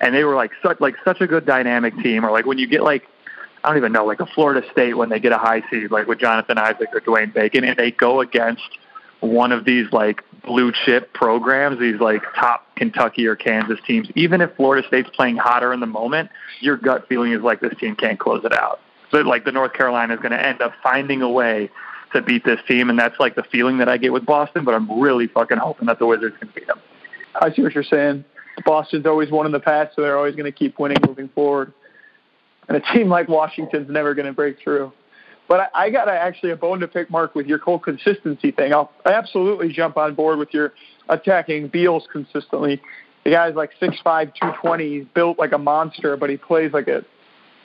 and 0.00 0.14
they 0.14 0.24
were 0.24 0.36
like 0.36 0.52
such 0.62 0.80
like 0.80 0.94
such 1.04 1.20
a 1.20 1.26
good 1.26 1.46
dynamic 1.46 1.96
team, 1.98 2.24
or 2.24 2.30
like 2.30 2.46
when 2.46 2.58
you 2.58 2.68
get 2.68 2.82
like 2.82 3.08
I 3.64 3.68
don't 3.68 3.78
even 3.78 3.92
know, 3.92 4.04
like 4.04 4.20
a 4.20 4.26
Florida 4.26 4.66
State 4.70 4.96
when 4.96 5.08
they 5.08 5.18
get 5.18 5.32
a 5.32 5.38
high 5.38 5.62
seed, 5.70 5.90
like 5.90 6.06
with 6.06 6.20
Jonathan 6.20 6.58
Isaac 6.58 6.88
or 6.92 7.00
Dwayne 7.00 7.32
Bacon, 7.32 7.64
and 7.64 7.76
they 7.76 7.90
go 7.90 8.20
against 8.20 8.78
one 9.20 9.50
of 9.50 9.64
these 9.64 9.90
like 9.92 10.22
blue 10.44 10.72
chip 10.84 11.12
programs, 11.12 11.80
these 11.80 12.00
like 12.00 12.22
top 12.36 12.66
Kentucky 12.76 13.26
or 13.26 13.34
Kansas 13.34 13.80
teams. 13.86 14.08
Even 14.14 14.40
if 14.40 14.54
Florida 14.56 14.86
State's 14.86 15.10
playing 15.10 15.36
hotter 15.36 15.72
in 15.72 15.80
the 15.80 15.86
moment, 15.86 16.30
your 16.60 16.76
gut 16.76 17.08
feeling 17.08 17.32
is 17.32 17.42
like 17.42 17.60
this 17.60 17.74
team 17.78 17.96
can't 17.96 18.18
close 18.18 18.44
it 18.44 18.52
out. 18.52 18.80
So 19.10 19.18
like 19.18 19.44
the 19.44 19.52
North 19.52 19.72
Carolina 19.72 20.14
is 20.14 20.20
going 20.20 20.32
to 20.32 20.46
end 20.46 20.60
up 20.60 20.72
finding 20.82 21.22
a 21.22 21.30
way 21.30 21.70
to 22.12 22.22
beat 22.22 22.44
this 22.44 22.60
team, 22.68 22.90
and 22.90 22.98
that's 22.98 23.18
like 23.18 23.34
the 23.34 23.42
feeling 23.42 23.78
that 23.78 23.88
I 23.88 23.96
get 23.96 24.12
with 24.12 24.24
Boston. 24.24 24.64
But 24.64 24.74
I'm 24.74 25.00
really 25.00 25.26
fucking 25.26 25.58
hoping 25.58 25.86
that 25.86 25.98
the 25.98 26.06
Wizards 26.06 26.36
can 26.38 26.50
beat 26.54 26.66
them. 26.68 26.80
I 27.40 27.52
see 27.52 27.62
what 27.62 27.74
you're 27.74 27.84
saying. 27.84 28.24
Boston's 28.64 29.06
always 29.06 29.30
won 29.30 29.46
in 29.46 29.52
the 29.52 29.60
past, 29.60 29.94
so 29.94 30.02
they're 30.02 30.16
always 30.16 30.34
going 30.34 30.50
to 30.50 30.56
keep 30.56 30.78
winning 30.78 30.98
moving 31.06 31.28
forward 31.28 31.72
and 32.68 32.76
a 32.76 32.80
team 32.92 33.08
like 33.08 33.28
Washington's 33.28 33.90
never 33.90 34.14
going 34.14 34.26
to 34.26 34.32
break 34.32 34.58
through. 34.62 34.92
But 35.48 35.70
I, 35.74 35.86
I 35.86 35.90
got 35.90 36.08
actually 36.08 36.50
a 36.50 36.56
bone 36.56 36.80
to 36.80 36.88
pick, 36.88 37.10
Mark, 37.10 37.34
with 37.34 37.46
your 37.46 37.58
whole 37.58 37.78
consistency 37.78 38.50
thing. 38.50 38.72
I'll 38.72 38.92
absolutely 39.06 39.72
jump 39.72 39.96
on 39.96 40.14
board 40.14 40.38
with 40.38 40.52
your 40.52 40.74
attacking 41.08 41.68
Beals 41.68 42.06
consistently. 42.12 42.80
The 43.24 43.30
guy's 43.30 43.54
like 43.54 43.70
six 43.80 43.96
five, 44.04 44.32
two 44.40 44.50
twenty. 44.60 44.98
He's 44.98 45.06
built 45.14 45.38
like 45.38 45.52
a 45.52 45.58
monster, 45.58 46.16
but 46.16 46.30
he 46.30 46.36
plays 46.36 46.72
like 46.72 46.88
a 46.88 47.04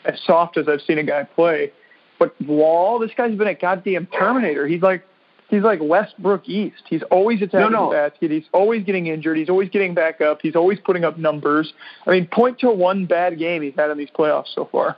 as 0.05 0.19
soft 0.25 0.57
as 0.57 0.67
I've 0.67 0.81
seen 0.81 0.97
a 0.97 1.03
guy 1.03 1.23
play. 1.23 1.71
But 2.19 2.39
Wall, 2.41 2.99
this 2.99 3.11
guy's 3.15 3.35
been 3.35 3.47
a 3.47 3.53
goddamn 3.53 4.07
Terminator. 4.07 4.67
He's 4.67 4.81
like 4.81 5.05
he's 5.53 5.63
like 5.63 5.79
Westbrook 5.81 6.49
East. 6.49 6.83
He's 6.89 7.03
always 7.11 7.41
attacking 7.41 7.71
no, 7.71 7.85
no. 7.85 7.89
the 7.89 7.95
basket. 7.95 8.31
He's 8.31 8.45
always 8.51 8.83
getting 8.83 9.07
injured. 9.07 9.37
He's 9.37 9.49
always 9.49 9.69
getting 9.69 9.93
back 9.93 10.21
up. 10.21 10.39
He's 10.41 10.55
always 10.55 10.79
putting 10.79 11.03
up 11.03 11.17
numbers. 11.17 11.73
I 12.07 12.11
mean, 12.11 12.27
point 12.27 12.59
to 12.59 12.71
one 12.71 13.05
bad 13.05 13.37
game 13.37 13.61
he's 13.61 13.75
had 13.75 13.91
in 13.91 13.97
these 13.97 14.09
playoffs 14.09 14.53
so 14.53 14.67
far. 14.71 14.97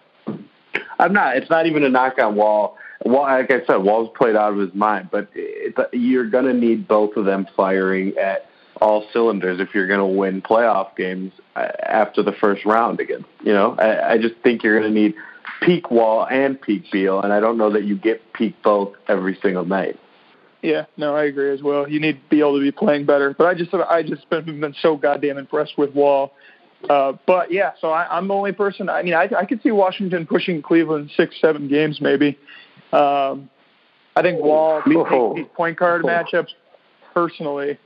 I'm 0.97 1.13
not. 1.13 1.37
It's 1.37 1.49
not 1.49 1.65
even 1.65 1.83
a 1.83 1.89
knock 1.89 2.17
on 2.19 2.35
Wall. 2.35 2.77
Wall, 3.05 3.23
like 3.23 3.51
I 3.51 3.65
said, 3.65 3.77
Wall's 3.77 4.09
played 4.15 4.35
out 4.35 4.53
of 4.53 4.59
his 4.59 4.73
mind. 4.73 5.09
But 5.11 5.29
you're 5.91 6.29
going 6.29 6.45
to 6.45 6.53
need 6.53 6.87
both 6.87 7.17
of 7.17 7.25
them 7.25 7.47
firing 7.55 8.17
at 8.17 8.49
all 8.81 9.05
cylinders 9.11 9.59
if 9.59 9.73
you're 9.73 9.87
going 9.87 9.99
to 9.99 10.05
win 10.05 10.41
playoff 10.41 10.95
games 10.95 11.33
uh, 11.55 11.67
after 11.83 12.23
the 12.23 12.31
first 12.31 12.65
round 12.65 12.99
again. 12.99 13.25
You 13.43 13.53
know, 13.53 13.75
I, 13.77 14.13
I 14.13 14.17
just 14.17 14.35
think 14.43 14.63
you're 14.63 14.79
going 14.79 14.93
to 14.93 14.99
need 14.99 15.15
peak 15.61 15.91
Wall 15.91 16.25
and 16.29 16.59
peak 16.59 16.85
Beal, 16.91 17.21
and 17.21 17.33
I 17.33 17.39
don't 17.39 17.57
know 17.57 17.71
that 17.71 17.83
you 17.83 17.97
get 17.97 18.33
peak 18.33 18.55
both 18.63 18.93
every 19.07 19.37
single 19.41 19.65
night. 19.65 19.99
Yeah, 20.65 20.85
no, 20.97 21.15
I 21.15 21.25
agree 21.25 21.53
as 21.53 21.61
well. 21.61 21.87
You 21.87 21.99
need 21.99 22.19
Beal 22.29 22.53
to 22.53 22.59
be 22.59 22.71
playing 22.71 23.05
better, 23.05 23.35
but 23.37 23.45
I 23.45 23.53
just 23.53 23.73
I 23.73 24.01
just 24.01 24.29
been 24.29 24.59
been 24.59 24.75
so 24.81 24.97
goddamn 24.97 25.37
impressed 25.37 25.77
with 25.77 25.93
Wall. 25.93 26.33
Uh, 26.89 27.13
but 27.25 27.51
yeah, 27.51 27.71
so 27.79 27.89
I, 27.89 28.17
I'm 28.17 28.27
the 28.27 28.33
only 28.33 28.51
person. 28.51 28.89
I 28.89 29.03
mean, 29.03 29.13
I 29.13 29.29
I 29.37 29.45
could 29.45 29.61
see 29.61 29.71
Washington 29.71 30.25
pushing 30.25 30.61
Cleveland 30.61 31.11
six, 31.15 31.35
seven 31.39 31.67
games 31.67 32.01
maybe. 32.01 32.37
Um, 32.91 33.49
I 34.15 34.21
think 34.21 34.41
Wall 34.41 34.81
takes 34.81 35.35
these 35.35 35.55
point 35.55 35.77
guard 35.77 36.03
matchups 36.03 36.49
personally, 37.13 37.77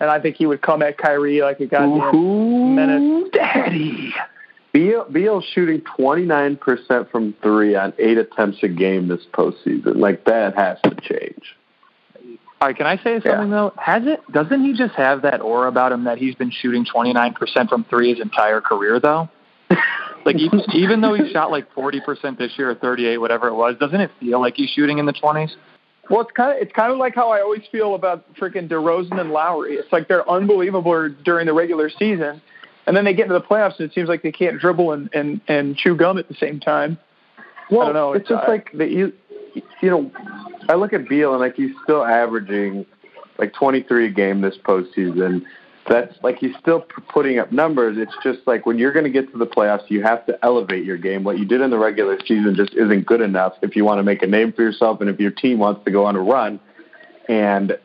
and 0.00 0.10
I 0.10 0.20
think 0.20 0.36
he 0.36 0.46
would 0.46 0.60
come 0.60 0.82
at 0.82 0.98
Kyrie 0.98 1.40
like 1.40 1.60
a 1.60 1.66
goddamn 1.66 2.14
Ooh, 2.14 2.74
menace. 2.74 3.30
Daddy. 3.32 4.12
Beal, 4.76 5.06
Beal's 5.10 5.44
shooting 5.54 5.80
29% 5.98 7.10
from 7.10 7.34
three 7.42 7.74
on 7.74 7.94
eight 7.98 8.18
attempts 8.18 8.58
a 8.62 8.68
game 8.68 9.08
this 9.08 9.24
postseason. 9.32 9.96
Like, 9.96 10.26
that 10.26 10.54
has 10.54 10.78
to 10.82 10.94
change. 11.00 11.56
All 12.60 12.68
right, 12.68 12.76
can 12.76 12.86
I 12.86 12.96
say 12.96 13.20
something 13.20 13.50
yeah. 13.50 13.70
though? 13.70 13.72
Has 13.76 14.04
it? 14.06 14.20
Doesn't 14.32 14.64
he 14.64 14.72
just 14.72 14.94
have 14.94 15.22
that 15.22 15.42
aura 15.42 15.68
about 15.68 15.92
him 15.92 16.04
that 16.04 16.16
he's 16.16 16.34
been 16.34 16.50
shooting 16.50 16.86
29% 16.86 17.68
from 17.68 17.84
three 17.84 18.10
his 18.10 18.20
entire 18.20 18.62
career 18.62 18.98
though? 18.98 19.28
like 20.24 20.36
even, 20.36 20.62
even 20.72 21.00
though 21.02 21.12
he 21.12 21.30
shot 21.32 21.50
like 21.50 21.72
40% 21.74 22.38
this 22.38 22.52
year 22.56 22.70
or 22.70 22.74
38, 22.74 23.18
whatever 23.18 23.48
it 23.48 23.54
was, 23.54 23.76
doesn't 23.78 24.00
it 24.00 24.10
feel 24.20 24.40
like 24.40 24.54
he's 24.56 24.70
shooting 24.70 24.98
in 24.98 25.04
the 25.04 25.12
20s? 25.12 25.50
Well, 26.08 26.20
it's 26.20 26.30
kind 26.32 26.56
of 26.56 26.62
it's 26.62 26.72
kind 26.72 26.92
of 26.92 26.98
like 26.98 27.14
how 27.14 27.30
I 27.30 27.40
always 27.40 27.62
feel 27.70 27.94
about 27.94 28.32
freaking 28.36 28.68
DeRozan 28.68 29.20
and 29.20 29.32
Lowry. 29.32 29.74
It's 29.74 29.92
like 29.92 30.08
they're 30.08 30.28
unbelievable 30.30 31.10
during 31.24 31.46
the 31.46 31.52
regular 31.52 31.90
season, 31.90 32.40
and 32.86 32.96
then 32.96 33.04
they 33.04 33.12
get 33.12 33.24
into 33.24 33.34
the 33.34 33.44
playoffs 33.44 33.80
and 33.80 33.90
it 33.90 33.94
seems 33.94 34.08
like 34.08 34.22
they 34.22 34.32
can't 34.32 34.60
dribble 34.60 34.92
and 34.92 35.10
and 35.12 35.40
and 35.48 35.76
chew 35.76 35.96
gum 35.96 36.16
at 36.16 36.28
the 36.28 36.34
same 36.34 36.60
time. 36.60 36.96
Well, 37.70 37.82
I 37.82 37.84
don't 37.86 37.94
know. 37.94 38.12
It's 38.12 38.28
just 38.28 38.44
I, 38.44 38.48
like 38.48 38.70
that 38.74 38.88
you, 39.80 39.90
know, 39.90 40.10
I 40.68 40.74
look 40.74 40.92
at 40.92 41.08
Beal 41.08 41.32
and 41.32 41.40
like 41.40 41.54
he's 41.54 41.72
still 41.82 42.04
averaging 42.04 42.86
like 43.38 43.52
23 43.54 44.06
a 44.06 44.10
game 44.10 44.40
this 44.40 44.56
postseason. 44.56 45.42
That's 45.88 46.14
like 46.22 46.38
he's 46.38 46.56
still 46.60 46.84
putting 47.08 47.38
up 47.38 47.52
numbers. 47.52 47.96
It's 47.98 48.14
just 48.22 48.40
like 48.46 48.66
when 48.66 48.76
you're 48.78 48.92
going 48.92 49.04
to 49.04 49.10
get 49.10 49.30
to 49.32 49.38
the 49.38 49.46
playoffs, 49.46 49.88
you 49.88 50.02
have 50.02 50.26
to 50.26 50.36
elevate 50.42 50.84
your 50.84 50.98
game. 50.98 51.22
What 51.22 51.38
you 51.38 51.44
did 51.44 51.60
in 51.60 51.70
the 51.70 51.78
regular 51.78 52.18
season 52.26 52.54
just 52.56 52.74
isn't 52.74 53.06
good 53.06 53.20
enough 53.20 53.54
if 53.62 53.76
you 53.76 53.84
want 53.84 54.00
to 54.00 54.02
make 54.02 54.22
a 54.22 54.26
name 54.26 54.52
for 54.52 54.62
yourself 54.62 55.00
and 55.00 55.08
if 55.08 55.20
your 55.20 55.30
team 55.30 55.58
wants 55.58 55.84
to 55.84 55.92
go 55.92 56.04
on 56.04 56.16
a 56.16 56.20
run. 56.20 56.58
And 57.28 57.78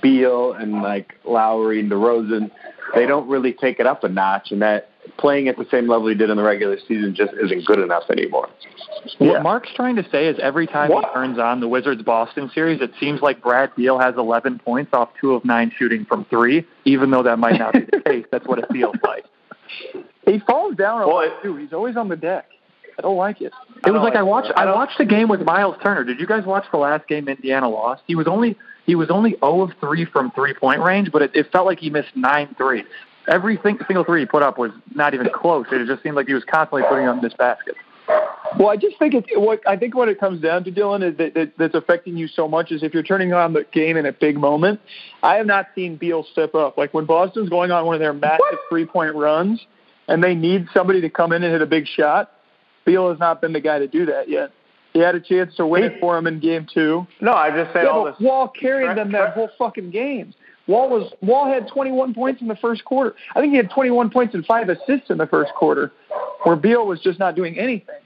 Beal 0.00 0.52
and 0.52 0.82
like 0.82 1.14
Lowry 1.24 1.80
and 1.80 1.90
DeRozan, 1.90 2.50
they 2.94 3.06
don't 3.06 3.28
really 3.28 3.52
take 3.52 3.80
it 3.80 3.86
up 3.86 4.04
a 4.04 4.08
notch, 4.08 4.50
and 4.50 4.62
that 4.62 4.89
playing 5.20 5.48
at 5.48 5.56
the 5.56 5.66
same 5.70 5.88
level 5.88 6.08
he 6.08 6.14
did 6.14 6.30
in 6.30 6.36
the 6.36 6.42
regular 6.42 6.78
season 6.88 7.14
just 7.14 7.32
isn't 7.42 7.66
good 7.66 7.78
enough 7.78 8.04
anymore. 8.10 8.48
Yeah. 9.18 9.32
What 9.32 9.42
Mark's 9.42 9.68
trying 9.74 9.96
to 9.96 10.08
say 10.10 10.26
is 10.26 10.38
every 10.40 10.66
time 10.66 10.90
what? 10.90 11.04
he 11.04 11.14
turns 11.14 11.38
on 11.38 11.60
the 11.60 11.68
Wizards 11.68 12.02
Boston 12.02 12.50
series, 12.54 12.80
it 12.80 12.92
seems 12.98 13.20
like 13.20 13.42
Brad 13.42 13.74
Beal 13.76 13.98
has 13.98 14.14
11 14.16 14.60
points 14.60 14.90
off 14.92 15.10
two 15.20 15.34
of 15.34 15.44
nine 15.44 15.70
shooting 15.78 16.04
from 16.04 16.24
three, 16.26 16.66
even 16.84 17.10
though 17.10 17.22
that 17.22 17.38
might 17.38 17.58
not 17.58 17.74
be 17.74 17.80
the 17.80 18.00
case. 18.06 18.26
That's 18.32 18.46
what 18.46 18.58
it 18.58 18.66
feels 18.72 18.96
like. 19.06 19.24
He 20.26 20.38
falls 20.40 20.76
down 20.76 21.02
a 21.02 21.06
lot 21.06 21.42
too. 21.42 21.56
He's 21.56 21.72
always 21.72 21.96
on 21.96 22.08
the 22.08 22.16
deck. 22.16 22.46
I 22.98 23.02
don't 23.02 23.16
like 23.16 23.40
it. 23.40 23.52
It 23.86 23.90
was 23.90 24.02
like 24.02 24.14
I 24.14 24.22
watched 24.22 24.52
I 24.56 24.66
watched 24.66 24.98
the 24.98 25.06
game 25.06 25.28
with 25.28 25.40
Myles 25.40 25.76
Turner. 25.82 26.04
Did 26.04 26.20
you 26.20 26.26
guys 26.26 26.44
watch 26.44 26.64
the 26.70 26.76
last 26.76 27.08
game 27.08 27.28
Indiana 27.28 27.68
lost? 27.68 28.02
He 28.06 28.14
was 28.14 28.26
only 28.26 28.58
he 28.84 28.94
was 28.94 29.08
only 29.10 29.36
0 29.40 29.62
of 29.62 29.70
3 29.80 30.04
from 30.06 30.30
three 30.32 30.52
point 30.52 30.82
range, 30.82 31.10
but 31.12 31.22
it, 31.22 31.30
it 31.34 31.50
felt 31.50 31.64
like 31.64 31.78
he 31.78 31.88
missed 31.88 32.10
nine 32.14 32.54
threes. 32.58 32.84
Every 33.30 33.58
single 33.62 34.04
three 34.04 34.20
he 34.20 34.26
put 34.26 34.42
up 34.42 34.58
was 34.58 34.72
not 34.94 35.14
even 35.14 35.28
close. 35.32 35.66
It 35.70 35.86
just 35.86 36.02
seemed 36.02 36.16
like 36.16 36.26
he 36.26 36.34
was 36.34 36.44
constantly 36.44 36.82
putting 36.88 37.06
up 37.06 37.22
this 37.22 37.32
basket. 37.32 37.76
Well, 38.58 38.68
I 38.68 38.76
just 38.76 38.98
think 38.98 39.14
it's 39.14 39.28
what 39.36 39.60
I 39.68 39.76
think 39.76 39.94
what 39.94 40.08
it 40.08 40.18
comes 40.18 40.42
down 40.42 40.64
to, 40.64 40.72
Dylan, 40.72 41.08
is 41.08 41.16
that, 41.18 41.34
that 41.34 41.52
that's 41.56 41.74
affecting 41.76 42.16
you 42.16 42.26
so 42.26 42.48
much 42.48 42.72
is 42.72 42.82
if 42.82 42.92
you're 42.92 43.04
turning 43.04 43.32
on 43.32 43.52
the 43.52 43.64
game 43.72 43.96
in 43.96 44.04
a 44.04 44.12
big 44.12 44.36
moment. 44.36 44.80
I 45.22 45.36
have 45.36 45.46
not 45.46 45.68
seen 45.76 45.96
Beal 45.96 46.26
step 46.32 46.56
up. 46.56 46.76
Like 46.76 46.92
when 46.92 47.06
Boston's 47.06 47.48
going 47.48 47.70
on 47.70 47.86
one 47.86 47.94
of 47.94 48.00
their 48.00 48.12
massive 48.12 48.58
three 48.68 48.84
point 48.84 49.14
runs, 49.14 49.64
and 50.08 50.24
they 50.24 50.34
need 50.34 50.66
somebody 50.74 51.00
to 51.02 51.08
come 51.08 51.32
in 51.32 51.44
and 51.44 51.52
hit 51.52 51.62
a 51.62 51.66
big 51.66 51.86
shot. 51.86 52.32
Beal 52.84 53.10
has 53.10 53.20
not 53.20 53.40
been 53.40 53.52
the 53.52 53.60
guy 53.60 53.78
to 53.78 53.86
do 53.86 54.06
that 54.06 54.28
yet. 54.28 54.50
He 54.92 54.98
had 54.98 55.14
a 55.14 55.20
chance 55.20 55.54
to 55.56 55.66
win 55.66 55.84
it 55.84 56.00
for 56.00 56.18
him 56.18 56.26
in 56.26 56.40
game 56.40 56.66
two. 56.72 57.06
No, 57.20 57.32
I 57.32 57.50
just 57.50 57.72
say 57.72 57.84
yeah, 57.84 57.90
all 57.90 58.04
this. 58.04 58.16
Wall 58.18 58.48
carried 58.48 58.98
them 58.98 59.12
that 59.12 59.34
whole 59.34 59.48
fucking 59.56 59.92
game. 59.92 60.34
Wall 60.70 60.88
was 60.88 61.12
Wall 61.20 61.46
had 61.46 61.66
21 61.68 62.14
points 62.14 62.40
in 62.40 62.48
the 62.48 62.56
first 62.56 62.84
quarter. 62.84 63.14
I 63.34 63.40
think 63.40 63.50
he 63.50 63.56
had 63.56 63.70
21 63.70 64.10
points 64.10 64.34
and 64.34 64.46
five 64.46 64.68
assists 64.68 65.10
in 65.10 65.18
the 65.18 65.26
first 65.26 65.52
quarter, 65.54 65.90
where 66.44 66.56
Beal 66.56 66.86
was 66.86 67.00
just 67.00 67.18
not 67.18 67.34
doing 67.34 67.58
anything. 67.58 67.96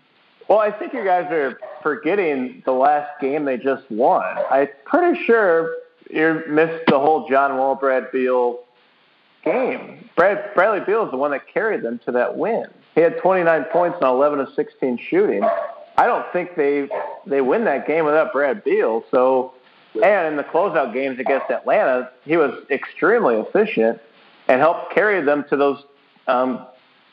Well, 0.48 0.58
I 0.58 0.70
think 0.70 0.92
you 0.92 1.04
guys 1.04 1.30
are 1.30 1.58
forgetting 1.82 2.62
the 2.64 2.72
last 2.72 3.10
game 3.20 3.44
they 3.44 3.56
just 3.56 3.90
won. 3.90 4.24
I'm 4.50 4.68
pretty 4.84 5.22
sure 5.24 5.74
you 6.10 6.42
missed 6.48 6.84
the 6.88 6.98
whole 6.98 7.28
John 7.28 7.56
Wall, 7.56 7.74
Brad 7.74 8.10
Beal 8.12 8.60
game. 9.44 10.08
Brad, 10.16 10.54
Bradley 10.54 10.80
Beal 10.80 11.04
is 11.04 11.10
the 11.10 11.16
one 11.16 11.30
that 11.30 11.46
carried 11.52 11.82
them 11.82 12.00
to 12.06 12.12
that 12.12 12.36
win. 12.36 12.66
He 12.94 13.00
had 13.00 13.18
29 13.18 13.64
points 13.64 13.98
on 14.00 14.14
11 14.14 14.40
of 14.40 14.48
16 14.54 14.98
shooting. 15.10 15.42
I 15.96 16.06
don't 16.06 16.26
think 16.32 16.56
they 16.56 16.88
they 17.26 17.40
win 17.40 17.64
that 17.64 17.86
game 17.86 18.04
without 18.04 18.32
Brad 18.32 18.64
Beal. 18.64 19.04
So, 19.10 19.53
and 20.02 20.28
in 20.28 20.36
the 20.36 20.44
closeout 20.44 20.92
games 20.92 21.18
against 21.18 21.50
Atlanta, 21.50 22.10
he 22.24 22.36
was 22.36 22.52
extremely 22.70 23.36
efficient 23.36 24.00
and 24.48 24.60
helped 24.60 24.92
carry 24.92 25.24
them 25.24 25.44
to 25.50 25.56
those 25.56 25.82
um, 26.26 26.66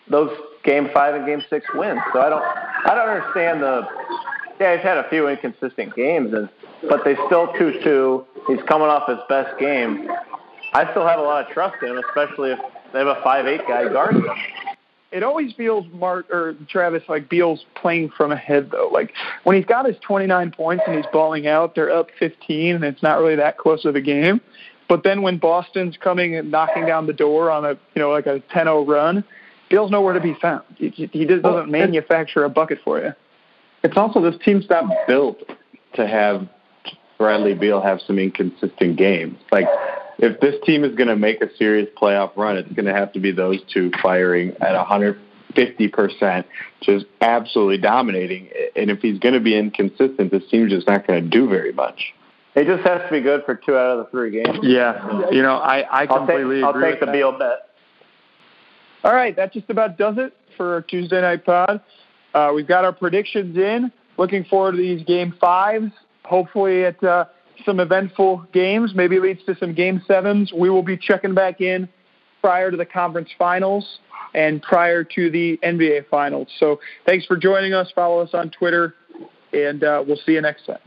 those 0.08 0.36
game 0.64 0.90
five 0.94 1.16
and 1.16 1.26
game 1.26 1.44
six 1.50 1.66
wins. 1.74 2.00
So 2.14 2.22
I 2.22 2.30
don't 2.30 2.44
I 2.44 2.96
don't 2.96 3.10
understand 3.10 3.62
the. 3.62 3.88
Yeah, 4.60 4.76
he's 4.76 4.84
had 4.84 4.98
a 4.98 5.10
few 5.10 5.28
inconsistent 5.28 5.96
games, 5.96 6.34
and 6.34 6.50
but 6.90 7.04
they 7.04 7.16
still 7.28 7.54
two 7.58 7.80
two. 7.84 8.26
He's 8.48 8.62
coming 8.64 8.88
off 8.88 9.08
his 9.08 9.20
best 9.30 9.58
game. 9.60 10.10
I 10.74 10.90
still 10.92 11.06
have 11.06 11.20
a 11.20 11.24
lot 11.24 11.46
of 11.46 11.52
trust 11.52 11.82
in 11.82 11.90
him, 11.90 12.02
especially 12.10 12.52
if 12.52 12.60
they 12.94 13.00
have 13.00 13.08
a 13.08 13.22
five 13.24 13.48
eight 13.48 13.62
guy 13.68 13.88
guarding 13.90 14.24
him 14.24 14.38
it 15.12 15.24
always 15.24 15.54
feels 15.54 15.86
Mark 15.94 16.30
or 16.32 16.56
Travis 16.70 17.04
like 17.10 17.30
Beal's 17.30 17.66
playing 17.76 18.10
from 18.16 18.32
ahead 18.32 18.72
though. 18.72 18.90
Like 18.92 19.14
when 19.44 19.56
he's 19.56 19.66
got 19.66 19.86
his 19.86 19.98
29 20.02 20.52
points 20.52 20.84
and 20.88 20.96
he's 20.96 21.06
balling 21.12 21.48
out, 21.48 21.76
they're 21.76 21.92
up 21.92 22.08
15 22.18 22.76
and 22.76 22.84
it's 22.84 23.04
not 23.04 23.20
really 23.20 23.36
that 23.36 23.58
close 23.58 23.86
of 23.86 23.96
a 23.96 24.02
game. 24.02 24.40
But 24.88 25.04
then 25.04 25.22
when 25.22 25.38
Boston's 25.38 25.98
coming 25.98 26.36
and 26.36 26.52
knocking 26.52 26.86
down 26.86 27.08
the 27.08 27.14
door 27.14 27.52
on 27.52 27.66
a 27.66 27.72
you 27.96 28.02
know 28.02 28.12
like 28.12 28.26
a 28.26 28.42
10-0 28.54 28.88
run, 28.88 29.24
Beal's 29.70 29.92
nowhere 29.92 30.14
to 30.14 30.22
be 30.22 30.36
found. 30.42 30.64
He, 30.76 30.90
he 30.90 31.26
just 31.26 31.44
doesn't 31.44 31.70
manufacture 31.72 32.44
a 32.44 32.50
bucket 32.50 32.80
for 32.84 33.00
you. 33.00 33.12
It's 33.84 33.98
also 33.98 34.22
this 34.22 34.40
team's 34.44 34.70
not 34.70 34.86
built 35.08 35.38
to 35.96 36.08
have 36.08 36.48
Bradley 37.18 37.54
Beal 37.54 37.82
have 37.82 38.00
some 38.06 38.18
inconsistent 38.18 38.98
games. 38.98 39.38
Like 39.52 39.68
if 40.22 40.40
this 40.40 40.56
team 40.64 40.84
is 40.84 40.96
going 40.96 41.10
to 41.10 41.16
make 41.16 41.42
a 41.42 41.54
serious 41.58 41.90
playoff 42.00 42.38
run, 42.38 42.56
it's 42.56 42.72
going 42.72 42.86
to 42.86 42.94
have 42.94 43.12
to 43.14 43.20
be 43.20 43.32
those 43.32 43.60
two 43.74 43.92
firing 44.02 44.52
at 44.62 44.76
150%, 44.76 46.46
just 46.82 47.06
absolutely 47.22 47.80
dominating. 47.80 48.50
And 48.76 48.92
if 48.92 49.00
he's 49.00 49.20
going 49.20 49.34
to 49.34 49.40
be 49.40 49.58
inconsistent, 49.58 50.32
this 50.32 50.44
team's 50.50 50.72
just 50.72 50.88
not 50.88 51.08
going 51.08 51.24
to 51.24 51.28
do 51.30 51.50
very 51.50 51.74
much. 51.74 52.14
It 52.54 52.66
just 52.66 52.86
has 52.88 53.02
to 53.02 53.12
be 53.12 53.22
good 53.22 53.44
for 53.46 53.56
two 53.56 53.76
out 53.76 53.98
of 53.98 54.06
the 54.06 54.12
three 54.12 54.30
games. 54.32 54.60
Yeah, 54.62 55.30
you 55.32 55.42
know, 55.42 55.56
I, 55.56 56.04
I 56.04 56.06
completely 56.06 56.62
I'll 56.62 56.74
take, 56.74 56.82
agree. 56.82 56.86
I'll 56.86 56.92
take 56.92 57.00
the 57.00 57.06
that. 57.08 57.14
Beal 57.14 57.32
bet. 57.38 57.70
All 59.04 59.14
right, 59.14 59.36
that 59.38 59.54
just 59.54 59.70
about 59.70 59.98
does 59.98 60.16
it 60.18 60.34
for 60.58 60.74
our 60.74 60.82
Tuesday 60.82 61.22
night 61.22 61.46
pod. 61.46 61.82
Uh, 62.34 62.52
we've 62.54 62.68
got 62.68 62.86
our 62.86 62.94
predictions 62.94 63.58
in. 63.58 63.92
Looking 64.18 64.44
forward 64.44 64.74
to 64.74 64.78
these 64.78 65.04
game 65.06 65.34
fives. 65.40 65.92
Hopefully, 66.26 66.82
it 66.82 67.02
uh, 67.04 67.26
some 67.66 67.80
eventful 67.80 68.46
games, 68.52 68.94
maybe 68.96 69.20
leads 69.20 69.44
to 69.46 69.56
some 69.58 69.74
game 69.74 70.02
sevens. 70.08 70.52
We 70.54 70.70
will 70.70 70.84
be 70.84 70.98
checking 70.98 71.34
back 71.34 71.62
in 71.62 71.88
prior 72.42 72.72
to 72.72 72.78
the 72.78 72.86
conference 72.86 73.30
finals 73.38 74.00
and 74.34 74.62
prior 74.62 75.04
to 75.04 75.30
the 75.30 75.60
NBA 75.64 76.08
finals. 76.10 76.48
So 76.60 76.80
thanks 77.06 77.26
for 77.26 77.38
joining 77.38 77.74
us. 77.74 77.92
Follow 77.94 78.20
us 78.20 78.30
on 78.34 78.50
Twitter, 78.52 78.96
and 79.54 79.84
uh, 79.84 80.04
we'll 80.06 80.20
see 80.26 80.34
you 80.34 80.42
next 80.42 80.66
time. 80.66 80.80